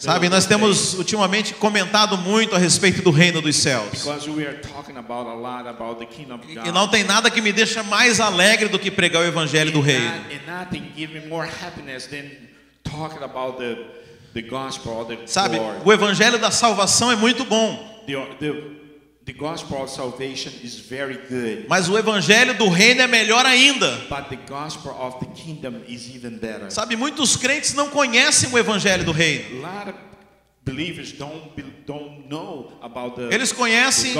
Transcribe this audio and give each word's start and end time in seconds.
Sabe, 0.00 0.28
nós 0.28 0.46
temos 0.46 0.94
ultimamente 0.94 1.54
comentado 1.54 2.16
muito 2.18 2.54
a 2.54 2.58
respeito 2.58 3.02
do 3.02 3.10
reino 3.10 3.40
dos 3.40 3.56
céus. 3.56 4.04
E 6.66 6.72
não 6.72 6.88
tem 6.88 7.04
nada 7.04 7.30
que 7.30 7.40
me 7.40 7.52
deixa 7.52 7.82
mais 7.82 8.20
alegre 8.20 8.68
do 8.68 8.78
que 8.78 8.90
pregar 8.90 9.22
o 9.22 9.26
evangelho 9.26 9.70
do 9.72 9.80
reino. 9.80 10.24
Sabe, 15.26 15.56
o 15.84 15.92
evangelho 15.92 16.38
da 16.38 16.50
salvação 16.50 17.10
é 17.10 17.16
muito 17.16 17.44
bom, 17.44 18.04
The, 19.26 19.32
the, 19.32 19.38
the 19.38 19.38
gospel 19.38 19.82
of 19.82 19.90
salvation 19.90 20.52
is 20.62 20.78
very 20.78 21.18
good, 21.28 21.66
mas 21.68 21.88
o 21.88 21.98
evangelho 21.98 22.54
do 22.54 22.68
reino 22.68 23.02
é 23.02 23.06
melhor 23.08 23.44
ainda. 23.44 23.90
but 24.08 24.28
the 24.28 24.36
gospel 24.48 24.92
of 24.92 25.18
the 25.18 25.26
kingdom 25.34 25.82
is 25.88 26.08
even 26.14 26.38
better. 26.38 26.70
Sabe, 26.70 26.96
muitos 26.96 27.36
crentes 27.36 27.74
não 27.74 27.90
conhecem 27.90 28.50
o 28.52 28.58
evangelho 28.58 29.04
do 29.04 29.12
reino. 29.12 29.62
Eles 33.30 33.52
conhecem 33.52 34.14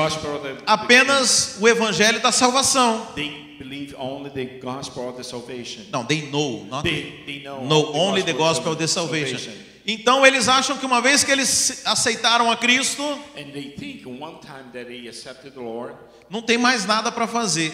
apenas 0.66 1.56
o 1.60 1.68
evangelho 1.68 2.20
da 2.20 2.32
salvação. 2.32 3.06
kingdom. 3.14 3.14
They 3.14 3.46
believe 3.58 3.94
only 3.98 4.30
the 4.30 4.60
gospel 4.60 5.08
of 5.08 5.16
the 5.16 5.24
salvation. 5.24 5.84
Não, 5.92 6.04
they 6.04 6.30
know, 6.30 6.64
not 6.66 6.82
They, 6.82 7.22
they 7.26 7.42
know 7.42 7.64
know 7.64 7.94
only 7.94 8.22
the 8.22 8.32
gospel 8.32 8.72
of 8.72 8.78
the 8.78 8.86
salvation. 8.86 9.52
Então 9.86 10.26
eles 10.26 10.48
acham 10.48 10.76
que 10.76 10.84
uma 10.84 11.00
vez 11.00 11.22
que 11.22 11.30
eles 11.30 11.82
aceitaram 11.84 12.50
a 12.50 12.56
Cristo, 12.56 13.02
And 13.36 13.52
they 13.52 13.70
think 13.70 14.04
one 14.04 14.38
time 14.40 14.72
that 14.72 14.86
they 14.86 15.06
accepted 15.08 15.54
the 15.54 15.60
Lord, 15.60 15.94
não 16.28 16.42
tem 16.42 16.58
mais 16.58 16.84
nada 16.84 17.12
para 17.12 17.28
fazer. 17.28 17.72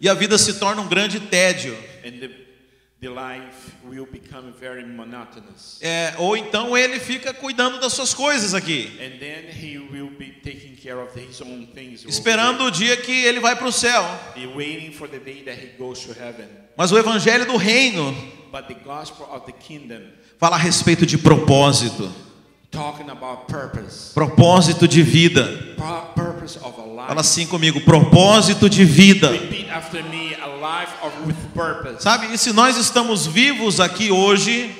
E 0.00 0.08
a 0.08 0.14
vida 0.14 0.38
se 0.38 0.54
torna 0.54 0.80
um 0.82 0.88
grande 0.88 1.18
tédio. 1.18 1.76
And 2.04 2.20
the, 2.20 2.46
life 3.08 3.72
will 3.84 4.06
become 4.06 4.52
very 4.52 4.84
monotonous. 4.84 5.78
É, 5.80 6.14
ou 6.18 6.36
então 6.36 6.76
ele 6.76 6.98
fica 6.98 7.32
cuidando 7.32 7.78
das 7.80 7.92
suas 7.92 8.14
coisas 8.14 8.54
aqui, 8.54 8.90
And 9.00 9.18
then 9.18 9.44
he 9.50 9.78
will 9.78 10.10
be 10.10 10.32
taking 10.42 10.76
care 10.76 10.98
of 10.98 11.18
his 11.18 11.40
own 11.40 11.66
things. 11.74 12.02
over 12.04 12.08
esperando 12.08 12.64
o 12.64 12.70
dia 12.70 12.96
que 12.96 13.12
ele 13.24 13.40
vai 13.40 13.56
para 13.56 13.66
o 13.66 13.72
céu. 13.72 14.02
there. 14.34 14.46
He 14.46 14.54
waiting 14.56 14.92
for 14.92 15.08
the 15.08 15.18
day 15.18 15.42
that 15.44 15.60
he 15.60 15.76
goes 15.76 16.04
to 16.04 16.12
heaven. 16.12 16.48
Mas 16.76 16.92
o 16.92 16.98
evangelho 16.98 17.46
do 17.46 17.56
reino 17.56 18.14
But 18.52 18.68
the 18.68 18.74
gospel 18.74 19.26
of 19.30 19.44
the 19.44 19.52
kingdom, 19.52 20.02
fala 20.38 20.56
a 20.56 20.58
respeito 20.58 21.06
de 21.06 21.18
propósito, 21.18 22.10
propósito 24.14 24.86
de 24.86 25.02
vida. 25.02 25.76
Fala 27.06 27.20
assim 27.20 27.46
comigo, 27.46 27.80
propósito 27.82 28.68
de 28.68 28.84
vida. 28.84 29.30
Sabe? 32.00 32.32
E 32.32 32.38
se 32.38 32.52
nós 32.52 32.76
estamos 32.76 33.26
vivos 33.26 33.80
aqui 33.80 34.10
hoje, 34.10 34.74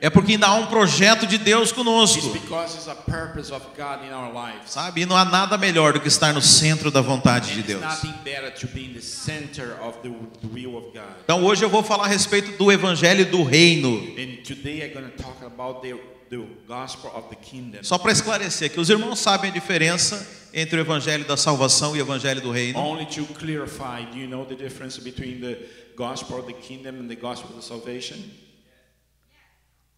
é 0.00 0.10
porque 0.10 0.32
ainda 0.32 0.46
há 0.46 0.54
um 0.54 0.66
projeto 0.66 1.26
de 1.26 1.38
Deus 1.38 1.70
it's 1.70 1.72
conosco. 1.72 2.30
because 2.32 2.74
it's 2.76 2.88
a 2.88 2.94
purpose 2.94 3.52
of 3.52 3.64
God 3.76 4.04
in 4.04 4.12
our 4.12 4.32
lives. 4.32 4.70
Sabe? 4.70 5.02
E 5.02 5.06
não 5.06 5.16
há 5.16 5.24
nada 5.24 5.56
melhor 5.58 5.92
do 5.92 6.00
que 6.00 6.08
estar 6.08 6.32
no 6.32 6.42
centro 6.42 6.90
da 6.90 7.00
vontade 7.00 7.54
de 7.54 7.62
Deus. 7.62 7.80
nothing 7.80 8.14
better 8.24 8.52
to 8.52 8.66
be 8.68 8.84
in 8.84 8.94
the 8.94 9.00
center 9.00 9.76
of 9.82 9.98
the, 10.02 10.10
the 10.40 10.48
will 10.52 10.76
of 10.76 10.86
God. 10.92 11.04
Então 11.24 11.44
hoje 11.44 11.64
eu 11.64 11.68
vou 11.68 11.82
falar 11.82 12.04
a 12.04 12.08
respeito 12.08 12.56
do 12.56 12.70
evangelho 12.70 13.26
do 13.26 13.42
reino. 13.42 13.96
And 14.18 14.42
today 14.44 14.82
I'm 14.82 14.92
going 14.92 15.10
to 15.10 15.22
talk 15.22 15.44
about 15.44 15.82
the, 15.82 15.94
the 16.30 16.42
gospel 16.66 17.10
of 17.14 17.28
the 17.28 17.36
kingdom. 17.36 17.82
Só 17.82 17.98
para 17.98 18.12
esclarecer 18.12 18.70
que 18.70 18.80
os 18.80 18.88
irmãos 18.90 19.18
sabem 19.18 19.50
a 19.50 19.54
diferença 19.54 20.26
entre 20.52 20.78
o 20.78 20.80
evangelho 20.80 21.24
da 21.24 21.36
salvação 21.36 21.96
e 21.96 22.00
o 22.00 22.02
evangelho 22.02 22.40
do 22.40 22.50
reino. 22.50 22.78
Only 22.78 23.06
to 23.06 23.24
clarify, 23.34 24.06
do 24.12 24.18
you 24.18 24.28
know 24.28 24.44
the 24.44 24.54
difference 24.54 25.00
between 25.00 25.40
the 25.40 25.58
gospel 25.96 26.38
of 26.38 26.46
the 26.46 26.52
kingdom 26.52 27.00
and 27.00 27.08
the 27.08 27.16
gospel 27.16 27.56
of 27.56 27.64
salvation? 27.64 28.18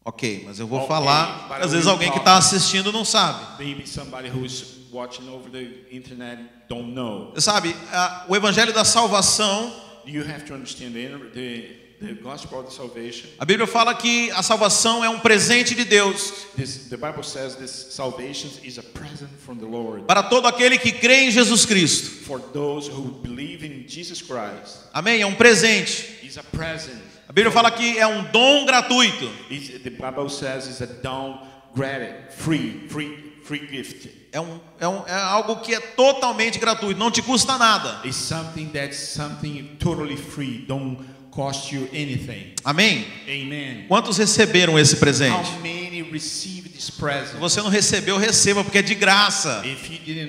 Ok, 0.04 0.44
mas 0.46 0.60
eu 0.60 0.66
vou 0.68 0.78
Ok, 0.78 0.88
falar. 0.88 1.48
Às 1.60 1.72
vezes 1.72 1.86
alguém 1.88 2.12
que 2.12 2.18
está 2.18 2.36
assistindo 2.36 2.92
não 2.92 3.04
sabe. 3.04 3.62
Maybe 3.64 3.86
somebody 3.88 4.28
who 4.28 4.44
is 4.44 4.76
watching 4.92 5.28
over 5.28 5.50
the 5.50 5.66
internet 5.90 6.40
don't 6.68 6.92
know. 6.94 7.32
Sabe, 7.40 7.74
a- 7.92 8.24
o 8.28 8.36
evangelho 8.36 8.72
da 8.72 8.84
salvação, 8.84 9.84
You 10.08 10.22
have 10.22 10.44
to 10.44 10.54
understand 10.54 10.92
the, 10.92 11.08
the, 11.34 11.85
the 12.00 12.14
gospel 12.14 12.60
of 12.60 12.72
salvation. 12.72 13.28
a 13.38 13.44
Bíblia 13.44 13.66
fala 13.66 13.94
que 13.94 14.30
a 14.32 14.42
salvação 14.42 15.04
é 15.04 15.08
um 15.08 15.18
presente 15.18 15.74
de 15.74 15.84
Deus 15.84 16.46
This, 16.56 16.88
the 16.88 16.96
Bible 16.96 17.22
says 17.22 17.54
this 17.56 17.70
salvation 17.70 18.50
is 18.62 18.78
a 18.78 18.82
present 18.82 19.30
from 19.44 19.56
the 19.56 19.66
Lord 19.66 20.04
para 20.06 20.22
todo 20.22 20.46
aquele 20.46 20.78
que 20.78 20.92
crê 20.92 21.24
em 21.24 21.30
Jesus 21.30 21.64
Cristo. 21.64 22.24
for 22.24 22.40
those 22.40 22.88
who 22.90 23.20
believe 23.22 23.64
in 23.64 23.86
Jesus 23.88 24.20
Christ. 24.20 24.88
Amém? 24.92 25.22
É 25.22 25.26
um 25.26 25.34
presente. 25.34 26.18
It's 26.22 26.36
a 26.36 26.42
present. 26.42 27.00
A 27.28 27.32
Bíblia 27.32 27.50
fala 27.52 27.70
que 27.70 27.98
é 27.98 28.06
um 28.06 28.24
dom 28.30 28.66
gratuito. 28.66 29.28
The 29.48 29.90
Bible 29.90 30.28
says 30.28 30.66
it's 30.66 30.80
a 30.80 30.86
down 30.86 31.40
granted, 31.74 32.32
free, 32.32 32.86
free, 32.88 33.34
free 33.42 33.66
gift. 33.66 34.08
É, 34.32 34.40
um, 34.40 34.60
é, 34.78 34.88
um, 34.88 35.06
é 35.06 35.14
algo 35.14 35.56
que 35.56 35.74
é 35.74 35.80
totalmente 35.80 36.58
gratuito, 36.58 36.98
não 36.98 37.10
te 37.10 37.22
custa 37.22 37.56
nada. 37.58 38.00
It's 38.04 38.16
something 38.16 38.66
that's 38.66 38.98
something 38.98 39.76
totally 39.78 40.16
free, 40.16 40.64
don't 40.66 40.98
cost 41.36 41.70
you 41.70 41.86
anything. 41.92 42.54
Amém? 42.64 43.06
Amen. 43.28 43.84
Quantos 43.86 44.16
receberam 44.16 44.78
esse 44.78 44.96
presente? 44.96 45.36
How 45.36 45.60
many 45.60 46.00
receive 46.00 46.70
this 46.70 46.90
Se 46.90 47.36
você 47.36 47.60
não 47.60 47.68
recebeu, 47.68 48.16
receba, 48.16 48.64
porque 48.64 48.78
é 48.78 48.82
de 48.82 48.94
graça. 48.94 49.62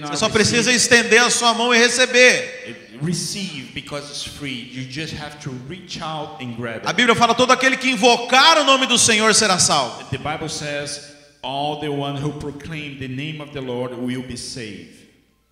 Você 0.01 0.17
só 0.17 0.27
precisa 0.27 0.69
receive, 0.69 0.75
estender 0.75 1.21
a 1.21 1.29
sua 1.29 1.53
mão 1.53 1.73
e 1.73 1.77
receber. 1.77 2.97
receive 3.01 3.71
because 3.73 4.05
it's 4.09 4.23
free. 4.23 4.69
You 4.73 4.89
just 4.89 5.13
have 5.13 5.37
to 5.43 5.51
reach 5.69 6.01
out 6.01 6.43
and 6.43 6.55
grab 6.57 6.85
A 6.85 6.89
it. 6.89 6.95
Bíblia 6.95 7.15
fala: 7.15 7.33
todo 7.33 7.51
aquele 7.51 7.77
que 7.77 7.89
invocar 7.89 8.57
o 8.57 8.65
nome 8.65 8.85
do 8.85 8.97
Senhor 8.97 9.33
será 9.33 9.57
salvo. 9.59 10.03
The 10.09 10.17
Bible 10.17 10.49
says, 10.49 11.15
all 11.41 11.79
the 11.79 11.89
one 11.89 12.17
who 12.21 12.33
proclaim 12.33 12.97
the 12.99 13.07
name 13.07 13.41
of 13.41 13.53
the 13.53 13.61
Lord 13.61 13.93
will 13.95 14.23
be 14.23 14.35
saved. 14.35 14.96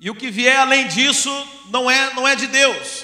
E 0.05 0.09
o 0.11 0.13
que 0.13 0.29
vier 0.29 0.55
além 0.55 0.88
disso 0.88 1.31
não 1.71 1.89
é, 1.89 2.13
não 2.13 2.27
é 2.27 2.35
de 2.35 2.45
Deus. 2.45 3.03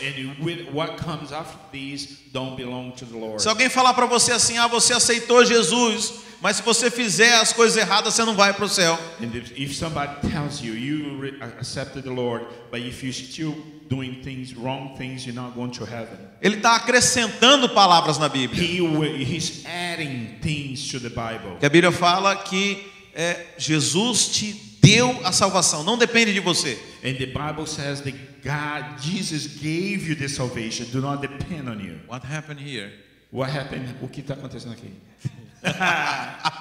Se 3.40 3.50
alguém 3.50 3.70
falar 3.70 3.96
para 3.96 4.06
você 4.06 4.32
assim: 4.34 4.60
ah, 4.60 4.68
você 4.68 4.94
aceitou 4.94 5.44
Jesus, 5.44 6.14
mas 6.40 6.58
se 6.58 6.62
você 6.62 6.92
fizer 6.92 7.38
as 7.38 7.52
coisas 7.54 7.76
erradas, 7.76 8.14
você 8.14 8.24
não 8.24 8.36
vai 8.36 8.54
para 8.54 8.66
o 8.66 8.70
céu. 8.70 9.00
And 9.20 9.36
if, 9.36 9.52
if 9.58 9.76
somebody 9.76 10.30
tells 10.30 10.62
you 10.62 10.76
you 10.76 11.20
re- 11.20 11.40
accepted 11.42 12.04
the 12.04 12.12
Lord, 12.12 12.46
but 12.70 12.82
if 12.82 13.02
you're 13.02 13.12
still 13.12 13.56
doing 13.90 14.22
things, 14.22 14.54
wrong 14.54 14.96
things, 14.96 15.26
you're 15.26 15.34
not 15.34 15.56
going 15.56 15.72
to 15.72 15.84
heaven. 15.84 16.20
Ele 16.40 16.58
está 16.58 16.76
acrescentando 16.76 17.68
palavras 17.70 18.20
na 18.20 18.30
Bíblia. 18.30 18.62
He 18.62 18.80
will, 18.80 19.16
he's 19.18 19.66
adding 19.66 20.38
things 20.40 20.88
to 20.92 21.00
the 21.00 21.10
Bible. 21.10 21.58
Que 21.60 21.66
a 21.66 21.70
Bíblia 21.70 21.92
fala 21.92 22.36
que 22.36 22.78
é, 23.16 23.56
Jesus 23.58 24.28
te 24.28 24.71
deu 24.96 25.26
a 25.26 25.32
salvação, 25.32 25.84
não 25.84 25.98
depende 25.98 26.34
de 26.34 26.40
você. 26.40 26.78
And 27.04 27.14
the 27.16 27.28
Bible 27.28 27.66
says 27.68 28.02
that 28.02 28.14
God, 28.44 29.00
Jesus 29.02 29.48
gave 29.48 30.08
you 30.08 30.16
the 30.16 30.28
salvation. 30.28 30.86
Do 30.92 31.02
not 31.02 31.22
depend 31.22 31.70
on 31.70 31.80
you. 31.80 32.00
What 32.08 32.26
happened 32.26 32.60
here? 32.60 32.92
What 33.32 33.52
happened? 33.52 33.96
O 34.02 34.08
que 34.08 34.22
está 34.22 34.34
acontecendo 34.34 34.74
aqui? 34.74 34.92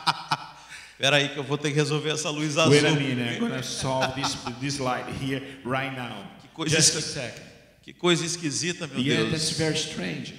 Espera 0.93 1.17
aí 1.17 1.31
que 1.31 1.39
eu 1.39 1.43
vou 1.45 1.57
ter 1.57 1.71
que 1.71 1.77
resolver 1.77 2.11
essa 2.11 2.29
luz 2.31 2.59
azul. 2.59 2.73
Wait 2.73 2.85
a 2.85 2.93
minute. 2.93 3.41
I'm 3.43 3.49
to 3.51 3.63
solve 3.63 4.15
this, 4.15 4.37
this 4.61 4.79
light 4.79 5.07
here 5.21 5.43
right 5.65 5.97
now. 5.97 6.27
coisa 6.55 6.77
Just 6.77 6.97
a 6.97 7.01
second. 7.01 7.43
Que 7.83 7.95
coisa 7.95 8.25
esquisita, 8.25 8.87
meu 8.87 9.01
Yeah, 9.01 9.23
Deus. 9.23 9.31
that's 9.33 9.51
very 9.57 9.75
strange. 9.77 10.35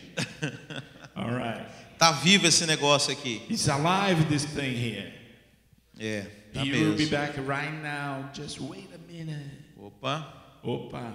All 1.16 1.32
right. 1.32 1.66
Tá 1.98 2.12
vivo 2.12 2.46
esse 2.48 2.66
negócio 2.68 3.12
aqui. 3.12 3.42
It's 3.50 3.68
alive, 3.68 4.24
this 4.30 4.46
thing 4.46 4.76
here. 4.76 5.12
É, 6.00 6.26
tá 6.54 6.64
He 6.64 6.72
will 6.72 6.96
be 6.96 7.10
back 7.10 7.36
right 7.46 7.74
now. 7.82 8.30
Just 8.34 8.60
wait 8.60 8.90
a 8.94 9.12
minute. 9.12 9.38
Opa. 9.80 10.26
Opa. 10.64 11.14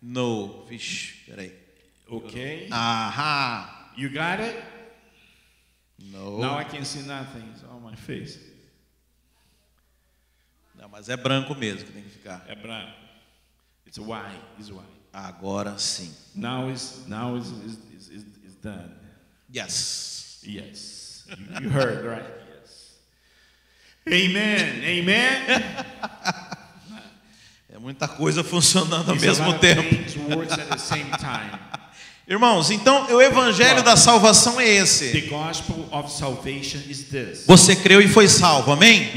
No. 0.00 0.64
Vixe, 0.68 1.14
peraí. 1.28 1.52
Okay. 2.10 2.68
Aham. 2.70 3.68
You 3.96 4.08
got 4.08 4.40
it? 4.40 4.56
No. 6.12 6.38
Now 6.38 6.56
I 6.56 6.64
can 6.64 6.84
see 6.84 7.06
nothing. 7.06 7.48
It's 7.52 7.62
on 7.64 7.82
my 7.82 7.94
face. 7.94 8.38
Não, 10.78 10.88
mas 10.88 11.08
é 11.08 11.16
branco 11.16 11.54
mesmo 11.54 11.86
que 11.86 11.92
tem 11.92 12.02
que 12.02 12.10
ficar. 12.10 12.44
É 12.48 12.54
branco. 12.54 12.92
It's 13.86 13.98
white. 13.98 14.40
It's 14.58 14.70
white. 14.70 14.86
Agora 15.12 15.78
sim. 15.78 16.10
Now 16.34 16.70
it's 16.70 17.06
now 17.06 17.36
it's, 17.36 17.50
it's, 17.50 18.08
it's 18.10 18.24
it's 18.44 18.54
done. 18.56 18.90
Yes. 19.50 20.40
Yes. 20.42 21.24
You, 21.28 21.60
you 21.60 21.68
heard, 21.68 22.04
right? 22.04 22.41
Amen. 24.06 25.00
Amen. 25.00 25.62
É 27.72 27.78
muita 27.78 28.08
coisa 28.08 28.42
funcionando 28.42 29.10
ao 29.10 29.16
mesmo 29.16 29.52
tempo. 29.58 29.82
Irmãos, 32.28 32.70
então 32.70 33.12
o 33.12 33.20
evangelho 33.20 33.82
da 33.82 33.96
salvação 33.96 34.60
é 34.60 34.68
esse. 34.68 35.12
Você 37.46 37.76
creu 37.76 38.00
e 38.00 38.08
foi 38.08 38.28
salvo, 38.28 38.72
amém? 38.72 39.10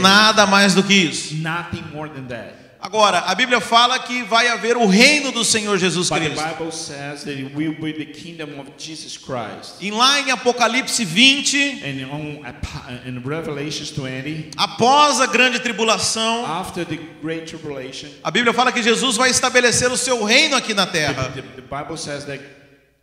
Nada 0.00 0.46
mais 0.46 0.74
do 0.74 0.82
que 0.82 0.92
isso. 0.92 1.34
Nothing 1.36 1.84
more 1.92 2.10
than 2.10 2.24
that. 2.24 2.63
Agora, 2.86 3.20
a 3.20 3.34
Bíblia 3.34 3.62
fala 3.62 3.98
que 3.98 4.22
vai 4.24 4.46
haver 4.48 4.76
o 4.76 4.84
reino 4.84 5.32
do 5.32 5.42
Senhor 5.42 5.78
Jesus 5.78 6.10
Cristo. 6.10 6.38
E 9.80 9.90
lá 9.90 10.20
em 10.20 10.30
Apocalipse 10.30 11.02
20, 11.02 11.82
And 11.82 12.06
on, 12.12 12.42
in 13.06 13.22
Revelations 13.26 13.88
20, 13.88 14.50
após 14.58 15.18
a 15.22 15.26
grande 15.26 15.60
tribulação, 15.60 16.44
after 16.44 16.84
the 16.84 16.98
Great 17.22 17.46
Tribulation, 17.46 18.10
a 18.22 18.30
Bíblia 18.30 18.52
fala 18.52 18.70
que 18.70 18.82
Jesus 18.82 19.16
vai 19.16 19.30
estabelecer 19.30 19.90
o 19.90 19.96
seu 19.96 20.22
reino 20.22 20.54
aqui 20.54 20.74
na 20.74 20.86
terra. 20.86 21.32
the, 21.34 21.62
Bible 21.62 21.96
says 21.96 22.26
that 22.26 22.44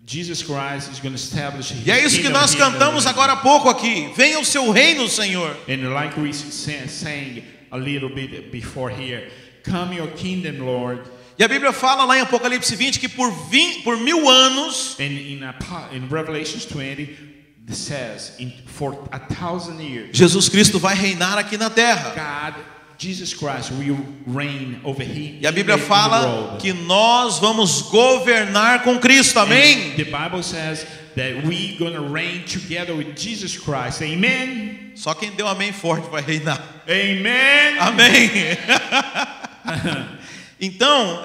Jesus 0.06 0.44
Christ 0.44 0.92
is 0.92 1.00
going 1.00 1.16
to 1.16 1.20
establish 1.20 1.72
His 1.72 1.88
E 1.88 1.92
é 1.92 2.06
isso 2.06 2.22
que 2.22 2.30
nós 2.30 2.54
cantamos 2.54 3.08
agora 3.08 3.34
há 3.34 3.38
pouco 3.38 3.68
aqui. 3.68 4.12
Venha 4.16 4.40
o 4.40 4.46
seu 4.46 4.70
reino, 4.70 5.10
Senhor. 5.10 5.58
And 5.68 5.92
like 5.92 6.20
we 6.20 6.32
sang 6.32 7.44
a 7.72 7.78
little 7.78 8.10
bit 8.10 8.52
before 8.52 8.92
here, 8.92 9.28
come 9.64 9.96
your 9.96 10.10
kingdom, 10.10 10.66
Lord. 10.66 11.02
E 11.38 11.44
a 11.44 11.48
Bíblia 11.48 11.74
fala 11.74 12.06
lá 12.06 12.18
em 12.18 12.22
Apocalipse 12.22 12.76
20 12.76 13.00
que 13.00 13.10
por, 13.10 13.32
vin- 13.50 13.82
por 13.82 13.98
mil 13.98 14.30
anos 14.30 14.96
And 15.00 15.06
in, 15.06 15.44
in 15.94 16.08
Revelations 16.08 16.66
20, 16.66 17.02
it 17.68 17.76
says, 17.76 18.34
in, 18.38 18.52
for 18.68 19.08
a 19.12 19.20
thousand 19.20 19.80
years, 19.80 20.16
Jesus 20.16 20.50
Cristo 20.50 20.78
vai 20.78 20.94
reinar 20.94 21.38
aqui 21.38 21.58
na 21.58 21.70
terra. 21.70 22.14
God, 22.14 22.56
Jesus 23.00 23.34
Christ 23.34 23.72
will 23.72 23.98
reign 24.28 24.80
over 24.84 25.04
Him. 25.04 25.40
E 25.42 25.48
a 25.48 25.52
Bíblia 25.52 25.80
fala 25.80 26.58
que 26.60 26.74
nós 26.74 27.40
vamos 27.40 27.82
governar 27.90 28.84
com 28.84 29.00
Cristo. 29.00 29.40
Amém? 29.40 29.94
And 29.94 29.96
The 29.96 30.04
Bible 30.04 30.44
says 30.44 30.86
that 31.16 31.48
we 31.48 31.76
gonna 31.80 32.02
reign 32.02 32.44
together 32.46 32.94
with 32.94 33.16
Jesus 33.16 33.58
Christ. 33.58 34.04
Amen. 34.04 34.92
Só 34.96 35.16
quem 35.16 35.32
deu 35.32 35.48
amém 35.48 35.72
forte 35.72 36.08
vai 36.12 36.22
reinar. 36.22 36.62
Amen. 36.88 37.80
Amém. 37.80 38.30
Então, 40.64 41.24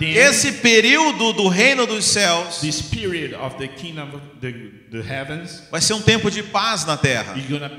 Then- 0.00 0.12
esse 0.16 0.54
período 0.54 1.32
do 1.32 1.46
reino 1.46 1.86
dos 1.86 2.04
céus 2.04 2.56
This 2.58 2.82
period 2.82 3.32
of 3.32 3.56
the 3.56 3.68
kingdom 3.68 4.08
of 4.12 4.20
the, 4.40 4.52
the 4.90 4.98
heavens 5.08 5.62
vai 5.70 5.80
ser 5.80 5.94
um 5.94 6.02
tempo 6.02 6.28
de 6.28 6.42
paz 6.42 6.84
na 6.84 6.96
terra. 6.96 7.32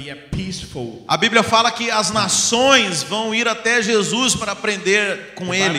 a 0.09 0.15
peaceful. 0.15 1.03
A 1.05 1.17
Bíblia 1.17 1.43
fala 1.43 1.69
que 1.71 1.91
as 1.91 2.09
nações 2.09 3.03
vão 3.03 3.35
ir 3.35 3.49
até 3.49 3.81
Jesus 3.81 4.33
para 4.33 4.53
aprender 4.53 5.33
com 5.35 5.49
The 5.49 5.57
ele. 5.59 5.77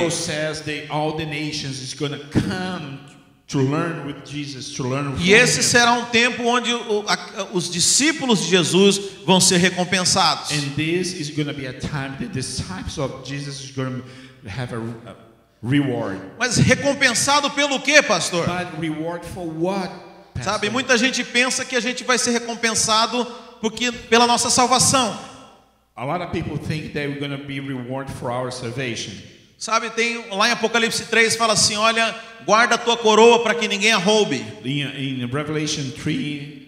To 3.48 3.58
learn 3.60 4.06
with 4.06 4.24
Jesus, 4.24 4.72
to 4.76 4.84
learn 4.88 5.16
E 5.20 5.32
esse 5.34 5.62
será 5.62 5.92
um 5.92 6.06
tempo 6.06 6.44
onde 6.44 6.72
o- 6.72 7.04
a- 7.06 7.48
os 7.52 7.70
discípulos 7.70 8.40
de 8.40 8.48
Jesus 8.48 8.98
vão 9.26 9.38
ser 9.38 9.58
recompensados. 9.58 10.50
And 10.50 10.74
this 10.74 11.12
is 11.12 11.28
gonna 11.30 11.52
be 11.52 11.66
a 11.66 11.74
time 11.74 12.16
the 12.18 12.26
disciples 12.26 12.96
of 12.98 13.22
Jesus 13.28 13.60
is 13.62 13.70
gonna 13.70 14.02
have 14.48 14.72
a, 14.74 14.78
a 15.10 15.14
reward. 15.62 16.18
Mas 16.38 16.56
recompensado 16.56 17.50
pelo 17.50 17.78
quê, 17.80 18.02
pastor? 18.02 18.46
But 18.46 18.80
reward 18.80 19.24
for 19.26 19.46
what? 19.46 19.90
Pastor? 20.34 20.52
Sabe, 20.54 20.70
muita 20.70 20.96
gente 20.96 21.22
pensa 21.22 21.66
que 21.66 21.76
a 21.76 21.80
gente 21.80 22.02
vai 22.02 22.16
ser 22.16 22.30
recompensado 22.30 23.26
porque 23.60 23.92
pela 23.92 24.26
nossa 24.26 24.48
salvação. 24.48 25.14
A 25.94 26.04
lot 26.06 26.22
of 26.24 26.32
people 26.32 26.56
think 26.56 26.94
that 26.94 27.06
we're 27.08 27.20
gonna 27.20 27.36
be 27.36 27.60
reward 27.60 28.10
for 28.10 28.30
our 28.30 28.50
salvation. 28.50 29.12
Sabe, 29.64 29.88
tem 29.88 30.22
lá 30.30 30.46
em 30.48 30.52
Apocalipse 30.52 31.06
3 31.06 31.36
fala 31.36 31.54
assim, 31.54 31.74
olha, 31.74 32.14
guarda 32.44 32.74
a 32.74 32.78
tua 32.78 32.98
coroa 32.98 33.42
para 33.42 33.54
que 33.54 33.66
ninguém 33.66 33.92
a 33.92 33.96
roube. 33.96 34.44
In, 34.62 35.22
in 35.22 35.26
Revelation 35.32 35.90
3 36.02 36.14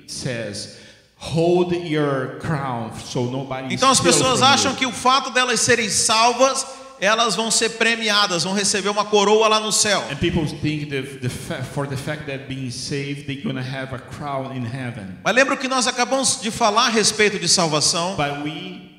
it 0.01 0.11
says, 0.11 0.79
hold 1.19 1.75
your 1.75 2.39
crown 2.41 2.91
so 2.99 3.25
nobody 3.25 3.75
Então 3.75 3.91
as 3.91 4.01
pessoas 4.01 4.41
acham 4.41 4.71
you. 4.71 4.79
que 4.79 4.87
o 4.87 4.93
fato 4.93 5.29
delas 5.29 5.61
serem 5.61 5.91
salvas, 5.91 6.65
elas 6.99 7.37
vão 7.37 7.51
ser 7.51 7.73
premiadas, 7.73 8.45
vão 8.45 8.55
receber 8.55 8.89
uma 8.89 9.05
coroa 9.05 9.47
lá 9.47 9.61
no 9.61 9.73
céu. 9.73 10.03
And 10.11 10.17
people 10.17 10.47
think 10.47 10.87
that 10.87 11.19
the 11.21 11.29
fa- 11.29 11.63
for 11.63 11.87
the 11.87 11.99
fact 11.99 12.25
that 12.25 12.47
being 12.49 12.71
saved, 12.71 13.27
they're 13.27 13.43
gonna 13.43 13.61
have 13.61 13.95
a 13.95 13.99
crown 13.99 14.57
in 14.57 14.65
heaven. 14.65 15.19
Mas 15.23 15.35
lembra 15.35 15.55
que 15.59 15.69
nós 15.69 15.87
acabamos 15.87 16.41
de 16.41 16.51
falar 16.51 16.87
a 16.87 16.89
respeito 16.89 17.39
de 17.39 17.47
salvação? 17.47 18.17
But 18.17 18.43
we 18.43 18.96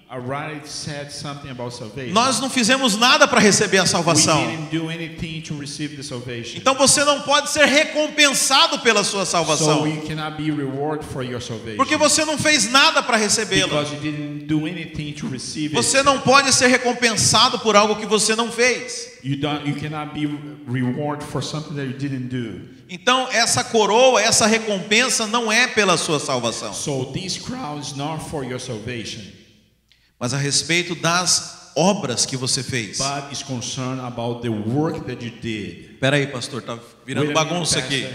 Nós 2.14 2.40
não 2.40 2.50
fizemos 2.50 2.96
nada 2.96 3.28
para 3.28 3.42
receber 3.42 3.80
a 3.80 3.86
salvação. 3.86 4.42
Então 6.56 6.76
você 6.76 7.04
não 7.04 7.22
pode 7.22 7.50
ser 7.50 7.66
recompensado 7.66 8.80
pela 8.80 9.04
sua 9.04 9.26
salvação, 9.26 9.84
porque 11.76 11.98
você 11.98 12.24
não 12.24 12.38
fez 12.38 12.72
nada 12.72 13.04
para 13.04 13.18
recebê-la. 13.18 13.68
because 13.68 13.94
you 13.94 14.00
didn't 14.00 14.46
do 14.46 14.66
anything 14.66 15.12
to 15.12 15.28
receive 15.28 15.76
Você 15.76 15.98
it. 15.98 16.06
não 16.06 16.20
pode 16.22 16.54
ser 16.54 16.68
recompensado 16.68 17.60
por 17.60 17.76
algo 17.76 17.98
que 17.98 18.06
você 18.06 18.34
não 18.34 18.50
fez. 18.50 19.18
Então 22.90 23.28
essa 23.32 23.64
coroa, 23.66 24.22
essa 24.22 24.48
recompensa 24.48 25.28
não 25.28 25.52
é 25.52 25.68
pela 25.68 25.98
sua 25.98 26.20
salvação, 26.20 26.74
So 26.74 27.06
this 27.12 27.38
crown 27.38 27.80
is 27.80 27.94
not 27.94 28.24
for 28.30 28.46
your 28.46 28.60
salvation, 28.60 29.22
mas 30.20 30.34
a 30.34 30.38
respeito 30.38 30.96
das 30.96 31.72
obras 31.76 32.26
que 32.26 32.36
você 32.36 32.64
fez. 32.64 32.98
but 32.98 33.32
is 33.32 33.44
concerned 33.44 34.02
about 34.02 34.42
the 34.42 34.50
work 34.50 35.02
that 35.02 35.24
you 35.24 35.32
did. 35.42 35.92
Espera 35.94 36.18
aí, 36.18 36.28
pastor, 36.28 36.62
tá 36.62 36.78
virando 37.06 37.32
bagunça 37.34 37.80
aqui. 37.80 38.08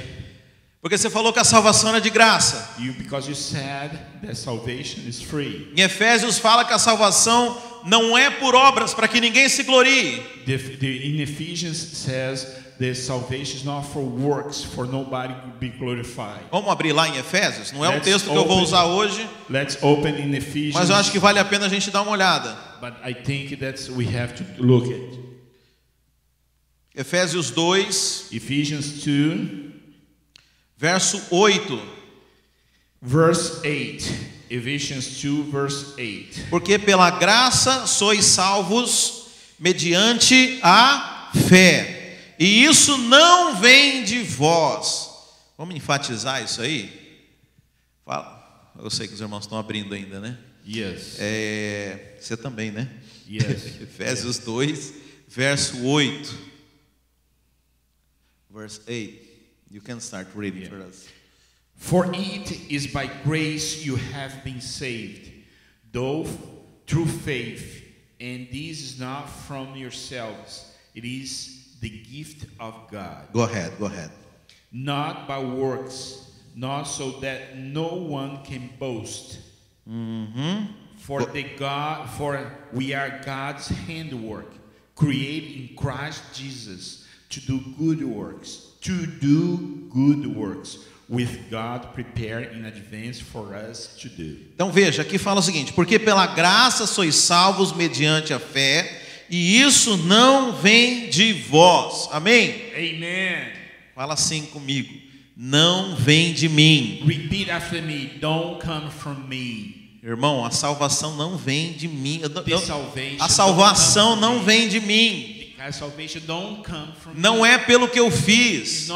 Porque 0.81 0.99
você 0.99 1.08
falou 1.08 1.32
que 1.32 1.38
a 1.38 1.44
salvação 1.44 1.90
era 1.90 2.00
de 2.00 2.10
graça. 2.10 2.75
You 2.81 2.93
because 2.94 3.28
you 3.28 3.37
said 3.37 3.93
that 4.22 4.37
salvation 4.37 5.02
is 5.06 5.22
free. 5.22 5.72
Em 5.76 5.81
Efésios 5.82 6.38
fala 6.38 6.64
que 6.64 6.72
a 6.72 6.78
salvação 6.78 7.56
não 7.84 8.19
é 8.19 8.31
por 8.31 8.56
obras 8.56 8.93
para 8.93 9.06
que 9.06 9.20
ninguém 9.20 9.49
se 9.49 9.62
glorie. 9.62 10.20
The, 10.44 10.58
the, 10.58 11.06
in 11.06 11.20
Ephesians 11.20 11.76
says 11.76 12.49
the 12.79 12.95
salvation 12.95 13.57
is 13.59 13.65
not 13.65 13.85
for 13.85 14.03
works, 14.03 14.63
for 14.65 14.87
nobody 14.87 15.35
to 15.35 15.49
be 15.59 15.69
glorified. 15.71 16.41
Vamos 16.51 16.71
abrir 16.71 16.93
lá 16.93 17.09
em 17.09 17.17
Efésios? 17.17 17.73
Não 17.73 17.85
é 17.85 17.89
um 17.89 17.93
Let's 17.95 18.05
texto 18.05 18.31
que 18.31 18.37
eu 18.37 18.47
vou 18.47 18.61
usar 18.63 18.85
hoje, 18.87 19.29
Let's 19.49 19.79
open 19.83 20.19
in 20.19 20.35
Ephesians. 20.35 20.75
mas 20.75 20.91
eu 20.91 20.97
acho 20.97 21.11
que 21.11 21.19
vale 21.19 21.39
a 21.39 21.45
pena 21.45 21.67
a 21.67 21.69
gente 21.69 21.91
dar 21.91 22.03
uma 22.03 22.13
olhada. 22.13 22.57
But 22.81 22.95
I 23.05 23.15
think 23.15 23.57
that's 23.57 23.89
we 23.89 24.07
have 24.17 24.35
to 24.35 24.45
look 24.59 24.93
at 24.93 25.23
Efésios 26.95 27.51
2, 27.51 28.29
Ephesians 28.33 29.03
2, 29.03 29.73
verso 30.77 31.23
8. 31.31 31.81
verse 33.01 33.61
8. 33.65 34.31
Ephesians 34.51 35.21
2, 35.23 35.51
verse 35.51 35.95
8. 35.97 36.49
Porque 36.51 36.79
pela 36.79 37.11
graça 37.11 37.87
sois 37.87 38.25
salvos 38.27 39.27
mediante 39.59 40.59
a 40.63 41.31
fé. 41.49 42.01
E 42.38 42.64
isso 42.64 42.96
não 42.99 43.61
vem 43.61 44.05
de 44.05 44.23
vós. 44.23 45.11
Vamos 45.56 45.75
enfatizar 45.75 46.43
isso 46.43 46.61
aí? 46.61 46.90
Fala. 48.05 48.40
Eu 48.79 48.90
sei 48.90 49.06
que 49.06 49.14
os 49.14 49.21
irmãos 49.21 49.45
estão 49.45 49.59
abrindo 49.59 49.95
ainda, 49.95 50.18
né? 50.18 50.38
Yes. 50.66 51.16
É, 51.18 52.16
você 52.18 52.37
também, 52.37 52.71
né? 52.71 52.88
Yes. 53.28 53.80
Efésios 53.83 54.38
2, 54.38 54.95
verso 55.28 55.85
8. 55.85 56.38
Verse 58.50 58.80
8. 58.87 59.33
You 59.71 59.80
can 59.80 60.00
start 60.00 60.28
reading 60.35 60.66
for 60.66 60.80
us. 60.80 61.07
For 61.76 62.07
it 62.14 62.73
is 62.73 62.87
by 62.87 63.07
grace 63.25 63.85
you 63.85 63.97
have 63.97 64.45
been 64.45 64.61
saved, 64.61 65.33
though 65.90 66.26
through 66.87 67.07
faith, 67.07 67.83
and 68.21 68.47
this 68.50 68.83
is 68.83 69.00
not 69.00 69.28
from 69.28 69.75
yourselves, 69.75 70.71
it 70.95 71.04
is 71.04 71.62
the 71.83 71.91
gift 71.91 72.47
of 72.59 72.75
God, 72.91 73.27
Go 73.35 73.43
ahead, 73.43 73.73
go 73.79 73.87
ahead. 73.87 74.11
not 74.73 75.29
by 75.29 75.39
works, 75.39 76.31
not 76.57 76.85
so 76.85 77.21
that 77.21 77.59
no 77.59 77.89
one 77.95 78.43
can 78.45 78.71
boast. 78.79 79.39
For 80.99 81.25
the 81.27 81.43
God, 81.59 82.09
for 82.11 82.51
we 82.73 82.95
are 82.95 83.21
God's 83.25 83.69
handiwork, 83.69 84.51
created 84.95 85.71
in 85.71 85.77
Christ 85.77 86.23
Jesus 86.33 87.07
to 87.31 87.41
do 87.41 87.61
good 87.77 88.03
works, 88.05 88.69
to 88.83 89.07
do 89.07 89.89
good 89.91 90.27
works, 90.37 90.79
with 91.09 91.51
God 91.51 91.93
prepared 91.95 92.53
in 92.53 92.65
advance 92.65 93.19
for 93.21 93.55
us 93.55 93.97
to 94.01 94.09
do. 94.09 94.39
Então 94.55 94.71
veja, 94.71 95.03
aqui 95.03 95.19
fala 95.19 95.41
o 95.41 95.43
seguinte: 95.43 95.73
porque 95.73 95.99
pela 95.99 96.27
graça 96.29 96.87
sois 96.87 97.17
salvos 97.17 97.73
mediante 97.73 98.33
a 98.33 98.39
fé, 98.39 99.01
e 99.29 99.61
isso 99.61 99.97
não 99.97 100.52
vem 100.52 101.09
de 101.11 101.33
vós. 101.33 102.09
Amém? 102.12 102.55
Amen. 102.75 103.52
Fala 103.95 104.14
assim 104.14 104.47
comigo. 104.47 104.93
Não 105.37 105.97
vem 105.97 106.33
de 106.33 106.49
mim. 106.49 107.02
Repeat 107.07 107.50
after 107.50 107.83
me. 107.83 108.07
Don't 108.21 108.64
come 108.64 108.91
from 108.91 109.26
me. 109.29 109.99
Irmão, 110.02 110.45
a 110.45 110.50
salvação 110.50 111.17
não 111.17 111.37
vem 111.37 111.73
de 111.73 111.88
mim. 111.88 112.21
A 113.21 113.29
salvação 113.29 114.17
não 114.17 114.43
vem 114.43 114.69
de 114.69 114.81
mim. 114.81 115.55
Não 117.14 117.47
é 117.47 117.57
pelo 117.57 117.88
que 117.88 118.00
eu 118.00 118.11
fiz. 118.11 118.88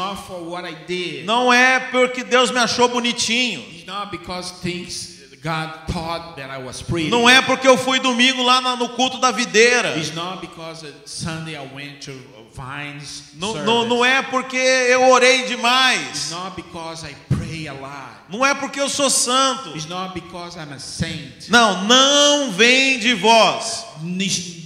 Não 1.23 1.53
é 1.53 1.79
porque 1.79 2.23
Deus 2.23 2.51
me 2.51 2.59
achou 2.59 2.89
bonitinho. 2.89 3.61
It's 3.61 3.85
not 3.85 4.11
because 4.11 4.61
things 4.61 5.16
God 5.43 5.69
thought 5.87 6.35
that 6.37 6.49
I 6.49 6.57
was 6.57 6.81
pretty. 6.81 7.09
Não 7.09 7.29
é 7.29 7.41
porque 7.41 7.67
eu 7.67 7.77
fui 7.77 7.99
domingo 7.99 8.43
lá 8.43 8.59
no 8.75 8.89
culto 8.89 9.19
da 9.19 9.31
videira. 9.31 9.95
It's 9.97 10.13
not 10.13 10.41
because 10.41 10.85
Sunday 11.05 11.55
I 11.55 11.67
went 11.73 12.01
to 12.05 12.11
Vines 12.53 13.23
Não, 13.35 13.53
não, 13.63 13.85
não 13.87 14.03
é 14.05 14.21
porque 14.23 14.57
eu 14.57 15.09
orei 15.11 15.41
It's 15.41 15.49
demais. 15.49 16.31
not 16.31 16.55
because 16.55 17.05
I 17.05 17.15
pray 17.29 17.67
a 17.67 17.73
lot. 17.73 18.17
Não 18.29 18.43
é 18.43 18.55
porque 18.55 18.79
eu 18.79 18.89
sou 18.89 19.09
santo. 19.09 19.69
It's 19.69 19.85
not 19.85 20.13
because 20.13 20.57
I'm 20.57 20.73
a 20.73 20.79
saint. 20.79 21.49
Não, 21.49 21.83
não 21.83 22.51
vem 22.51 22.97
de 22.99 23.13
vós. 23.13 23.85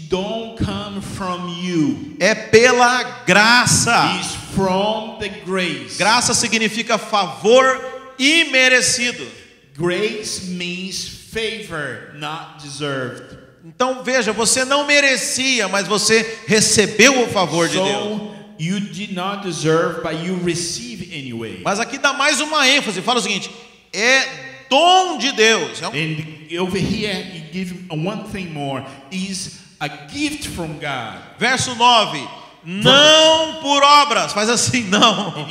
Don't 0.10 0.58
come 0.63 1.01
from 1.01 1.48
you. 1.62 2.16
É 2.20 2.34
pela 2.36 3.04
graça. 3.25 4.16
It's 4.18 4.36
from 4.56 5.18
the 5.20 5.30
grace. 5.46 5.98
Graça 5.98 6.34
significa 6.34 6.98
favor 6.98 7.80
imerecido. 8.18 9.40
Grace 9.81 10.47
means 10.50 11.07
favor, 11.31 12.13
not 12.15 12.61
deserved. 12.63 13.38
Então 13.65 14.03
veja, 14.03 14.31
você 14.31 14.63
não 14.65 14.85
merecia, 14.88 15.67
mas 15.67 15.88
você 15.88 16.39
recebeu 16.47 17.23
o 17.23 17.27
favor 17.29 17.67
de 17.67 17.75
Deus. 17.77 17.88
So 17.88 18.31
you 18.59 18.79
did 18.79 19.13
not 19.13 19.43
deserve, 19.43 20.01
but 20.01 20.13
you 20.25 20.39
receive 20.43 21.13
anyway. 21.13 21.61
Mas 21.63 21.79
aqui 21.79 21.97
dá 21.97 22.13
mais 22.13 22.39
uma 22.39 22.67
ênfase. 22.67 23.01
Fala 23.01 23.19
o 23.19 23.21
seguinte: 23.23 23.51
é 23.93 24.23
dom 24.69 25.17
de 25.17 25.31
Deus. 25.31 25.81
É 25.81 25.88
um- 25.88 25.91
And 25.91 26.61
over 26.61 26.79
here, 26.79 27.23
you 27.35 27.43
give 27.51 27.75
one 27.89 28.23
thing 28.31 28.47
more: 28.47 28.83
is 29.11 29.59
a 29.79 29.88
gift 30.11 30.47
from 30.50 30.73
God. 30.79 31.19
Verso 31.39 31.75
9. 31.75 32.27
Não 32.63 33.56
por 33.56 33.82
obras. 33.82 34.34
Faz 34.34 34.50
assim, 34.50 34.84
não. 34.84 35.48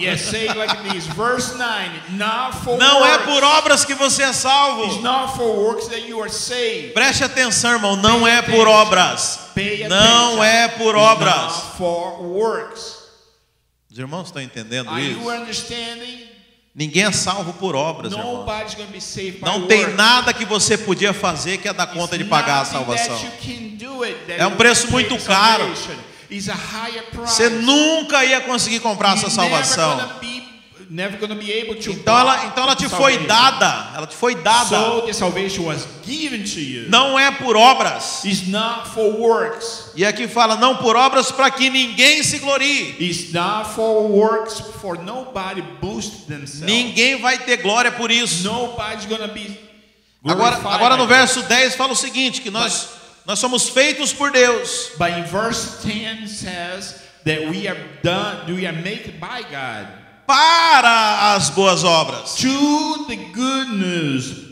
Like 0.56 0.76
this. 0.90 1.06
Verse 1.06 1.56
9, 1.56 1.90
not 2.10 2.56
for 2.58 2.78
Não 2.78 3.04
é 3.04 3.18
por 3.18 3.42
obras 3.42 3.84
que 3.84 3.94
você 3.94 4.22
é 4.22 4.32
salvo. 4.32 5.02
Preste 6.94 7.24
atenção, 7.24 7.72
irmão. 7.72 7.96
Não 7.96 8.26
é 8.26 8.42
por 8.42 8.68
obras. 8.68 9.50
Pay 9.54 9.88
Não 9.88 10.40
attention. 10.40 10.44
é 10.44 10.68
por 10.68 10.94
obras. 10.94 11.34
not 11.34 11.76
for 11.76 12.22
works. 12.22 13.00
Os 13.90 13.98
irmãos 13.98 14.26
estão 14.28 14.40
entendendo 14.40 14.88
Are 14.88 15.10
isso? 15.10 15.20
Ninguém 16.72 17.02
é 17.02 17.12
salvo 17.12 17.52
por 17.54 17.74
obras, 17.74 18.12
irmão. 18.12 18.46
Não 19.42 19.66
tem 19.66 19.92
nada 19.94 20.32
que 20.32 20.44
você 20.44 20.78
podia 20.78 21.12
fazer 21.12 21.58
que 21.58 21.66
é 21.66 21.72
dar 21.72 21.88
conta 21.88 22.16
de 22.16 22.24
pagar 22.24 22.60
a 22.60 22.64
salvação. 22.64 23.20
É 24.28 24.46
um 24.46 24.54
preço 24.56 24.88
muito 24.92 25.18
caro. 25.24 25.74
A. 26.48 27.26
Você 27.26 27.48
nunca 27.48 28.24
ia 28.24 28.40
conseguir 28.40 28.80
comprar 28.80 29.14
essa 29.14 29.26
You're 29.26 29.34
salvação. 29.34 29.96
Never 29.96 30.06
gonna 30.06 30.20
be, 30.20 30.42
never 30.88 31.18
gonna 31.18 31.34
be 31.34 31.52
able 31.52 31.74
to 31.76 31.90
Então 31.90 32.16
ela, 32.16 32.46
então 32.46 32.64
ela 32.64 32.76
te 32.76 32.88
foi 32.88 33.18
dada. 33.26 33.90
Ela 33.96 34.06
te 34.06 34.14
foi 34.14 34.36
dada. 34.36 34.76
So 34.76 35.02
the 35.02 35.12
salvation 35.12 35.64
was 35.64 35.86
given 36.04 36.44
to 36.44 36.60
you. 36.60 36.88
Não 36.88 37.18
é 37.18 37.32
por 37.32 37.56
obras. 37.56 38.24
It's 38.24 38.46
not 38.46 38.88
for 38.90 39.12
works. 39.12 39.90
E 39.96 40.04
aqui 40.04 40.28
fala 40.28 40.56
não 40.56 40.76
por 40.76 40.96
obras 40.96 41.32
para 41.32 41.50
que 41.50 41.68
ninguém 41.68 42.22
se 42.22 42.38
glorie. 42.38 42.96
Ninguém 46.60 47.20
vai 47.20 47.38
ter 47.38 47.56
glória 47.56 47.90
por 47.90 48.10
isso. 48.10 48.44
Agora, 50.24 50.56
agora 50.56 50.96
no 50.96 51.06
verso 51.06 51.42
10 51.42 51.74
fala 51.74 51.92
o 51.92 51.96
seguinte, 51.96 52.42
que 52.42 52.50
nós 52.50 52.99
nós 53.26 53.38
somos 53.38 53.68
feitos 53.68 54.12
por 54.12 54.30
Deus 54.30 54.90
But 54.98 55.10
in 55.18 55.24
verse 55.24 55.82
10 55.82 56.26
says 56.28 56.94
that 57.24 57.48
we 57.50 57.68
are 57.68 57.78
done, 58.02 58.54
we 58.54 58.66
are 58.66 58.76
made 58.76 59.18
by 59.20 59.42
God 59.42 59.86
para 60.26 61.34
as 61.34 61.50
boas 61.50 61.82
obras. 61.84 62.34
to 62.36 63.04
the 63.08 63.16
good 63.16 63.68
news. 63.70 64.48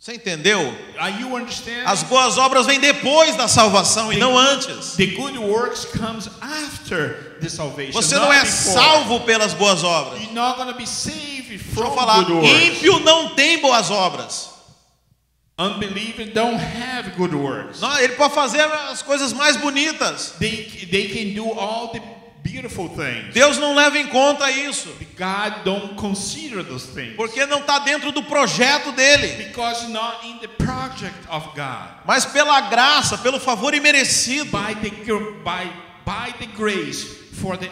Você 0.00 0.14
entendeu? 0.14 0.58
Are 0.98 1.12
you 1.20 1.36
understanding? 1.36 1.84
As 1.86 2.02
boas 2.02 2.36
obras 2.36 2.66
vêm 2.66 2.80
depois 2.80 3.36
da 3.36 3.46
salvação 3.46 4.12
e 4.12 4.16
não 4.16 4.36
antes. 4.36 4.96
The 4.96 5.06
good 5.06 5.38
works 5.38 5.84
comes 5.84 6.28
after 6.40 7.36
the 7.40 7.48
salvation. 7.48 7.92
Você 7.92 8.16
não 8.16 8.32
é 8.32 8.40
before. 8.40 8.74
salvo 8.74 9.20
pelas 9.20 9.54
boas 9.54 9.84
obras. 9.84 10.20
You're 10.20 10.34
not 10.34 10.56
going 10.56 10.72
to 10.72 10.76
be 10.76 10.86
saved 10.86 11.50
Deixa 11.50 11.64
from 11.74 11.84
eu 11.86 11.94
falar, 11.94 12.24
good 12.24 12.32
works. 12.32 12.50
ímpio 12.50 12.98
não 13.00 13.34
tem 13.36 13.60
boas 13.60 13.90
obras. 13.92 14.50
Unbelievers 15.62 16.32
don't 16.34 16.58
have 16.58 17.16
good 17.16 17.34
works. 17.34 17.80
Não, 17.80 17.98
ele 17.98 18.14
pode 18.14 18.34
fazer 18.34 18.62
as 18.90 19.02
coisas 19.02 19.32
mais 19.32 19.56
bonitas. 19.56 20.34
They, 20.38 20.64
they 20.90 21.08
can 21.08 21.34
do 21.34 21.50
all 21.58 21.88
the 21.92 22.00
beautiful 22.42 22.88
things. 22.88 23.32
Deus 23.32 23.58
não 23.58 23.74
leva 23.74 23.96
em 23.98 24.08
conta 24.08 24.50
isso, 24.50 24.88
God 25.16 25.64
don't 25.64 25.94
consider 25.94 26.64
those 26.64 26.86
things. 26.88 27.14
porque 27.16 27.46
não 27.46 27.60
está 27.60 27.78
dentro 27.78 28.10
do 28.12 28.22
projeto 28.24 28.92
dele. 28.92 29.44
Because 29.44 29.88
not 29.88 30.26
in 30.26 30.38
the 30.38 30.48
project 30.48 31.26
of 31.30 31.46
God. 31.54 31.88
Mas 32.04 32.24
pela 32.24 32.60
graça, 32.62 33.16
pelo 33.18 33.38
favor 33.38 33.72
imerecido, 33.74 34.50
By 34.50 34.74
the, 34.74 34.90
by, 35.44 35.70
by 36.04 36.32
the 36.38 36.46
grace 36.56 37.04
for 37.40 37.56
the 37.56 37.70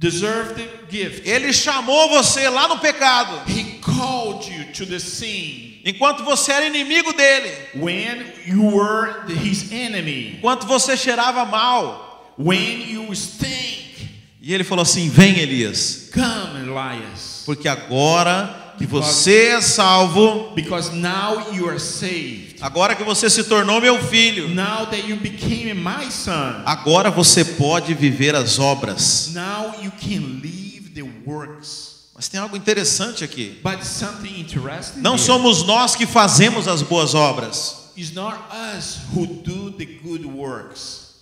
undeserved 0.00 0.68
gift. 0.90 1.28
ele 1.28 1.52
chamou 1.52 2.08
você 2.08 2.48
lá 2.48 2.68
no 2.68 2.78
pecado, 2.78 3.42
He 3.46 3.78
called 3.80 4.50
you 4.50 4.72
to 4.72 4.86
the 4.86 4.98
sin 4.98 5.67
enquanto 5.84 6.24
você 6.24 6.52
era 6.52 6.66
inimigo 6.66 7.12
dele, 7.12 7.50
when 7.74 8.24
you 8.46 8.62
were 8.76 9.12
his 9.32 9.70
enemy. 9.72 10.36
enquanto 10.38 10.66
você 10.66 10.96
cheirava 10.96 11.44
mal. 11.44 12.32
When 12.38 12.90
you 12.92 13.14
stink. 13.14 14.08
E 14.40 14.54
ele 14.54 14.62
falou 14.64 14.82
assim: 14.82 15.08
Vem, 15.08 15.38
Elias, 15.38 16.10
Come, 16.14 16.60
Elias. 16.62 17.42
porque 17.44 17.66
agora 17.68 18.74
que 18.78 18.86
você 18.86 19.48
é 19.48 19.60
salvo, 19.60 20.52
Because 20.54 20.92
now 20.94 21.52
you 21.52 21.68
are 21.68 21.80
saved. 21.80 22.56
agora 22.60 22.94
que 22.94 23.02
você 23.02 23.28
se 23.28 23.42
tornou 23.44 23.80
meu 23.80 24.00
filho, 24.00 24.48
Now 24.50 24.86
that 24.86 25.04
you 25.08 25.16
became 25.16 25.74
my 25.74 26.08
son. 26.12 26.62
agora 26.64 27.10
você 27.10 27.44
pode 27.44 27.92
viver 27.92 28.36
as 28.36 28.58
obras. 28.60 29.32
Now 29.34 29.74
you 29.82 29.90
can 30.00 30.40
leave 30.40 30.90
the 30.94 31.02
works. 31.26 31.97
Mas 32.18 32.26
tem 32.26 32.40
algo 32.40 32.56
interessante 32.56 33.22
aqui. 33.22 33.60
But 33.62 33.84
something 33.84 34.40
interesting. 34.40 34.98
Não 35.00 35.16
somos 35.16 35.62
nós 35.62 35.94
que 35.94 36.04
fazemos 36.04 36.66
as 36.66 36.82
boas 36.82 37.14
obras. 37.14 37.92
It's 37.96 38.12
not 38.12 38.36
us 38.74 38.98
who 39.14 39.24
do 39.24 39.70
the 39.70 39.86
good 39.86 40.26
works. 40.26 41.14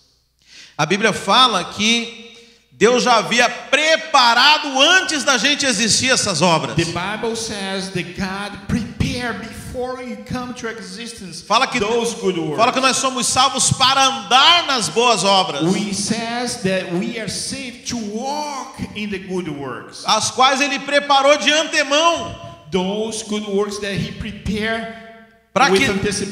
A 0.79 0.87
Bíblia 0.87 1.13
fala 1.13 1.63
que 1.65 2.35
Deus 2.73 3.03
já 3.03 3.17
havia 3.17 3.47
preparado 3.47 4.81
antes 4.81 5.23
da 5.23 5.37
gente 5.37 5.67
existir 5.67 6.11
essas 6.11 6.41
obras. 6.41 6.75
The 6.77 6.87
Bible 6.87 7.37
says 7.37 7.91
that 7.91 8.15
God 8.15 8.67
prepared 8.67 9.41
before 9.41 9.66
you 10.03 10.17
come 10.27 10.55
to 10.55 10.69
existence 10.69 11.43
Fala 11.43 11.67
que, 11.67 11.79
those 11.79 12.15
good 12.15 12.39
works. 12.39 12.57
fala 12.57 12.73
que 12.73 12.81
nós 12.81 12.97
somos 12.97 13.27
salvos 13.27 13.71
para 13.73 14.01
andar 14.01 14.67
nas 14.67 14.89
boas 14.89 15.23
obras, 15.25 15.63
we 15.73 15.93
says 15.93 16.63
that 16.63 16.91
we 16.95 17.19
are 17.19 17.29
saved 17.29 17.87
to 17.89 17.97
walk 17.97 18.81
in 18.97 19.11
the 19.11 19.19
good 19.19 19.49
works. 19.49 20.05
as 20.07 20.31
quais 20.31 20.61
Ele 20.61 20.79
preparou 20.81 21.37
de 21.39 21.51
antemão 21.53 22.47
Those 22.71 23.23
good 23.23 23.47
works 23.47 23.79
that 23.79 23.95
He 23.95 24.11
prepared 24.13 25.06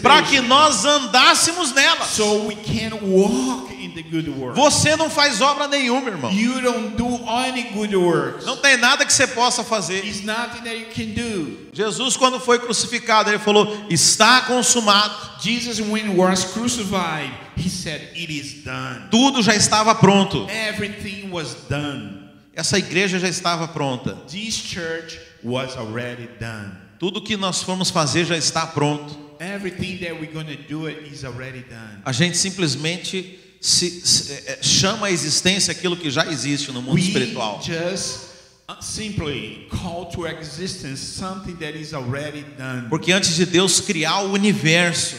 para 0.02 0.22
que, 0.22 0.30
que 0.30 0.40
nós 0.42 0.84
andássemos 0.84 1.72
nelas. 1.72 2.08
so 2.10 2.46
we 2.46 2.54
can 2.56 2.90
walk 3.02 3.72
in 3.72 3.94
the 3.94 4.02
good 4.02 4.28
works. 4.28 4.56
Você 4.56 4.96
não 4.96 5.08
faz 5.08 5.40
obra 5.40 5.66
nenhuma, 5.66 6.10
irmão. 6.10 6.30
You 6.30 6.60
don't 6.60 6.94
do 6.96 7.26
any 7.26 7.62
good 7.72 7.96
works. 7.96 8.44
Não 8.44 8.58
tem 8.58 8.76
nada 8.76 9.06
que 9.06 9.12
você 9.12 9.26
possa 9.26 9.64
fazer. 9.64 10.04
It's 10.04 10.22
nothing 10.22 10.62
that 10.64 10.76
you 10.76 10.86
can 10.94 11.14
do. 11.14 11.68
Jesus, 11.72 12.18
quando 12.18 12.38
foi 12.38 12.58
crucificado, 12.58 13.30
ele 13.30 13.38
falou: 13.38 13.86
Está 13.88 14.42
consumado. 14.42 15.14
Jesus, 15.40 15.80
when 15.80 16.10
he 16.10 16.14
was 16.14 16.44
crucified, 16.44 17.32
he 17.56 17.70
said, 17.70 18.02
"It 18.14 18.30
is 18.30 18.62
done." 18.62 19.08
Tudo 19.10 19.42
já 19.42 19.54
estava 19.54 19.94
pronto. 19.94 20.46
Everything 20.50 21.30
was 21.30 21.56
done. 21.70 22.24
Essa 22.54 22.78
igreja 22.78 23.18
já 23.18 23.28
estava 23.28 23.66
pronta. 23.68 24.16
This 24.28 24.54
church 24.54 25.18
was 25.42 25.76
already 25.76 26.28
done. 26.38 26.83
Tudo 27.04 27.20
que 27.20 27.36
nós 27.36 27.62
formos 27.62 27.90
fazer 27.90 28.24
já 28.24 28.34
está 28.34 28.66
pronto. 28.66 29.14
A 32.02 32.12
gente 32.12 32.34
simplesmente 32.38 33.38
se, 33.60 34.00
se- 34.00 34.32
é, 34.32 34.52
é, 34.52 34.58
chama 34.62 35.08
à 35.08 35.10
existência 35.10 35.70
aquilo 35.70 35.98
que 35.98 36.10
já 36.10 36.26
existe 36.32 36.72
no 36.72 36.80
mundo 36.80 36.94
We 36.94 37.02
espiritual. 37.02 37.60
uh. 42.58 42.88
Porque 42.88 43.12
antes 43.12 43.36
de 43.36 43.44
Deus 43.44 43.82
criar 43.82 44.22
o 44.22 44.32
universo, 44.32 45.16
uh, 45.16 45.18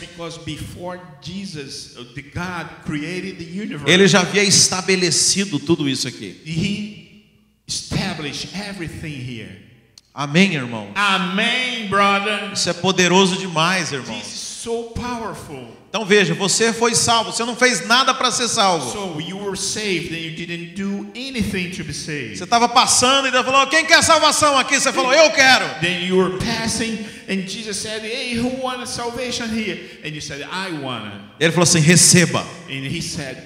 ele 3.88 4.08
já 4.08 4.22
havia 4.22 4.44
estabelecido 4.44 5.60
tudo 5.60 5.88
isso 5.88 6.08
aqui. 6.08 6.42
He 6.44 7.26
established 7.68 8.50
everything 8.56 9.22
here. 9.22 9.75
Amém, 10.16 10.54
irmão? 10.54 10.88
Amen, 10.96 11.90
brother. 11.90 12.54
Isso 12.54 12.70
é 12.70 12.74
poderoso 12.74 13.36
demais, 13.36 13.92
irmão. 13.92 14.18
This 14.18 14.34
is 14.34 14.40
so 14.40 14.84
powerful. 14.96 15.68
Então 15.90 16.06
veja, 16.06 16.34
você 16.34 16.72
foi 16.72 16.96
salvo, 16.96 17.34
você 17.34 17.44
não 17.44 17.56
fez 17.56 17.86
nada 17.86 18.14
para 18.14 18.32
ser 18.32 18.48
salvo. 18.48 18.92
So 18.92 19.20
you 19.20 19.38
were 19.38 19.58
saved 19.58 20.14
and 20.14 20.20
you 20.20 20.36
didn't 20.36 20.76
do 20.76 21.08
anything 21.16 21.70
to 21.72 21.84
be 21.84 21.94
saved. 21.94 22.38
Você 22.38 22.46
estava 22.46 22.70
passando 22.70 23.28
e 23.28 23.32
Deus 23.32 23.46
falou: 23.46 23.68
Quem 23.68 23.86
quer 23.86 24.02
salvação 24.04 24.58
aqui? 24.58 24.80
Você 24.80 24.94
falou: 24.94 25.14
Eu 25.14 25.32
quero. 25.32 25.66
Then 25.82 26.06
you 26.06 26.18
were 26.18 26.38
passing, 26.38 27.06
and 27.30 27.46
Jesus 27.48 27.78
said, 27.78 28.02
Hey, 28.02 28.38
who 28.40 28.62
wanted 28.62 28.88
salvation 28.88 29.48
here? 29.48 30.00
And 30.04 30.10
you 30.10 30.22
said, 30.22 30.42
I 30.42 30.72
want 30.82 31.08
it. 31.08 31.24
Ele 31.42 31.52
falou 31.52 31.64
assim: 31.64 31.80
Receba. 31.80 32.40
And 32.70 32.86
he 32.88 33.02
said, 33.02 33.38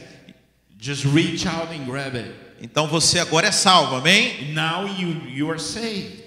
Just 0.80 1.06
reach 1.06 1.48
out 1.48 1.74
and 1.74 1.86
grab 1.86 2.16
it. 2.16 2.32
Então 2.62 2.88
você 2.88 3.20
agora 3.20 3.48
é 3.48 3.52
salvo, 3.52 3.96
amém? 3.96 4.54
Now 4.54 4.88
you, 4.88 5.22
you 5.28 5.50
are 5.50 5.60
saved. 5.60 6.19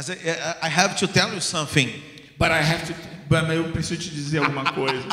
Mas 0.00 0.08
é, 0.08 0.14
é, 0.14 0.56
I 0.62 0.68
have 0.70 0.96
to 0.96 1.06
tell 1.06 1.34
you 1.34 1.42
something. 1.42 1.92
But 2.38 2.50
I 2.50 2.62
have 2.62 2.86
to, 2.86 2.94
but 3.28 3.50
eu 3.50 3.64
preciso 3.64 4.00
te 4.00 4.08
dizer 4.08 4.38
alguma 4.38 4.72
coisa. 4.72 5.06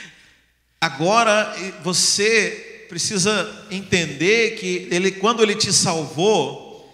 Agora 0.80 1.54
eh, 1.58 1.74
você 1.82 2.86
precisa 2.88 3.66
entender 3.70 4.56
que 4.56 4.88
ele, 4.90 5.10
quando 5.10 5.42
ele 5.42 5.54
te 5.54 5.70
salvou, 5.70 6.90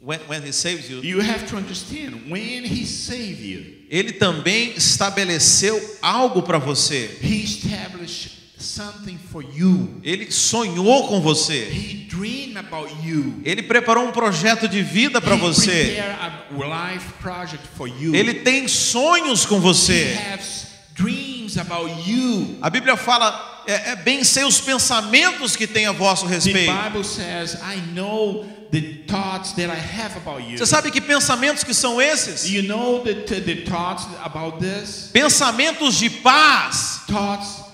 when, 0.00 0.18
when 0.28 0.42
he 0.42 0.52
saves 0.52 0.90
you, 0.90 1.00
You 1.04 1.20
have 1.20 1.46
to 1.46 1.56
understand, 1.56 2.28
when 2.28 2.64
he 2.64 2.84
saved 2.84 3.40
you, 3.40 3.86
ele 3.88 4.10
também 4.10 4.72
estabeleceu 4.76 5.98
algo 6.02 6.42
para 6.42 6.58
você. 6.58 7.08
he 7.22 7.44
established 7.44 8.33
something 8.64 9.18
for 9.30 9.42
you. 9.42 10.00
Ele 10.02 10.30
sonhou 10.30 11.06
com 11.08 11.20
você. 11.20 11.68
He 11.70 12.06
dreamed 12.08 12.56
about 12.56 12.90
you. 13.04 13.34
Ele 13.44 13.62
preparou 13.62 14.06
um 14.08 14.12
projeto 14.12 14.66
de 14.68 14.82
vida 14.82 15.20
para 15.20 15.34
he 15.34 15.38
você. 15.38 15.98
a 16.00 16.92
life 16.92 17.12
project 17.20 17.66
for 17.76 17.86
you. 17.88 18.14
Ele 18.14 18.34
tem 18.34 18.66
sonhos 18.66 19.44
com 19.46 19.56
He 19.56 19.60
você. 19.60 20.18
has 20.32 20.66
dreams 20.94 21.58
about 21.58 21.90
you. 22.08 22.56
A 22.62 22.70
Bíblia 22.70 22.96
fala, 22.96 23.62
é, 23.66 23.90
é 23.92 23.96
bem 23.96 24.22
sei 24.24 24.44
os 24.44 24.60
pensamentos 24.60 25.56
que 25.56 25.66
tem 25.66 25.86
a 25.86 25.92
vosso 25.92 26.26
The 26.26 26.34
respeito. 26.34 26.72
Bible 26.72 27.04
says, 27.04 27.54
I 27.54 27.80
know 27.92 28.46
the 28.70 29.04
thoughts 29.06 29.52
that 29.52 29.70
I 29.70 29.76
have 29.78 30.16
about 30.16 30.42
you. 30.48 30.56
Você 30.58 30.66
sabe 30.66 30.90
que 30.90 31.00
pensamentos 31.00 31.64
que 31.64 31.74
são 31.74 32.00
esses? 32.00 32.44
You 32.48 32.62
know 32.62 33.00
the, 33.02 33.14
the 33.40 33.56
thoughts 33.68 34.06
about 34.24 34.58
this? 34.58 35.10
Pensamentos 35.12 35.96
de 35.96 36.08
paz, 36.10 37.00
Thoughts 37.08 37.64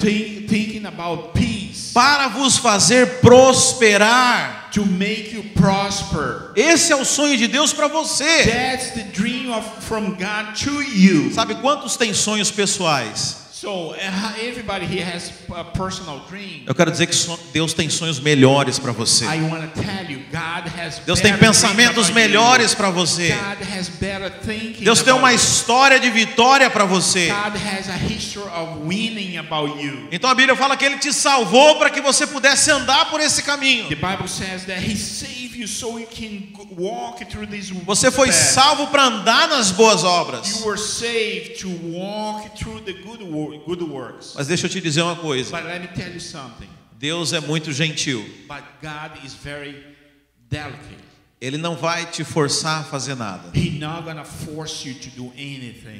thi- 0.00 0.46
thinking 0.48 0.86
about 0.86 1.32
peace. 1.34 1.92
para 1.94 2.28
vos 2.28 2.56
fazer 2.58 3.20
prosperar. 3.20 4.58
To 4.72 4.86
make 4.86 5.34
you 5.34 5.42
prosper. 5.54 6.52
Esse 6.54 6.92
é 6.92 6.96
o 6.96 7.04
sonho 7.04 7.36
de 7.36 7.48
Deus 7.48 7.72
para 7.72 7.88
você. 7.88 8.44
That's 8.44 8.90
the 8.92 9.02
dream 9.12 9.52
of 9.52 9.66
from 9.84 10.10
God 10.14 10.54
to 10.64 10.80
you. 10.82 11.32
Sabe 11.32 11.56
quantos 11.56 11.96
têm 11.96 12.14
sonhos 12.14 12.52
pessoais? 12.52 13.39
So 13.60 13.90
uh, 13.92 14.32
everybody 14.40 14.86
here 14.86 15.04
has 15.04 15.30
a 15.54 15.62
personal 15.62 16.20
dream. 16.30 16.62
Eu 16.66 16.74
quero 16.74 16.90
dizer 16.90 17.06
que 17.06 17.14
Deus 17.52 17.74
tem 17.74 17.90
sonhos 17.90 18.18
melhores 18.18 18.78
para 18.78 18.90
você. 18.90 19.26
I 19.26 19.42
want 19.42 19.74
to 19.74 19.82
tell 19.82 20.10
you, 20.10 20.20
God 20.30 20.66
has 20.80 20.98
Deus 21.04 21.20
tem 21.20 21.36
pensamentos 21.36 22.08
melhores 22.08 22.74
para 22.74 22.88
você. 22.88 23.28
God 23.28 23.68
has 23.68 23.90
better 23.90 24.30
thinking. 24.30 24.82
Deus 24.82 25.02
tem 25.02 25.12
uma 25.12 25.34
história 25.34 26.00
de 26.00 26.08
vitória 26.08 26.70
para 26.70 26.86
você. 26.86 27.26
God 27.26 27.54
has 27.54 27.90
a 27.90 27.98
history 27.98 28.48
of 28.48 28.80
winning 28.82 29.36
about 29.36 29.78
you. 29.78 30.08
Então 30.10 30.30
a 30.30 30.34
Bíblia 30.34 30.56
fala 30.56 30.74
que 30.74 30.86
ele 30.86 30.96
te 30.96 31.12
salvou 31.12 31.76
para 31.76 31.90
que 31.90 32.00
você 32.00 32.26
pudesse 32.26 32.70
andar 32.70 33.10
por 33.10 33.20
esse 33.20 33.42
caminho. 33.42 33.90
The 33.90 33.94
Bible 33.94 34.26
says 34.26 34.64
that 34.64 34.80
He 34.80 34.96
saved 34.96 35.39
you 35.56 35.66
so 35.66 35.98
you 35.98 36.06
can 36.06 36.52
go- 36.52 36.66
walk 36.76 37.24
through 37.26 37.46
this. 37.48 37.70
Você 37.84 38.10
foi 38.10 38.30
salvo 38.32 38.86
para 38.88 39.04
andar 39.04 39.48
nas 39.48 39.70
boas 39.70 40.04
obras. 40.04 40.60
You 40.60 40.66
were 40.66 40.78
saved 40.78 41.58
to 41.60 41.68
walk 41.92 42.50
through 42.58 42.80
the 42.84 42.92
good 42.92 43.22
wor- 43.22 43.58
good 43.64 43.82
works. 43.84 44.34
Mas 44.36 44.46
deixa 44.46 44.66
eu 44.66 44.70
te 44.70 44.80
dizer 44.80 45.02
uma 45.02 45.16
coisa. 45.16 45.50
But 45.56 45.66
let 45.66 45.80
me 45.80 45.88
tell 45.88 46.12
you 46.12 46.20
something. 46.20 46.68
Deus 46.98 47.32
é 47.32 47.40
muito 47.40 47.72
gentil. 47.72 48.22
But 48.48 48.62
God 48.82 49.24
is 49.24 49.32
very 49.34 49.84
delicate. 50.50 51.10
Ele 51.40 51.56
não 51.56 51.74
vai 51.74 52.04
te 52.04 52.22
forçar 52.22 52.80
a 52.80 52.84
fazer 52.84 53.14
nada. 53.14 53.50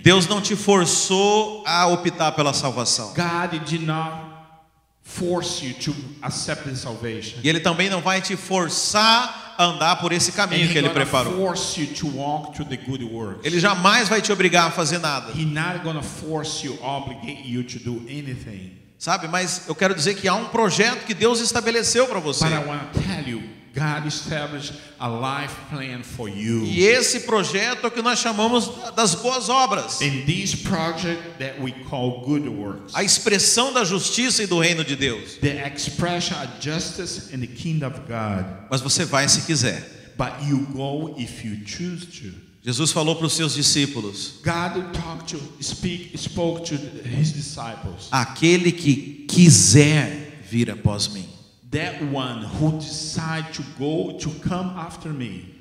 Deus 0.02 0.26
não 0.26 0.40
te 0.42 0.54
forçou 0.54 1.64
a 1.66 1.86
optar 1.86 2.32
pela 2.32 2.52
salvação. 2.52 3.14
God 3.14 3.64
did 3.66 3.80
not 3.82 4.12
force 5.02 5.64
you 5.64 5.72
to 5.74 5.94
accept 6.22 6.68
the 6.68 6.74
salvation. 6.74 7.38
E 7.42 7.48
ele 7.48 7.60
também 7.60 7.88
não 7.88 8.02
vai 8.02 8.20
te 8.20 8.36
forçar 8.36 9.39
andar 9.64 9.96
por 9.96 10.12
esse 10.12 10.32
caminho 10.32 10.68
que 10.68 10.78
ele 10.78 10.88
preparou. 10.90 11.34
Ele 13.44 13.60
jamais 13.60 14.08
vai 14.08 14.20
te 14.22 14.32
obrigar 14.32 14.68
a 14.68 14.70
fazer 14.70 14.98
nada. 14.98 15.32
Sabe? 18.98 19.28
Mas 19.28 19.62
eu 19.68 19.74
quero 19.74 19.94
dizer 19.94 20.14
que 20.14 20.28
há 20.28 20.34
um 20.34 20.46
projeto 20.46 21.04
que 21.06 21.14
Deus 21.14 21.40
estabeleceu 21.40 22.06
para 22.06 22.20
você. 22.20 22.44
God 23.74 24.06
established 24.06 24.72
a 24.98 25.08
life 25.08 25.54
plan 25.70 26.02
for 26.02 26.28
you. 26.28 26.64
E 26.64 26.82
esse 26.82 27.20
projeto 27.20 27.84
é 27.84 27.86
o 27.86 27.90
que 27.90 28.02
nós 28.02 28.18
chamamos 28.18 28.68
das 28.96 29.14
boas 29.14 29.48
obras. 29.48 29.98
This 30.26 30.54
project 30.56 31.22
that 31.38 31.60
we 31.60 31.72
call 31.88 32.22
good 32.24 32.48
works, 32.48 32.94
A 32.94 33.04
expressão 33.04 33.72
da 33.72 33.84
justiça 33.84 34.42
e 34.42 34.46
do 34.46 34.58
reino 34.58 34.84
de 34.84 34.96
Deus. 34.96 35.36
the 35.40 35.64
expression 35.66 36.34
of 36.42 36.48
justice 36.60 37.32
in 37.32 37.40
the 37.40 37.46
kingdom 37.46 37.86
of 37.88 38.00
God. 38.08 38.44
Mas 38.70 38.80
você 38.80 39.04
vai 39.04 39.28
se 39.28 39.42
quiser. 39.42 39.82
But 40.18 40.42
you 40.48 40.66
go 40.72 41.14
if 41.16 41.44
you 41.44 41.56
choose 41.64 42.06
to. 42.20 42.50
Jesus 42.62 42.92
falou 42.92 43.16
para 43.16 43.26
os 43.26 43.32
seus 43.32 43.54
discípulos: 43.54 44.40
God 44.44 44.92
talked 44.92 45.34
to, 45.34 45.62
speak, 45.62 46.14
spoke 46.18 46.64
to 46.66 46.74
his 47.08 47.32
disciples. 47.32 48.08
Aquele 48.10 48.70
que 48.72 49.24
quiser 49.26 50.42
vir 50.50 50.70
após 50.70 51.08
mim. 51.08 51.26
That 51.70 52.02
one 52.02 52.44
who 52.44 52.78
decide 52.78 53.52
to 53.54 53.62
go 53.78 54.18
to 54.18 54.30
come 54.48 54.72
after 54.76 55.12
me. 55.12 55.54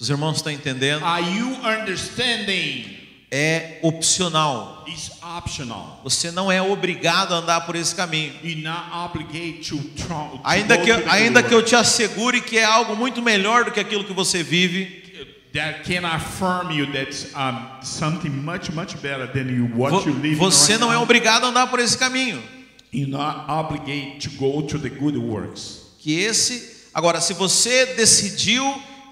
Os 0.00 0.08
irmãos 0.08 0.36
estão 0.36 0.52
entendendo? 0.52 1.04
Are 1.04 1.22
you 1.22 1.48
understanding? 1.64 2.96
É 3.30 3.78
opcional. 3.82 4.84
It's 4.86 5.10
optional. 5.20 6.00
Você 6.04 6.30
não 6.30 6.50
é 6.50 6.62
obrigado 6.62 7.34
a 7.34 7.38
andar 7.38 7.60
por 7.62 7.74
esse 7.76 7.94
caminho. 7.94 8.32
You're 8.42 8.62
not 8.62 8.90
obligated 8.92 9.68
to, 9.68 9.76
to 9.76 10.40
Ainda 10.44 10.78
que, 10.78 10.94
to 10.94 11.10
ainda 11.10 11.42
que 11.42 11.52
eu 11.52 11.62
te 11.62 11.74
assegure 11.74 12.40
que 12.40 12.56
é 12.56 12.64
algo 12.64 12.96
muito 12.96 13.20
melhor 13.20 13.64
do 13.64 13.72
que 13.72 13.80
aquilo 13.80 14.04
que 14.04 14.14
você 14.14 14.42
vive, 14.42 15.08
that 15.52 15.82
can 15.82 16.06
affirm 16.06 16.70
you 16.70 16.86
that's 16.92 17.34
um, 17.34 17.82
something 17.82 18.30
much 18.30 18.70
much 18.70 18.96
better 19.02 19.26
than 19.26 19.50
you 19.50 19.66
what 19.74 20.06
you 20.06 20.14
live 20.14 20.36
você 20.36 20.72
right 20.72 20.80
não 20.80 20.92
é 20.92 20.98
obrigado 20.98 21.44
a 21.44 21.48
andar 21.48 21.66
por 21.66 21.80
esse 21.80 21.98
caminho. 21.98 22.42
You're 22.92 23.08
not 23.08 23.48
obligated 23.48 24.22
to 24.22 24.30
go 24.38 24.62
to 24.62 24.78
the 24.78 24.88
good 24.88 25.16
works. 25.16 25.86
Que 25.98 26.20
esse, 26.20 26.88
agora, 26.94 27.20
se 27.20 27.34
você 27.34 27.94
decidiu 27.94 28.64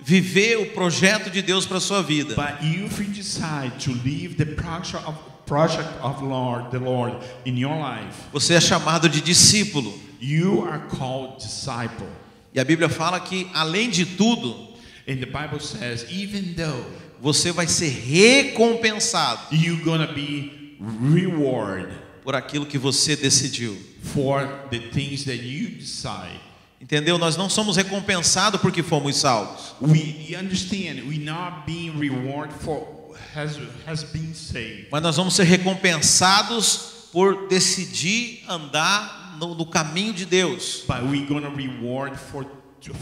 viver 0.03 0.57
o 0.59 0.67
projeto 0.71 1.31
de 1.31 1.43
Deus 1.43 1.67
para 1.67 1.81
sua 1.81 2.03
vida, 2.03 2.35
But 2.35 2.63
if 2.63 2.99
you 2.99 3.07
decide 3.09 3.79
to 3.85 3.93
leave 3.93 4.37
the 4.37 4.47
project 4.47 5.05
of 5.07 5.17
project 5.47 5.89
of 6.03 6.23
Lord, 6.25 6.71
the 6.73 6.79
Lord 6.79 7.15
in 7.45 7.57
your 7.57 7.77
life, 7.77 8.17
você 8.33 8.55
é 8.55 8.61
chamado 8.61 9.09
de 9.09 9.21
discípulo. 9.21 9.93
you 10.21 10.63
are 10.67 10.81
called 10.89 11.39
disciple. 11.39 12.07
E 12.55 12.59
a 12.61 12.65
Bíblia 12.65 12.89
fala 12.89 13.21
que, 13.21 13.47
além 13.53 13.91
de 13.91 14.05
tudo, 14.07 14.67
And 15.09 15.19
the 15.21 15.27
Bible 15.27 15.61
says, 15.61 16.05
even 16.11 16.55
though 16.55 16.85
você 17.21 17.53
vai 17.53 17.67
ser 17.69 17.91
recompensado 17.91 19.41
you're 19.53 19.83
gonna 19.85 20.13
be 20.13 20.77
rewarded 20.81 21.95
por 22.27 22.35
aquilo 22.35 22.67
que 22.67 22.77
você 22.77 23.15
decidiu. 23.15 23.79
for 24.03 24.49
the 24.69 24.81
things 24.91 25.25
that 25.25 25.37
you 25.37 25.69
decide. 25.79 26.41
Entendeu? 26.81 27.17
Nós 27.19 27.37
não 27.37 27.49
somos 27.49 27.77
recompensados 27.77 28.61
porque 28.61 28.83
fomos 28.83 29.17
salvos. 29.17 29.77
We 29.81 30.37
understand 30.37 31.07
we're 31.07 31.25
not 31.25 31.65
being 31.65 31.97
rewarded 31.97 32.53
for 32.59 33.15
has 33.33 33.57
has 33.87 34.03
been 34.03 34.35
saved. 34.35 34.89
Mas 34.91 35.03
nós 35.03 35.17
vamos 35.17 35.35
ser 35.35 35.45
recompensados 35.45 37.09
por 37.13 37.47
decidir 37.47 38.43
andar 38.49 39.37
no, 39.39 39.55
no 39.55 39.65
caminho 39.65 40.13
de 40.13 40.27
Deus. 40.27 40.83
but 40.85 41.05
we're 41.05 41.27
gonna 41.27 41.51
reward 41.51 42.19
for 42.19 42.45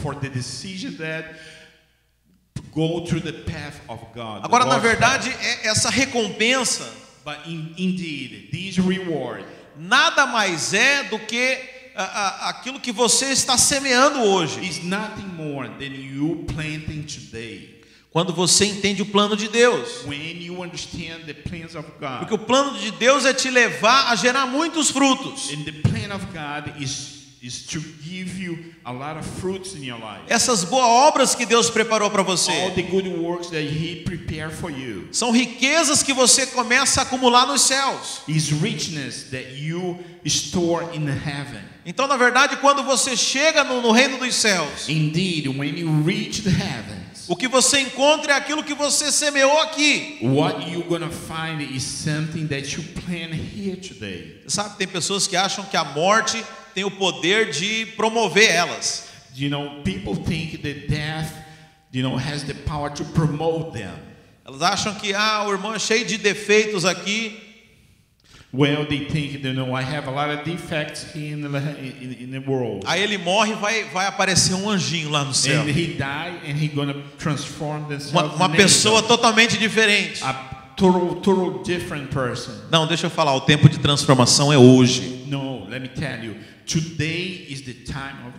for 0.02 0.14
the 0.14 0.28
decision 0.28 0.98
that 0.98 1.34
go 2.74 3.06
through 3.06 3.22
the 3.22 3.32
path 3.32 3.80
of 3.88 4.00
God. 4.14 4.44
Agora, 4.44 4.66
na 4.66 4.78
verdade, 4.78 5.30
é 5.30 5.68
essa 5.68 5.88
recompensa 5.88 7.03
but 7.24 7.38
in, 7.46 7.74
indeed, 7.78 8.50
this 8.50 8.78
reward 8.78 9.44
nada 9.76 10.26
mais 10.26 10.72
é 10.72 11.04
do 11.04 11.18
que 11.18 11.58
a- 11.96 12.02
a- 12.02 12.48
aquilo 12.50 12.78
que 12.80 12.92
você 12.92 13.26
está 13.32 13.56
semeando 13.58 14.20
hoje. 14.20 14.60
is 14.60 14.82
nothing 14.84 15.26
more 15.36 15.68
than 15.78 15.86
you 15.94 16.44
planting 16.54 17.02
today. 17.02 17.70
Quando 18.10 18.32
você 18.32 18.66
entende 18.66 19.02
o 19.02 19.06
plano 19.06 19.36
de 19.36 19.48
Deus. 19.48 20.04
When 20.06 20.40
you 20.40 20.62
understand 20.62 21.24
the 21.26 21.34
plans 21.34 21.74
of 21.74 21.88
God, 21.98 22.20
Porque 22.20 22.34
o 22.34 22.38
plano 22.38 22.78
de 22.78 22.92
Deus 22.92 23.24
é 23.24 23.34
te 23.34 23.50
levar 23.50 24.12
a 24.12 24.14
gerar 24.14 24.46
muitos 24.46 24.90
frutos. 24.90 25.50
and 25.52 25.64
the 25.64 25.72
plan 25.72 26.14
of 26.14 26.24
God 26.26 26.80
is 26.80 27.23
is 27.44 27.66
to 27.66 27.78
give 28.02 28.38
you 28.38 28.72
a 28.86 28.92
lot 28.92 29.18
of 29.18 29.26
fruits 29.38 29.74
in 29.74 29.82
your 29.84 29.98
life. 29.98 30.22
Essas 30.28 30.64
boas 30.64 30.84
obras 30.86 31.34
que 31.34 31.44
Deus 31.44 31.68
preparou 31.68 32.10
para 32.10 32.22
All 32.22 32.26
você 32.26 32.70
the 32.74 32.82
good 32.82 33.06
works 33.06 33.50
that 33.50 33.62
He 33.62 34.02
prepared 34.04 34.54
for 34.54 34.70
you 34.70 35.08
são 35.12 35.30
riquezas 35.30 36.02
que 36.02 36.14
você 36.14 36.46
começa 36.46 37.00
a 37.00 37.02
acumular 37.04 37.46
nos 37.46 37.60
céus. 37.60 38.22
is 38.26 38.50
richness 38.50 39.24
that 39.30 39.52
you 39.54 39.98
store 40.24 40.84
in 40.96 41.06
heaven. 41.06 41.62
Então, 41.84 42.06
na 42.06 42.16
verdade, 42.16 42.56
quando 42.56 42.82
você 42.82 43.14
chega 43.14 43.62
no, 43.62 43.82
no 43.82 43.92
reino 43.92 44.16
dos 44.16 44.34
céus, 44.34 44.88
Indeed, 44.88 45.48
when 45.48 45.78
you 45.78 46.02
reach 46.02 46.40
the 46.42 46.50
heavens, 46.50 47.26
o 47.28 47.36
que 47.36 47.46
você 47.46 47.80
encontra 47.80 48.32
é 48.32 48.36
aquilo 48.36 48.62
que 48.64 48.72
você 48.74 49.12
semeou 49.12 49.60
aqui. 49.60 50.18
what 50.22 50.70
you're 50.70 50.88
gonna 50.88 51.10
find 51.10 51.60
is 51.60 51.82
something 51.82 52.46
that 52.46 52.74
you 52.74 52.82
plan 53.04 53.34
here 53.34 53.76
today. 53.76 54.40
Sabe, 54.46 54.78
tem 54.78 54.88
pessoas 54.88 55.26
que 55.26 55.36
acham 55.36 55.64
que 55.66 55.76
a 55.76 55.84
morte 55.84 56.42
tem 56.74 56.84
o 56.84 56.90
poder 56.90 57.50
de 57.50 57.86
promover 57.96 58.50
elas. 58.50 59.08
You 59.34 59.50
know, 59.50 59.82
people 59.82 60.16
think 60.16 60.58
that 60.58 60.88
death, 60.88 61.32
you 61.92 62.02
know, 62.02 62.16
has 62.16 62.42
the 62.44 62.54
power 62.54 62.90
to 62.90 63.04
promote 63.04 63.72
them. 63.72 63.94
Elas 64.44 64.62
acham 64.62 64.94
que 64.94 65.14
ah, 65.14 65.44
o 65.46 65.52
irmão 65.52 65.74
é 65.74 65.78
cheio 65.78 66.04
de 66.04 66.18
defeitos 66.18 66.84
aqui, 66.84 67.40
Well, 68.56 68.86
they 68.86 69.06
think, 69.06 69.42
you 69.42 69.52
know, 69.52 69.74
I 69.74 69.82
have 69.82 70.06
a 70.06 70.12
lot 70.12 70.30
of 70.30 70.44
defects 70.44 71.16
in 71.16 71.42
the, 71.42 71.58
in, 71.58 72.16
in 72.20 72.30
the 72.30 72.38
world. 72.38 72.84
aí 72.86 73.02
ele 73.02 73.18
morre 73.18 73.50
e 73.50 73.54
vai, 73.56 73.84
vai 73.92 74.06
aparecer 74.06 74.54
um 74.54 74.70
anjinho 74.70 75.10
lá 75.10 75.24
no 75.24 75.34
céu. 75.34 75.62
And 75.62 75.70
he 75.70 75.94
died 75.94 76.38
and 76.46 76.56
he 76.56 76.68
gonna 76.68 76.94
transform 77.18 77.88
Uma, 78.12 78.32
uma 78.34 78.48
pessoa 78.50 79.02
totalmente 79.02 79.58
diferente. 79.58 80.22
a 80.22 80.32
total, 80.76 81.16
total 81.16 81.64
different 81.64 82.10
person. 82.10 82.52
Não, 82.70 82.86
deixa 82.86 83.06
eu 83.06 83.10
falar, 83.10 83.34
o 83.34 83.40
tempo 83.40 83.68
de 83.68 83.80
transformação 83.80 84.52
é 84.52 84.56
hoje. 84.56 85.24
No, 85.26 85.68
let 85.68 85.82
me 85.82 85.88
tell 85.88 86.22
you, 86.22 86.36
today 86.66 87.46
is 87.48 87.62
the 87.62 87.74
time 87.84 88.16
of 88.26 88.34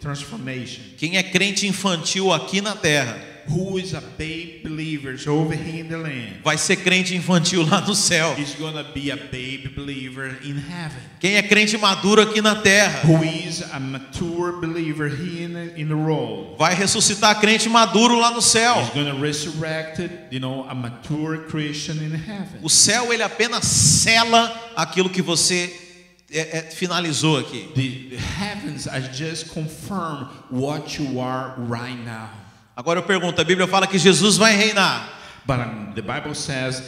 transformation. 0.00 0.82
Quem 0.96 1.16
é 1.16 1.22
crente 1.22 1.66
infantil 1.66 2.32
aqui 2.32 2.60
na 2.60 2.74
terra 2.74 3.38
Who 3.48 3.78
is 3.78 3.94
a 3.94 4.02
babe 4.02 4.60
believer 4.62 5.16
over 5.26 5.54
here 5.56 5.80
in 5.80 5.88
the 5.88 5.96
land 5.96 6.42
vai 6.44 6.58
ser 6.58 6.76
crente 6.76 7.14
infantil 7.16 7.64
lá 7.66 7.80
no 7.80 7.94
céu. 7.94 8.36
is 8.38 8.54
gonna 8.54 8.82
be 8.82 9.10
a 9.10 9.16
babe 9.16 9.70
believer 9.74 10.36
in 10.44 10.56
heaven. 10.58 11.00
Quem 11.18 11.36
é 11.36 11.42
crente 11.42 11.78
maduro 11.78 12.20
aqui 12.20 12.42
na 12.42 12.56
terra 12.56 13.06
Who 13.06 13.24
is 13.24 13.62
a 13.72 13.80
mature 13.80 14.60
believer 14.60 15.08
here 15.08 15.44
in 15.44 15.54
the, 15.54 15.80
in 15.80 15.88
the 15.88 15.94
world 15.94 16.58
vai 16.58 16.74
ressuscitar 16.74 17.40
crente 17.40 17.70
maduro 17.70 18.18
lá 18.18 18.30
no 18.30 18.42
céu. 18.42 18.82
is 18.82 18.90
gonna 18.90 19.18
resurrect, 19.18 20.02
you 20.30 20.40
know, 20.40 20.66
a 20.68 20.74
mature 20.74 21.46
Christian 21.48 21.96
in 22.02 22.12
heaven. 22.14 22.60
O 22.62 22.68
céu 22.68 23.14
ele 23.14 23.22
apenas 23.22 23.64
sela 23.64 24.72
aquilo 24.76 25.08
que 25.08 25.22
você 25.22 25.87
é, 26.30 26.58
é, 26.58 26.62
finalizou 26.62 27.38
aqui. 27.38 27.68
The, 27.74 28.16
the 28.16 28.22
heavens 28.22 28.86
are 28.86 29.00
just 29.12 29.48
confirm 29.48 30.28
what 30.50 31.00
you 31.00 31.20
are 31.20 31.54
right 31.58 31.98
now. 32.04 32.30
Agora 32.76 33.00
eu 33.00 33.02
pergunto, 33.02 33.40
a 33.40 33.44
Bíblia 33.44 33.66
fala 33.66 33.86
que 33.86 33.98
Jesus 33.98 34.36
vai 34.36 34.54
reinar. 34.54 35.18
But 35.46 35.58
um, 35.60 35.92
the 35.94 36.02
Bible 36.02 36.34
says 36.34 36.82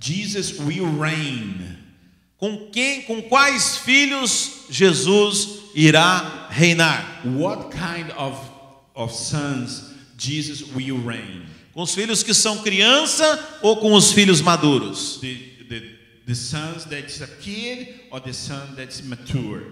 Jesus 0.00 0.58
will 0.60 0.86
reign. 0.98 1.76
Com 2.38 2.68
quem, 2.70 3.02
com 3.02 3.22
quais 3.22 3.78
filhos 3.78 4.66
Jesus 4.70 5.48
irá 5.74 6.48
reinar? 6.50 7.22
What 7.24 7.70
kind 7.70 8.10
of, 8.16 8.38
of 8.94 9.12
sons 9.12 9.94
Jesus 10.16 10.62
will 10.74 10.98
reign? 10.98 11.46
Com 11.74 11.82
os 11.82 11.94
filhos 11.94 12.22
que 12.22 12.32
são 12.32 12.58
criança 12.58 13.58
ou 13.62 13.78
com 13.78 13.92
os 13.94 14.12
filhos 14.12 14.40
maduros? 14.40 15.18
The, 15.20 15.55
the, 16.26 16.34
sons 16.34 16.84
that's 16.84 17.20
a 17.20 17.26
kid 17.40 17.88
or 18.10 18.20
the 18.20 18.32
son 18.32 18.74
that's 18.76 19.00
mature? 19.02 19.62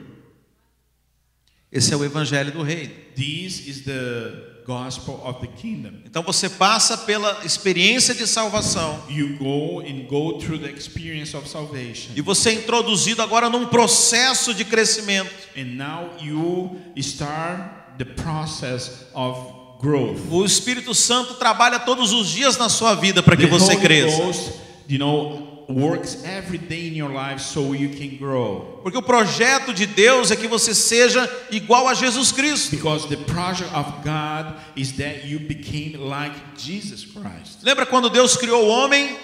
Esse 1.72 1.92
é 1.92 1.96
o 1.96 2.04
evangelho 2.04 2.52
do 2.52 2.62
reino. 2.62 2.92
This 3.16 3.66
is 3.66 3.82
the 3.82 4.62
gospel 4.64 5.20
of 5.24 5.40
the 5.40 5.48
kingdom. 5.60 5.92
Então 6.06 6.22
você 6.22 6.48
passa 6.48 6.96
pela 6.98 7.40
experiência 7.44 8.14
de 8.14 8.26
salvação 8.28 9.02
You 9.10 9.36
go 9.36 9.80
and 9.80 10.06
go 10.08 10.38
through 10.38 10.60
the 10.60 10.70
experience 10.70 11.36
of 11.36 11.48
salvation. 11.48 12.12
e 12.14 12.20
você 12.20 12.50
é 12.50 12.54
introduzido 12.54 13.20
agora 13.22 13.50
num 13.50 13.66
processo 13.66 14.54
de 14.54 14.64
crescimento. 14.64 15.32
And 15.56 15.74
now 15.76 16.10
you 16.22 16.78
start 16.96 17.98
the 17.98 18.04
process 18.04 19.06
of 19.12 19.80
growth. 19.80 20.20
O 20.30 20.44
Espírito 20.44 20.94
Santo 20.94 21.34
trabalha 21.34 21.80
todos 21.80 22.12
os 22.12 22.28
dias 22.28 22.56
na 22.56 22.68
sua 22.68 22.94
vida 22.94 23.20
para 23.20 23.36
que 23.36 23.46
The 23.46 23.50
você 23.50 23.72
Holy 23.72 23.80
cresça. 23.80 24.16
Ghost, 24.22 24.52
you 24.88 24.98
know, 24.98 25.53
works 25.68 26.22
every 26.24 26.58
day 26.58 26.88
in 26.88 26.94
your 26.94 27.10
life 27.10 27.40
so 27.40 27.72
you 27.72 27.88
can 27.90 28.16
grow. 28.16 28.80
Porque 28.82 28.96
o 28.96 29.02
projeto 29.02 29.72
de 29.72 29.86
Deus 29.86 30.30
é 30.30 30.36
que 30.36 30.46
você 30.46 30.74
seja 30.74 31.28
igual 31.50 31.88
a 31.88 31.94
Jesus 31.94 32.32
Cristo. 32.32 32.76
Because 32.76 33.08
the 33.08 33.16
project 33.16 33.72
of 33.74 33.86
God 34.04 34.54
is 34.76 34.96
that 34.96 35.24
you 35.24 35.38
became 35.38 35.96
like 35.98 36.34
Jesus 36.56 37.04
Christ. 37.04 37.62
Lembra 37.62 37.86
quando 37.86 38.10
Deus 38.10 38.36
criou 38.36 38.64
o 38.64 38.68
homem? 38.68 39.16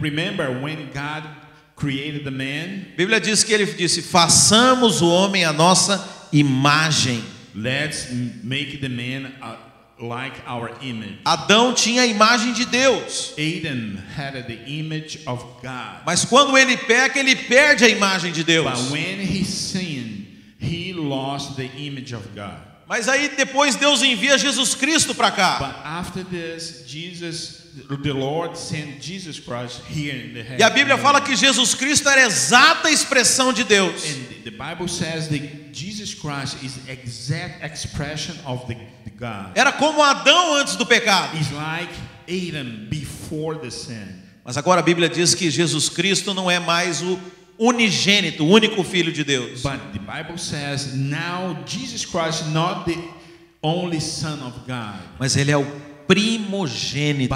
Remember 0.00 0.50
when 0.60 0.90
God 0.92 1.24
created 1.76 2.24
the 2.24 2.30
man? 2.30 2.86
A 2.94 2.96
Bíblia 2.96 3.20
diz 3.20 3.42
que 3.44 3.52
ele 3.52 3.66
disse: 3.66 4.02
"Façamos 4.02 5.00
o 5.00 5.08
homem 5.08 5.44
a 5.44 5.52
nossa 5.52 6.06
imagem". 6.32 7.22
Let's 7.54 8.08
make 8.42 8.78
the 8.82 8.88
man 8.88 9.32
uh, 9.40 9.56
like 9.98 10.34
our 10.46 10.70
image. 10.82 11.18
Adão 11.24 11.72
tinha 11.74 12.02
a 12.02 12.06
imagem 12.06 12.52
de 12.52 12.64
Deus. 12.66 13.32
Adam 13.38 13.96
had 14.14 14.46
the 14.46 14.58
image 14.66 15.22
of 15.26 15.42
God. 15.62 16.02
Mas 16.04 16.24
quando 16.24 16.56
ele 16.56 16.76
peca, 16.76 17.18
ele 17.18 17.34
perde 17.34 17.84
a 17.84 17.88
imagem 17.88 18.32
de 18.32 18.44
Deus. 18.44 18.64
But 18.64 18.92
when 18.92 19.20
he 19.20 19.44
sinned, 19.44 20.26
he 20.58 20.92
lost 20.92 21.56
the 21.56 21.70
image 21.76 22.14
of 22.14 22.26
God. 22.34 22.60
Mas 22.88 23.08
aí 23.08 23.28
depois 23.36 23.74
Deus 23.74 24.02
envia 24.02 24.38
Jesus 24.38 24.74
Cristo 24.74 25.14
para 25.14 25.30
cá. 25.30 25.58
But 25.58 25.76
after 25.84 26.24
this, 26.24 26.84
Jesus, 26.86 27.65
the 28.02 28.12
Lord 28.12 28.56
sent 28.56 29.00
Jesus 29.00 29.38
Christ 29.38 29.82
here 29.84 30.14
in 30.14 30.32
the 30.32 30.42
heaven. 30.42 30.58
E 30.58 30.62
a 30.62 30.70
Bíblia 30.70 30.96
fala 30.96 31.20
que 31.20 31.36
Jesus 31.36 31.74
Cristo 31.74 32.08
era 32.08 32.22
a 32.22 32.26
exata 32.26 32.90
expressão 32.90 33.52
de 33.52 33.64
Deus. 33.64 34.04
And 34.04 34.44
the 34.44 34.50
Bible 34.50 34.88
says 34.88 35.28
that 35.28 35.72
Jesus 35.72 36.14
Christ 36.14 36.62
is 36.62 36.78
exact 36.88 37.62
expression 37.62 38.36
of 38.46 38.66
the, 38.66 38.76
the 39.04 39.10
God. 39.10 39.52
Era 39.54 39.72
como 39.72 40.02
Adão 40.02 40.54
antes 40.56 40.76
do 40.76 40.86
pecado. 40.86 41.36
He's 41.36 41.52
like 41.52 41.92
Adam 42.26 42.88
before 42.88 43.58
the 43.58 43.70
sin. 43.70 44.22
Mas 44.44 44.56
agora 44.56 44.80
a 44.80 44.82
Bíblia 44.82 45.08
diz 45.08 45.34
que 45.34 45.50
Jesus 45.50 45.88
Cristo 45.88 46.32
não 46.32 46.50
é 46.50 46.58
mais 46.58 47.02
o 47.02 47.18
unigênito, 47.58 48.44
o 48.44 48.48
único 48.48 48.82
filho 48.84 49.12
de 49.12 49.22
Deus. 49.22 49.62
But 49.62 49.80
the 49.92 49.98
Bible 49.98 50.38
says 50.38 50.94
now 50.94 51.56
Jesus 51.66 52.06
Christ 52.06 52.46
not 52.52 52.84
the 52.90 52.98
only 53.62 54.00
Son 54.00 54.40
of 54.46 54.60
God. 54.66 55.00
Mas 55.18 55.36
ele 55.36 55.50
é 55.50 55.56
o 55.56 55.66
primogênito 56.06 57.34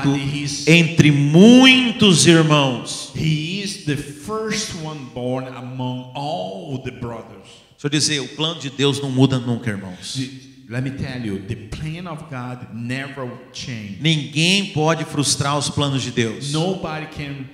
entre 0.66 1.10
muitos 1.10 2.26
irmãos. 2.26 3.12
He 3.16 3.60
is 3.62 3.84
the 3.84 3.96
first 3.96 4.74
one 4.82 5.00
born 5.14 5.46
among 5.48 6.12
all 6.14 6.78
the 6.82 6.90
brothers. 6.90 7.48
Deixa 7.72 7.86
eu 7.86 7.90
dizer, 7.90 8.20
o 8.20 8.28
plano 8.28 8.60
de 8.60 8.70
Deus 8.70 9.00
não 9.00 9.10
muda 9.10 9.38
nunca, 9.38 9.70
irmãos. 9.70 10.14
The- 10.14 10.50
Let 10.70 10.82
me 10.84 10.90
tell 10.92 11.20
you, 11.26 11.40
the 11.48 11.56
plan 11.56 12.06
of 12.08 12.26
God 12.30 12.72
never 12.72 13.28
change. 13.52 13.98
Ninguém 14.00 14.66
pode 14.66 15.04
frustrar 15.04 15.58
os 15.58 15.68
planos 15.68 16.00
de 16.00 16.12
Deus. 16.12 16.52
Nobody 16.52 17.06
can 17.06 17.44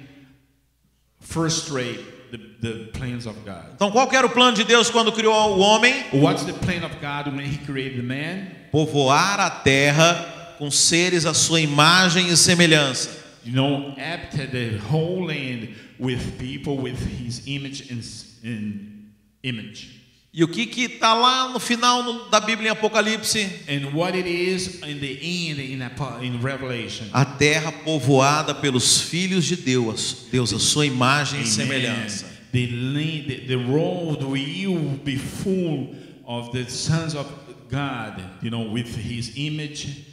frustrate 1.21 1.99
the, 2.31 2.39
the 2.61 2.73
plans 2.93 3.25
of 3.27 3.39
God. 3.45 3.73
Então, 3.75 3.91
qual 3.91 4.07
era 4.13 4.27
o 4.27 4.31
plano 4.31 4.55
de 4.55 4.65
Deus 4.65 4.91
quando 4.91 5.13
criou 5.13 5.57
o 5.57 5.61
homem? 5.61 5.95
What's 6.13 6.45
the 6.45 6.53
plan 6.53 6.85
of 6.85 6.95
God 7.01 7.35
when 7.35 7.47
He 7.47 7.57
created 7.65 8.05
man? 8.05 8.49
Povoar 8.71 9.41
a 9.41 9.49
terra 9.51 10.36
com 10.59 10.71
seres 10.71 11.27
à 11.27 11.35
sua 11.35 11.61
imagem 11.61 12.29
e 12.29 12.37
semelhança. 12.37 13.25
You 13.45 13.53
know, 13.53 13.95
after 13.99 14.47
the 14.51 14.79
whole 14.91 15.27
land 15.27 15.69
with 16.01 16.19
people 16.39 16.77
with 16.79 16.97
His 16.99 17.43
image 17.47 17.91
and, 17.93 18.03
and 18.45 19.05
image. 19.43 19.91
E 20.35 20.45
o 20.45 20.49
que 20.49 20.67
que 20.67 20.83
está 20.85 21.15
lá 21.15 21.49
no 21.51 21.59
final 21.59 22.03
no- 22.03 22.29
da 22.29 22.41
Bíblia 22.41 22.69
em 22.69 22.73
Apocalipse? 22.73 23.49
And 23.69 23.95
what 23.95 24.15
it 24.19 24.29
is 24.29 24.83
in 24.83 24.99
the 25.01 25.19
end 25.23 25.61
in, 25.61 25.81
in 26.23 26.43
Revelation. 26.43 27.07
A 27.13 27.25
terra 27.25 27.73
povoada 27.73 28.53
pelos 28.55 29.01
filhos 29.01 29.47
de 29.47 29.57
Deus, 29.57 30.27
Deus 30.31 30.53
a 30.53 30.59
sua 30.59 30.85
imagem 30.85 31.39
e 31.39 31.43
Amen. 31.43 31.51
semelhança. 31.53 32.27
The, 32.53 32.67
land, 32.67 33.25
the, 33.29 33.47
the 33.47 33.57
road 33.57 34.23
will 34.25 34.99
be 35.05 35.17
full 35.17 35.95
of 36.27 36.51
the 36.53 36.69
sons 36.71 37.15
of 37.15 37.27
God, 37.71 38.23
you 38.43 38.51
know, 38.51 38.71
with 38.71 38.95
His 38.95 39.33
image. 39.37 40.06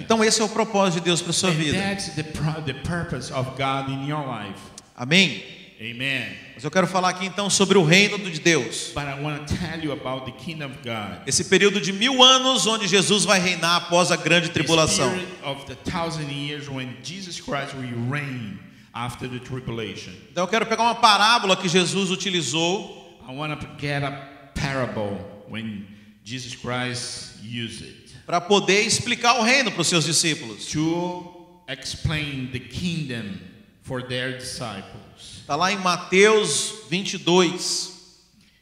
Então 0.00 0.22
esse 0.22 0.40
é 0.40 0.44
o 0.44 0.48
propósito 0.48 1.00
de 1.00 1.04
Deus 1.06 1.22
para 1.22 1.32
sua 1.32 1.50
vida. 1.50 1.78
that's 1.78 2.10
the, 2.14 2.22
pro- 2.22 2.60
the 2.62 2.74
purpose 2.74 3.32
of 3.32 3.50
God 3.56 3.88
in 3.88 4.06
your 4.06 4.24
life. 4.26 4.58
Amém? 4.96 5.42
Amen. 5.80 6.36
Mas 6.54 6.62
eu 6.62 6.70
quero 6.70 6.86
falar 6.86 7.08
aqui 7.08 7.24
então 7.26 7.50
sobre 7.50 7.76
o 7.76 7.82
reino 7.82 8.16
de 8.18 8.38
Deus. 8.38 8.92
But 8.94 9.04
I 9.04 9.20
want 9.20 9.48
to 9.48 9.54
tell 9.56 9.80
you 9.82 9.90
about 9.92 10.26
the 10.26 10.32
kingdom 10.32 10.66
of 10.66 10.76
God. 10.84 11.22
Esse 11.26 11.44
período 11.44 11.80
de 11.80 11.92
mil 11.92 12.22
anos 12.22 12.66
onde 12.66 12.86
Jesus 12.86 13.24
vai 13.24 13.40
reinar 13.40 13.76
após 13.76 14.12
a 14.12 14.16
grande 14.16 14.48
The 14.48 14.52
tribulação. 14.54 15.10
spirit 15.10 15.28
of 15.42 15.64
the 15.66 15.74
thousand 15.90 16.30
years 16.30 16.68
when 16.68 16.94
Jesus 17.02 17.40
Christ 17.40 17.74
will 17.74 18.08
reign 18.10 18.58
after 18.94 19.26
the 19.28 19.38
tribulation. 19.40 20.12
Então 20.30 20.44
eu 20.44 20.48
quero 20.48 20.66
pegar 20.66 20.82
uma 20.84 20.94
parábola 20.94 21.56
que 21.56 21.68
Jesus 21.68 22.10
utilizou 22.10 23.00
I 23.28 23.34
want 23.34 23.58
to 23.60 23.66
get 23.80 24.04
a 24.04 24.10
parable 24.54 25.18
when 25.48 25.84
Jesus 26.24 26.54
Christ 26.54 27.38
used 27.42 27.82
it 27.82 28.01
para 28.26 28.40
poder 28.40 28.86
explicar 28.86 29.38
o 29.38 29.42
reino 29.42 29.70
para 29.70 29.80
os 29.82 29.88
seus 29.88 30.04
discípulos. 30.04 30.66
to 30.66 31.42
explain 31.68 32.50
the 32.52 32.60
kingdom 32.60 33.40
for 33.82 34.02
their 34.02 34.38
disciples. 34.38 35.40
Está 35.42 35.56
lá 35.56 35.72
em 35.72 35.78
Mateus 35.78 36.84
22. 36.88 37.90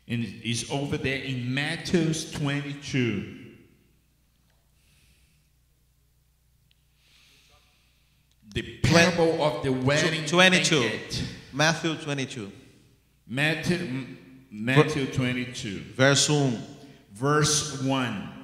And 0.09 0.25
it's 0.43 0.69
over 0.71 0.99
there 0.99 1.25
in 1.25 1.55
Matthew 1.55 2.13
22. 2.13 3.39
The 8.53 8.63
parable 8.83 9.41
of 9.43 9.63
the 9.63 9.71
wedding 9.71 10.27
22. 10.27 10.81
banquet. 10.81 11.25
Matthew 11.53 11.97
22, 11.97 12.53
Matthew, 13.27 14.07
Matthew 14.51 15.07
22, 15.07 15.81
verso 15.97 16.33
1. 16.33 16.63
verse 17.13 17.83
1. 17.83 18.40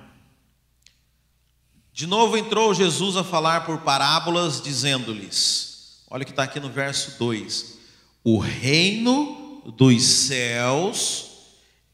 De 1.97 2.07
novo 2.07 2.37
entrou 2.37 2.75
Jesus 2.75 3.17
a 3.17 3.25
falar 3.25 3.65
por 3.65 3.79
parábolas, 3.79 4.61
dizendo-lhes: 4.61 6.03
Olha 6.11 6.25
o 6.25 6.27
que 6.27 6.31
está 6.31 6.43
aqui 6.43 6.61
no 6.61 6.69
verso 6.69 7.19
2: 7.19 7.79
O 8.23 8.37
reino 8.37 9.63
dos 9.79 10.05
céus 10.05 11.31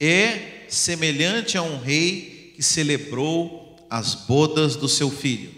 é 0.00 0.66
semelhante 0.68 1.56
a 1.56 1.62
um 1.62 1.80
rei 1.80 2.52
que 2.56 2.64
celebrou 2.64 3.76
as 3.88 4.16
bodas 4.16 4.74
do 4.74 4.88
seu 4.88 5.08
filho. 5.08 5.54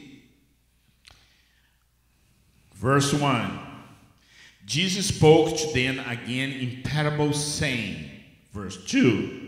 Verse 2.74 3.16
1 3.16 3.20
Jesus 4.66 5.06
spoke 5.06 5.56
to 5.56 5.72
them 5.72 6.00
again 6.00 6.50
in 6.62 6.82
parables, 6.82 7.38
saying, 7.38 8.10
Verse 8.52 8.76
2 8.76 9.43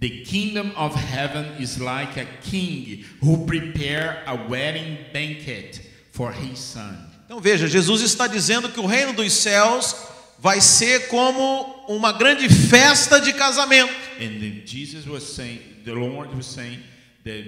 The 0.00 0.22
kingdom 0.24 0.72
of 0.76 0.94
heaven 0.94 1.60
is 1.60 1.80
like 1.80 2.16
a 2.16 2.26
king 2.42 3.04
who 3.20 3.46
prepare 3.46 4.22
a 4.26 4.36
wedding 4.48 4.96
banquet 5.12 5.80
for 6.12 6.30
his 6.30 6.58
son. 6.58 6.96
Então 7.26 7.40
veja, 7.40 7.66
Jesus 7.66 8.02
está 8.02 8.26
dizendo 8.26 8.68
que 8.68 8.80
o 8.80 8.86
reino 8.86 9.12
dos 9.12 9.32
céus 9.32 9.94
vai 10.38 10.60
ser 10.60 11.08
como 11.08 11.84
uma 11.88 12.12
grande 12.12 12.48
festa 12.48 13.20
de 13.20 13.32
casamento. 13.32 13.92
And 14.20 14.40
then 14.40 14.62
Jesus 14.64 15.06
was 15.06 15.24
saying, 15.24 15.60
the 15.84 15.92
Lord 15.92 16.34
was 16.34 16.46
saying 16.46 16.78
that 17.24 17.44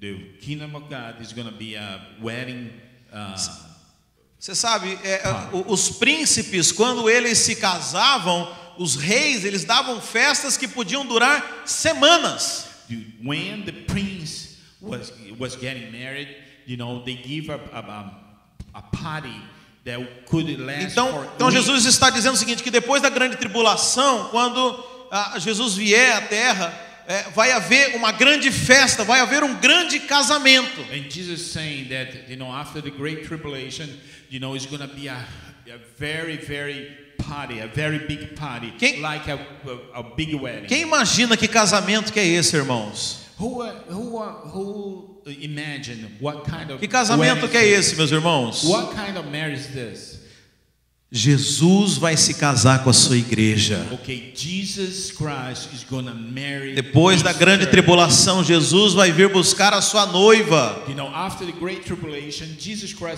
the 0.00 0.18
kingdom 0.40 0.76
of 0.76 0.90
God 0.90 1.20
is 1.22 1.32
going 1.32 1.48
to 1.48 1.56
be 1.56 1.74
a 1.74 2.00
wedding. 2.20 2.70
Uh, 3.10 3.34
Você 4.38 4.54
sabe, 4.54 4.98
é, 5.02 5.22
é, 5.22 5.48
os 5.66 5.88
príncipes, 5.88 6.70
quando 6.70 7.08
eles 7.08 7.38
se 7.38 7.56
casavam, 7.56 8.46
os 8.78 8.96
reis, 8.96 9.44
eles 9.44 9.64
davam 9.64 10.00
festas 10.00 10.56
que 10.56 10.68
podiam 10.68 11.06
durar 11.06 11.62
semanas. 11.64 12.74
when 13.22 13.64
the 13.64 13.72
prince 13.72 14.58
was 14.80 15.12
was 15.38 15.56
getting 15.56 15.90
married, 15.90 16.28
you 16.66 16.76
know, 16.76 17.02
they 17.04 17.14
give 17.14 17.50
a 17.50 17.56
a, 17.72 18.78
a, 18.78 18.82
party 18.82 19.34
that 19.84 19.98
could 20.26 20.58
last 20.60 20.92
Então, 20.92 21.12
for 21.12 21.24
então. 21.34 21.50
Jesus 21.50 21.86
está 21.86 22.10
dizendo 22.10 22.34
o 22.34 22.38
seguinte: 22.38 22.62
que 22.62 22.70
depois 22.70 23.00
da 23.02 23.08
grande 23.08 23.36
tribulação, 23.36 24.28
quando 24.30 24.84
ah, 25.10 25.38
Jesus 25.38 25.74
vier 25.74 26.16
à 26.16 26.20
terra, 26.20 26.74
é, 27.06 27.22
vai 27.34 27.52
haver 27.52 27.94
uma 27.96 28.12
grande 28.12 28.50
festa, 28.50 29.04
vai 29.04 29.20
haver 29.20 29.42
um 29.42 29.54
grande 29.54 30.00
casamento. 30.00 30.80
And 30.92 31.10
Jesus 31.10 31.52
saying 31.52 31.88
that 31.88 32.30
you 32.30 32.36
know 32.36 32.52
after 32.52 32.82
the 32.82 32.90
great 32.90 33.26
tribulation, 33.26 33.88
you 34.30 34.40
know, 34.40 34.54
it's 34.54 34.66
gonna 34.66 34.88
be 34.88 35.08
a, 35.08 35.24
a 35.66 35.78
very 35.98 36.36
very 36.36 37.03
party, 37.26 37.60
a 37.60 37.66
very 37.66 37.98
big 38.06 38.34
party, 38.36 38.72
Quem- 38.78 39.00
like 39.02 39.28
a, 39.30 39.34
a, 39.94 40.00
a 40.00 40.02
big 40.02 40.34
wedding. 40.34 40.66
Quem 40.68 40.82
imagina 40.82 41.36
que 41.36 41.48
casamento 41.48 42.12
que 42.12 42.20
é 42.20 42.26
esse, 42.26 42.56
irmãos? 42.56 43.20
Who 43.38 43.62
uh, 43.62 43.72
who 43.90 44.16
uh, 44.18 44.48
who 44.52 45.18
imagine 45.26 46.06
what 46.20 46.44
kind 46.44 46.70
of 46.70 46.78
Que 46.78 46.86
casamento 46.86 47.48
que 47.48 47.56
é 47.56 47.66
esse, 47.66 47.96
meus 47.96 48.12
irmãos? 48.12 48.62
What 48.64 48.94
kind 48.94 49.16
of 49.18 49.26
marriage 49.26 49.60
is 49.60 49.66
this? 49.68 50.13
Jesus 51.16 51.96
vai 51.96 52.16
se 52.16 52.34
casar 52.34 52.82
com 52.82 52.90
a 52.90 52.92
sua 52.92 53.16
igreja. 53.16 53.86
Okay, 53.92 54.32
Jesus 54.34 55.12
Christ 55.12 55.72
is 55.72 55.84
gonna 55.88 56.12
marry. 56.12 56.74
Depois 56.74 57.22
da 57.22 57.32
grande 57.32 57.68
tribulação, 57.68 58.42
Jesus 58.42 58.94
vai 58.94 59.12
vir 59.12 59.28
buscar 59.28 59.72
a 59.72 59.80
sua 59.80 60.06
noiva. 60.06 60.82
You 60.88 60.96
know, 60.96 61.08
Jesus 62.58 63.14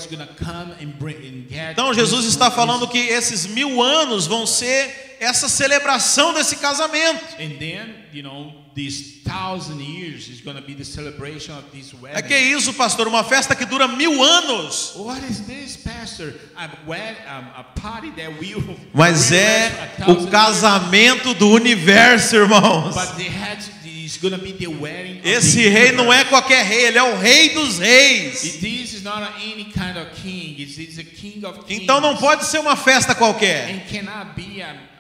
and 0.79 0.89
bring 0.99 1.17
and. 1.27 1.71
Então 1.73 1.95
Jesus 1.95 2.27
está 2.27 2.51
falando 2.51 2.87
que 2.87 2.99
esses 2.99 3.47
mil 3.47 3.83
anos 3.83 4.27
vão 4.27 4.47
ser 4.47 5.17
essa 5.19 5.49
celebração 5.49 6.35
desse 6.35 6.57
casamento. 6.57 7.25
And 7.41 7.57
then, 7.59 7.95
you 8.13 8.23
know, 8.23 8.66
these 8.77 9.23
thousand 9.25 9.81
years 9.81 10.29
is 10.29 10.41
gonna 10.43 10.61
be 10.61 10.75
the 10.75 10.85
celebration 10.85 11.57
of 11.57 11.65
this 11.73 11.93
wedding. 11.95 12.19
É 12.19 12.23
que 12.23 12.37
isso, 12.37 12.73
pastor? 12.75 13.09
Uma 13.09 13.25
festa 13.25 13.57
que 13.57 13.65
dura 13.65 13.89
mil 13.89 14.23
anos. 14.23 14.93
What 14.95 15.25
is 15.29 15.41
this, 15.47 15.77
Pastor? 15.79 16.35
A, 16.55 16.69
wed, 16.87 17.17
a 17.27 17.65
party 17.81 18.11
that 18.13 18.39
will. 18.39 18.63
Mas 18.93 19.33
é 19.33 19.73
o 20.07 20.27
casamento 20.29 21.35
do 21.35 21.49
universo, 21.49 22.37
irmãos. 22.37 22.95
But 22.95 23.17
they 23.17 23.29
had. 23.29 23.59
It's 24.07 24.19
gonna 24.19 24.39
be 24.39 24.53
the 24.53 24.69
wedding. 24.69 25.21
Esse 25.25 25.65
the 25.65 25.69
rei 25.69 25.91
não 25.93 26.13
é 26.13 26.23
qualquer 26.25 26.65
rei, 26.65 26.87
ele 26.87 26.97
é 26.99 27.03
o 27.03 27.19
rei 27.19 27.49
dos 27.49 27.79
reis. 27.79 28.45
It- 28.45 28.59
This 28.61 28.93
is 28.95 29.03
not 29.03 29.21
a, 29.21 29.33
any 29.43 29.65
kind 29.65 29.97
of 29.97 30.11
king. 30.23 30.55
It's, 30.63 30.79
it's 30.79 30.97
a 30.99 31.03
king 31.03 31.45
of 31.45 31.65
kings. 31.65 31.83
Então 31.83 32.01
não 32.01 32.17
pode 32.17 32.45
ser 32.45 32.61
uma 32.61 32.77
festa 32.77 33.17
qualquer. 33.17 33.69
And 33.69 33.81
cannot 33.91 34.35
be 34.37 34.63
a, 34.63 34.69
a, 34.69 34.71
any 34.71 34.77
party. 34.77 34.96